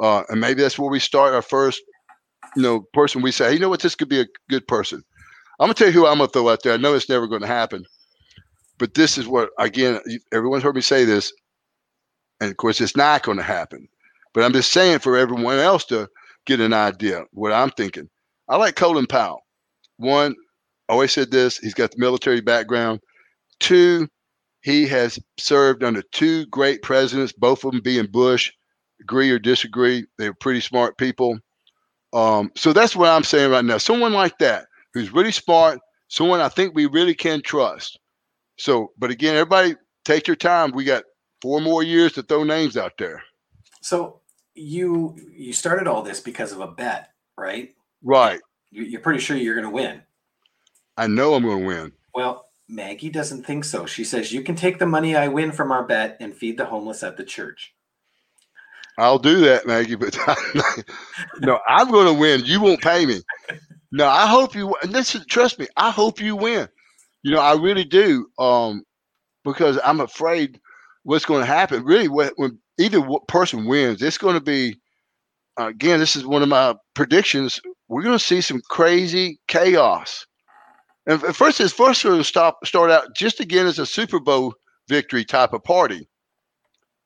Uh, 0.01 0.25
and 0.29 0.41
maybe 0.41 0.63
that's 0.63 0.79
where 0.79 0.91
we 0.91 0.99
start 0.99 1.33
our 1.33 1.43
first, 1.43 1.81
you 2.57 2.63
know, 2.63 2.81
person 2.93 3.23
we 3.23 3.31
say, 3.31 3.47
hey, 3.47 3.53
you 3.55 3.59
know 3.61 3.69
what, 3.69 3.81
this 3.81 3.95
could 3.95 4.09
be 4.09 4.21
a 4.21 4.27
good 4.51 4.67
person. 4.67 5.03
I'm 5.61 5.69
going 5.69 5.75
to 5.75 5.79
tell 5.79 5.93
you 5.93 6.01
who 6.01 6.07
I'm 6.07 6.19
to 6.19 6.27
throw 6.27 6.49
out 6.49 6.65
there. 6.65 6.75
I 6.75 6.79
know 6.79 6.95
it's 6.95 7.09
never 7.09 7.29
going 7.29 7.43
to 7.43 7.47
happen. 7.47 7.85
But 8.79 8.95
this 8.95 9.17
is 9.17 9.29
what, 9.29 9.51
again, 9.59 10.01
everyone's 10.33 10.65
heard 10.65 10.75
me 10.75 10.81
say 10.81 11.05
this. 11.05 11.33
And 12.41 12.51
of 12.51 12.57
course, 12.57 12.81
it's 12.81 12.97
not 12.97 13.23
going 13.23 13.39
to 13.39 13.45
happen. 13.45 13.89
But 14.33 14.43
I'm 14.43 14.53
just 14.53 14.73
saying 14.73 14.99
for 14.99 15.17
everyone 15.17 15.59
else 15.59 15.85
to 15.87 16.09
get 16.47 16.61
an 16.61 16.73
idea 16.73 17.25
what 17.33 17.53
I'm 17.53 17.71
thinking. 17.71 18.09
I 18.49 18.57
like 18.57 18.77
Colin 18.77 19.07
Powell. 19.07 19.41
One, 19.97 20.35
always 20.89 21.13
said 21.13 21.31
this, 21.31 21.59
he's 21.59 21.75
got 21.75 21.93
the 21.93 21.99
military 21.99 22.41
background. 22.41 23.01
Two, 23.61 24.09
he 24.63 24.87
has 24.89 25.19
served 25.39 25.85
under 25.85 26.03
two 26.13 26.47
great 26.47 26.83
presidents, 26.83 27.33
both 27.33 27.65
of 27.65 27.73
them 27.73 27.81
being 27.81 28.07
Bush. 28.07 28.53
Agree 29.01 29.31
or 29.31 29.39
disagree, 29.39 30.07
they 30.19 30.27
are 30.27 30.35
pretty 30.35 30.61
smart 30.61 30.97
people. 30.97 31.39
Um, 32.13 32.51
so 32.57 32.73
that's 32.73 32.95
what 32.95 33.11
I'm 33.11 33.25
saying 33.25 33.51
right 33.51 33.65
now. 33.65 33.79
Someone 33.79 34.13
like 34.13 34.39
that 34.39 34.67
who's 34.95 35.13
really 35.13 35.33
smart, 35.33 35.81
someone 36.09 36.41
I 36.41 36.49
think 36.49 36.75
we 36.75 36.87
really 36.87 37.15
can 37.15 37.43
trust. 37.43 37.99
So, 38.57 38.93
but 38.97 39.11
again, 39.11 39.35
everybody 39.35 39.75
take 40.05 40.27
your 40.27 40.37
time. 40.37 40.71
We 40.73 40.85
got 40.85 41.05
four 41.43 41.61
more 41.61 41.83
years 41.83 42.13
to 42.13 42.23
throw 42.23 42.45
names 42.45 42.77
out 42.77 42.93
there. 42.99 43.23
So 43.83 44.21
you 44.55 45.17
you 45.33 45.53
started 45.53 45.87
all 45.87 46.03
this 46.03 46.21
because 46.21 46.53
of 46.53 46.61
a 46.61 46.67
bet, 46.67 47.11
right? 47.37 47.75
Right. 48.03 48.41
You, 48.71 48.85
you're 48.85 49.01
pretty 49.01 49.21
sure 49.21 49.37
you're 49.37 49.55
going 49.55 49.67
to 49.67 49.71
win. 49.71 50.03
I 50.97 51.07
know 51.07 51.35
I'm 51.35 51.43
going 51.43 51.61
to 51.61 51.67
win. 51.67 51.93
Well, 52.15 52.47
Maggie 52.69 53.11
doesn't 53.11 53.45
think 53.45 53.65
so. 53.65 53.87
She 53.87 54.05
says 54.05 54.33
you 54.33 54.43
can 54.43 54.55
take 54.55 54.79
the 54.79 54.87
money 54.87 55.17
I 55.17 55.29
win 55.29 55.53
from 55.53 55.73
our 55.73 55.85
bet 55.85 56.17
and 56.21 56.35
feed 56.35 56.57
the 56.57 56.67
homeless 56.67 57.03
at 57.03 57.17
the 57.17 57.25
church. 57.25 57.75
I'll 58.97 59.19
do 59.19 59.41
that, 59.41 59.67
Maggie, 59.67 59.97
but 59.97 60.17
no, 61.41 61.59
I'm 61.69 61.91
going 61.91 62.07
to 62.07 62.21
win. 62.21 62.45
You 62.45 62.61
won't 62.61 62.81
pay 62.81 63.05
me. 63.07 63.23
No, 63.91 64.07
I 64.07 64.27
hope 64.27 64.55
you. 64.55 64.75
And 64.83 64.93
listen, 64.93 65.25
trust 65.29 65.59
me, 65.59 65.67
I 65.77 65.91
hope 65.91 66.21
you 66.21 66.37
win. 66.37 66.69
You 67.23 67.33
know, 67.33 67.41
I 67.41 67.55
really 67.55 67.85
do. 67.85 68.29
Um, 68.39 68.85
because 69.45 69.81
I'm 69.85 70.01
afraid 70.01 70.61
what's 71.03 71.25
going 71.25 71.41
to 71.41 71.47
happen. 71.47 71.85
Really, 71.85 72.07
when 72.07 72.59
either 72.79 73.03
person 73.29 73.67
wins, 73.67 74.03
it's 74.03 74.19
going 74.19 74.35
to 74.35 74.41
be. 74.41 74.77
Again, 75.57 76.01
this 76.01 76.17
is 76.17 76.27
one 76.27 76.43
of 76.43 76.49
my 76.49 76.75
predictions. 76.95 77.61
We're 77.89 78.03
going 78.03 78.19
to 78.19 78.25
see 78.25 78.41
some 78.41 78.61
crazy 78.71 79.39
chaos. 79.47 80.27
And 81.07 81.21
first, 81.37 81.61
it's 81.61 81.73
first 81.73 82.03
going 82.03 82.19
to 82.19 82.25
stop 82.25 82.67
start 82.67 82.91
out 82.91 83.15
just 83.15 83.39
again 83.39 83.67
as 83.67 83.79
a 83.79 83.87
Super 83.87 84.19
Bowl 84.19 84.55
victory 84.89 85.25
type 85.25 85.53
of 85.53 85.63
party, 85.63 86.09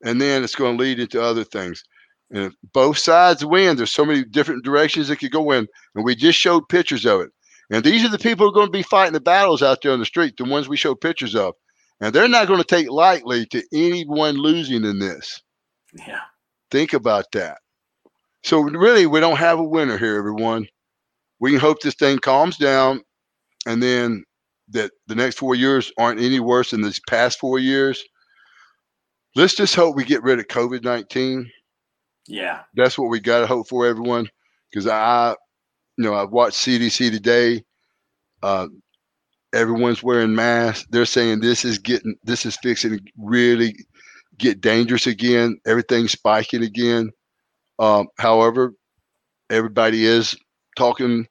and 0.02 0.20
then 0.20 0.42
it's 0.42 0.54
going 0.54 0.78
to 0.78 0.82
lead 0.82 0.98
into 0.98 1.22
other 1.22 1.44
things. 1.44 1.82
And 2.30 2.44
if 2.44 2.52
both 2.72 2.98
sides 2.98 3.44
win, 3.44 3.76
there's 3.76 3.92
so 3.92 4.04
many 4.04 4.24
different 4.24 4.64
directions 4.64 5.10
it 5.10 5.16
could 5.16 5.30
go 5.30 5.50
in, 5.50 5.66
and 5.94 6.04
we 6.04 6.14
just 6.14 6.38
showed 6.38 6.68
pictures 6.68 7.04
of 7.04 7.20
it. 7.22 7.30
And 7.70 7.84
these 7.84 8.04
are 8.04 8.10
the 8.10 8.18
people 8.18 8.46
who 8.46 8.50
are 8.50 8.54
going 8.54 8.68
to 8.68 8.72
be 8.72 8.82
fighting 8.82 9.12
the 9.12 9.20
battles 9.20 9.62
out 9.62 9.82
there 9.82 9.92
on 9.92 9.98
the 9.98 10.06
street, 10.06 10.36
the 10.38 10.44
ones 10.44 10.68
we 10.68 10.76
showed 10.76 11.00
pictures 11.00 11.34
of. 11.34 11.54
And 12.00 12.14
they're 12.14 12.28
not 12.28 12.46
going 12.46 12.60
to 12.60 12.64
take 12.64 12.88
lightly 12.90 13.44
to 13.46 13.62
anyone 13.72 14.36
losing 14.36 14.84
in 14.84 15.00
this. 15.00 15.42
Yeah. 15.94 16.20
Think 16.70 16.92
about 16.92 17.26
that. 17.32 17.58
So 18.42 18.60
really, 18.60 19.06
we 19.06 19.20
don't 19.20 19.36
have 19.36 19.58
a 19.58 19.64
winner 19.64 19.98
here, 19.98 20.16
everyone. 20.16 20.66
We 21.40 21.50
can 21.50 21.60
hope 21.60 21.80
this 21.80 21.94
thing 21.94 22.18
calms 22.18 22.56
down, 22.56 23.02
and 23.66 23.82
then 23.82 24.24
that 24.70 24.92
the 25.06 25.14
next 25.14 25.38
four 25.38 25.54
years 25.54 25.92
aren't 25.98 26.20
any 26.20 26.40
worse 26.40 26.70
than 26.70 26.82
these 26.82 27.00
past 27.08 27.38
four 27.38 27.58
years. 27.58 28.02
Let's 29.34 29.54
just 29.54 29.74
hope 29.74 29.96
we 29.96 30.04
get 30.04 30.22
rid 30.22 30.38
of 30.38 30.46
COVID 30.46 30.84
nineteen. 30.84 31.50
Yeah, 32.26 32.62
that's 32.74 32.98
what 32.98 33.08
we 33.08 33.20
got 33.20 33.40
to 33.40 33.46
hope 33.46 33.68
for, 33.68 33.86
everyone. 33.86 34.28
Because 34.70 34.86
I, 34.86 35.34
you 35.96 36.04
know, 36.04 36.14
I've 36.14 36.30
watched 36.30 36.58
CDC 36.58 37.10
today. 37.10 37.64
Uh, 38.42 38.68
everyone's 39.54 40.02
wearing 40.02 40.34
masks. 40.34 40.86
They're 40.90 41.06
saying 41.06 41.40
this 41.40 41.64
is 41.64 41.78
getting, 41.78 42.16
this 42.22 42.44
is 42.44 42.56
fixing 42.56 43.00
really 43.16 43.74
get 44.38 44.60
dangerous 44.60 45.06
again. 45.06 45.58
Everything's 45.66 46.12
spiking 46.12 46.62
again. 46.62 47.10
Um, 47.78 48.06
however, 48.18 48.72
everybody 49.50 50.04
is 50.04 50.36
talking. 50.76 51.26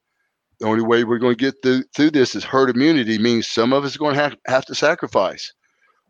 The 0.60 0.68
only 0.68 0.84
way 0.84 1.03
we're 1.03 1.20
going 1.20 1.36
to 1.36 1.43
get 1.43 1.55
through, 1.62 1.84
through 1.95 2.12
this 2.12 2.36
is 2.36 2.43
herd 2.43 2.70
immunity. 2.70 3.20
Means 3.20 3.47
some 3.47 3.74
of 3.74 3.86
us 3.86 3.96
are 3.96 4.00
going 4.00 4.16
to 4.16 4.21
have, 4.21 4.36
have 4.47 4.66
to 4.66 4.75
sacrifice. 4.75 5.54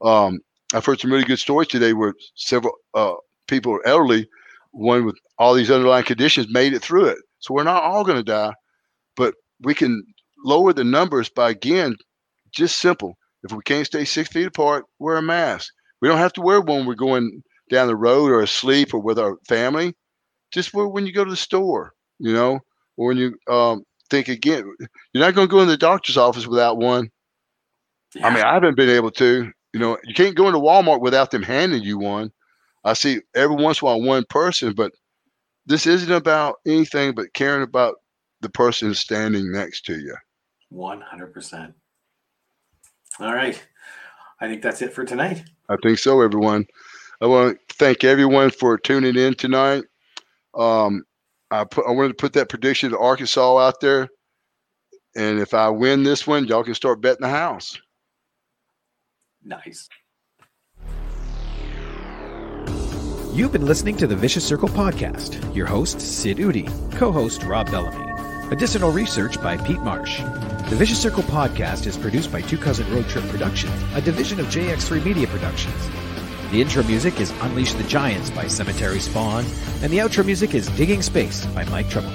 Um, 0.01 0.39
I've 0.73 0.85
heard 0.85 0.99
some 0.99 1.11
really 1.11 1.25
good 1.25 1.39
stories 1.39 1.67
today 1.67 1.93
where 1.93 2.13
several 2.35 2.73
uh, 2.93 3.13
people 3.47 3.73
are 3.73 3.85
elderly, 3.87 4.27
one 4.71 5.05
with 5.05 5.17
all 5.37 5.53
these 5.53 5.71
underlying 5.71 6.05
conditions, 6.05 6.47
made 6.49 6.73
it 6.73 6.81
through 6.81 7.05
it. 7.05 7.17
So 7.39 7.53
we're 7.53 7.63
not 7.63 7.83
all 7.83 8.03
going 8.03 8.17
to 8.17 8.23
die, 8.23 8.53
but 9.15 9.35
we 9.61 9.73
can 9.73 10.03
lower 10.45 10.73
the 10.73 10.83
numbers 10.83 11.29
by 11.29 11.49
again, 11.49 11.95
just 12.51 12.79
simple. 12.79 13.17
If 13.43 13.51
we 13.51 13.61
can't 13.63 13.85
stay 13.85 14.05
six 14.05 14.29
feet 14.29 14.47
apart, 14.47 14.85
wear 14.99 15.17
a 15.17 15.21
mask. 15.21 15.73
We 16.01 16.07
don't 16.07 16.17
have 16.17 16.33
to 16.33 16.41
wear 16.41 16.61
one 16.61 16.79
when 16.79 16.87
we're 16.87 16.95
going 16.95 17.43
down 17.69 17.87
the 17.87 17.95
road 17.95 18.31
or 18.31 18.41
asleep 18.41 18.93
or 18.93 18.99
with 18.99 19.19
our 19.19 19.37
family. 19.47 19.93
Just 20.51 20.73
wear 20.73 20.87
when 20.87 21.05
you 21.05 21.13
go 21.13 21.23
to 21.23 21.29
the 21.29 21.35
store, 21.35 21.93
you 22.19 22.33
know, 22.33 22.59
or 22.95 23.07
when 23.07 23.17
you 23.17 23.35
um, 23.49 23.83
think 24.09 24.27
again. 24.27 24.63
You're 25.13 25.23
not 25.23 25.35
going 25.35 25.47
to 25.47 25.51
go 25.51 25.61
in 25.61 25.67
the 25.67 25.77
doctor's 25.77 26.17
office 26.17 26.47
without 26.47 26.77
one. 26.77 27.09
Yeah. 28.15 28.27
I 28.27 28.33
mean, 28.33 28.43
I 28.43 28.53
haven't 28.53 28.77
been 28.77 28.89
able 28.89 29.11
to. 29.11 29.51
You 29.73 29.79
know, 29.79 29.97
you 30.05 30.13
can't 30.13 30.35
go 30.35 30.47
into 30.47 30.59
Walmart 30.59 31.01
without 31.01 31.31
them 31.31 31.43
handing 31.43 31.83
you 31.83 31.97
one. 31.99 32.31
I 32.83 32.93
see 32.93 33.19
every 33.35 33.55
once 33.55 33.81
in 33.81 33.87
a 33.87 33.91
while 33.91 34.01
one 34.01 34.23
person, 34.29 34.73
but 34.73 34.93
this 35.65 35.85
isn't 35.85 36.11
about 36.11 36.55
anything 36.65 37.13
but 37.13 37.33
caring 37.33 37.63
about 37.63 37.95
the 38.39 38.49
person 38.49 38.93
standing 38.93 39.51
next 39.51 39.81
to 39.85 39.99
you. 39.99 40.15
100%. 40.71 41.73
All 43.19 43.33
right. 43.33 43.61
I 44.39 44.47
think 44.47 44.61
that's 44.61 44.81
it 44.81 44.93
for 44.93 45.03
tonight. 45.03 45.43
I 45.69 45.75
think 45.83 45.99
so, 45.99 46.21
everyone. 46.21 46.65
I 47.21 47.25
want 47.25 47.57
to 47.67 47.75
thank 47.75 48.03
everyone 48.03 48.51
for 48.51 48.77
tuning 48.77 49.15
in 49.15 49.33
tonight. 49.35 49.83
Um, 50.55 51.03
I 51.51 51.63
put 51.63 51.85
I 51.87 51.91
wanted 51.91 52.09
to 52.09 52.13
put 52.15 52.33
that 52.33 52.49
prediction 52.49 52.91
to 52.91 52.99
Arkansas 52.99 53.57
out 53.57 53.79
there, 53.79 54.07
and 55.15 55.39
if 55.39 55.53
I 55.53 55.69
win 55.69 56.03
this 56.03 56.27
one, 56.27 56.45
y'all 56.45 56.63
can 56.63 56.75
start 56.75 57.01
betting 57.01 57.21
the 57.21 57.29
house. 57.29 57.77
Nice. 59.43 59.87
You've 63.33 63.51
been 63.51 63.65
listening 63.65 63.97
to 63.97 64.07
the 64.07 64.15
Vicious 64.15 64.43
Circle 64.45 64.69
podcast. 64.69 65.55
Your 65.55 65.67
host 65.67 66.01
Sid 66.01 66.37
Eudy, 66.37 66.67
co-host 66.93 67.43
Rob 67.43 67.69
Bellamy. 67.69 68.06
Additional 68.49 68.91
research 68.91 69.41
by 69.41 69.57
Pete 69.57 69.81
Marsh. 69.81 70.21
The 70.69 70.75
Vicious 70.77 71.01
Circle 71.01 71.23
podcast 71.23 71.85
is 71.85 71.97
produced 71.97 72.31
by 72.31 72.41
Two 72.41 72.57
Cousin 72.57 72.89
Road 72.93 73.05
Trip 73.09 73.25
Productions, 73.25 73.73
a 73.93 73.99
division 73.99 74.39
of 74.39 74.45
JX3 74.45 75.03
Media 75.03 75.27
Productions. 75.27 75.89
The 76.51 76.61
intro 76.61 76.81
music 76.83 77.19
is 77.19 77.31
Unleash 77.41 77.73
the 77.73 77.83
Giants 77.83 78.29
by 78.29 78.47
Cemetery 78.47 79.01
Spawn, 79.01 79.43
and 79.81 79.91
the 79.91 79.97
outro 79.97 80.25
music 80.25 80.55
is 80.55 80.67
Digging 80.77 81.01
Space 81.01 81.45
by 81.47 81.65
Mike 81.65 81.89
Trouble. 81.89 82.13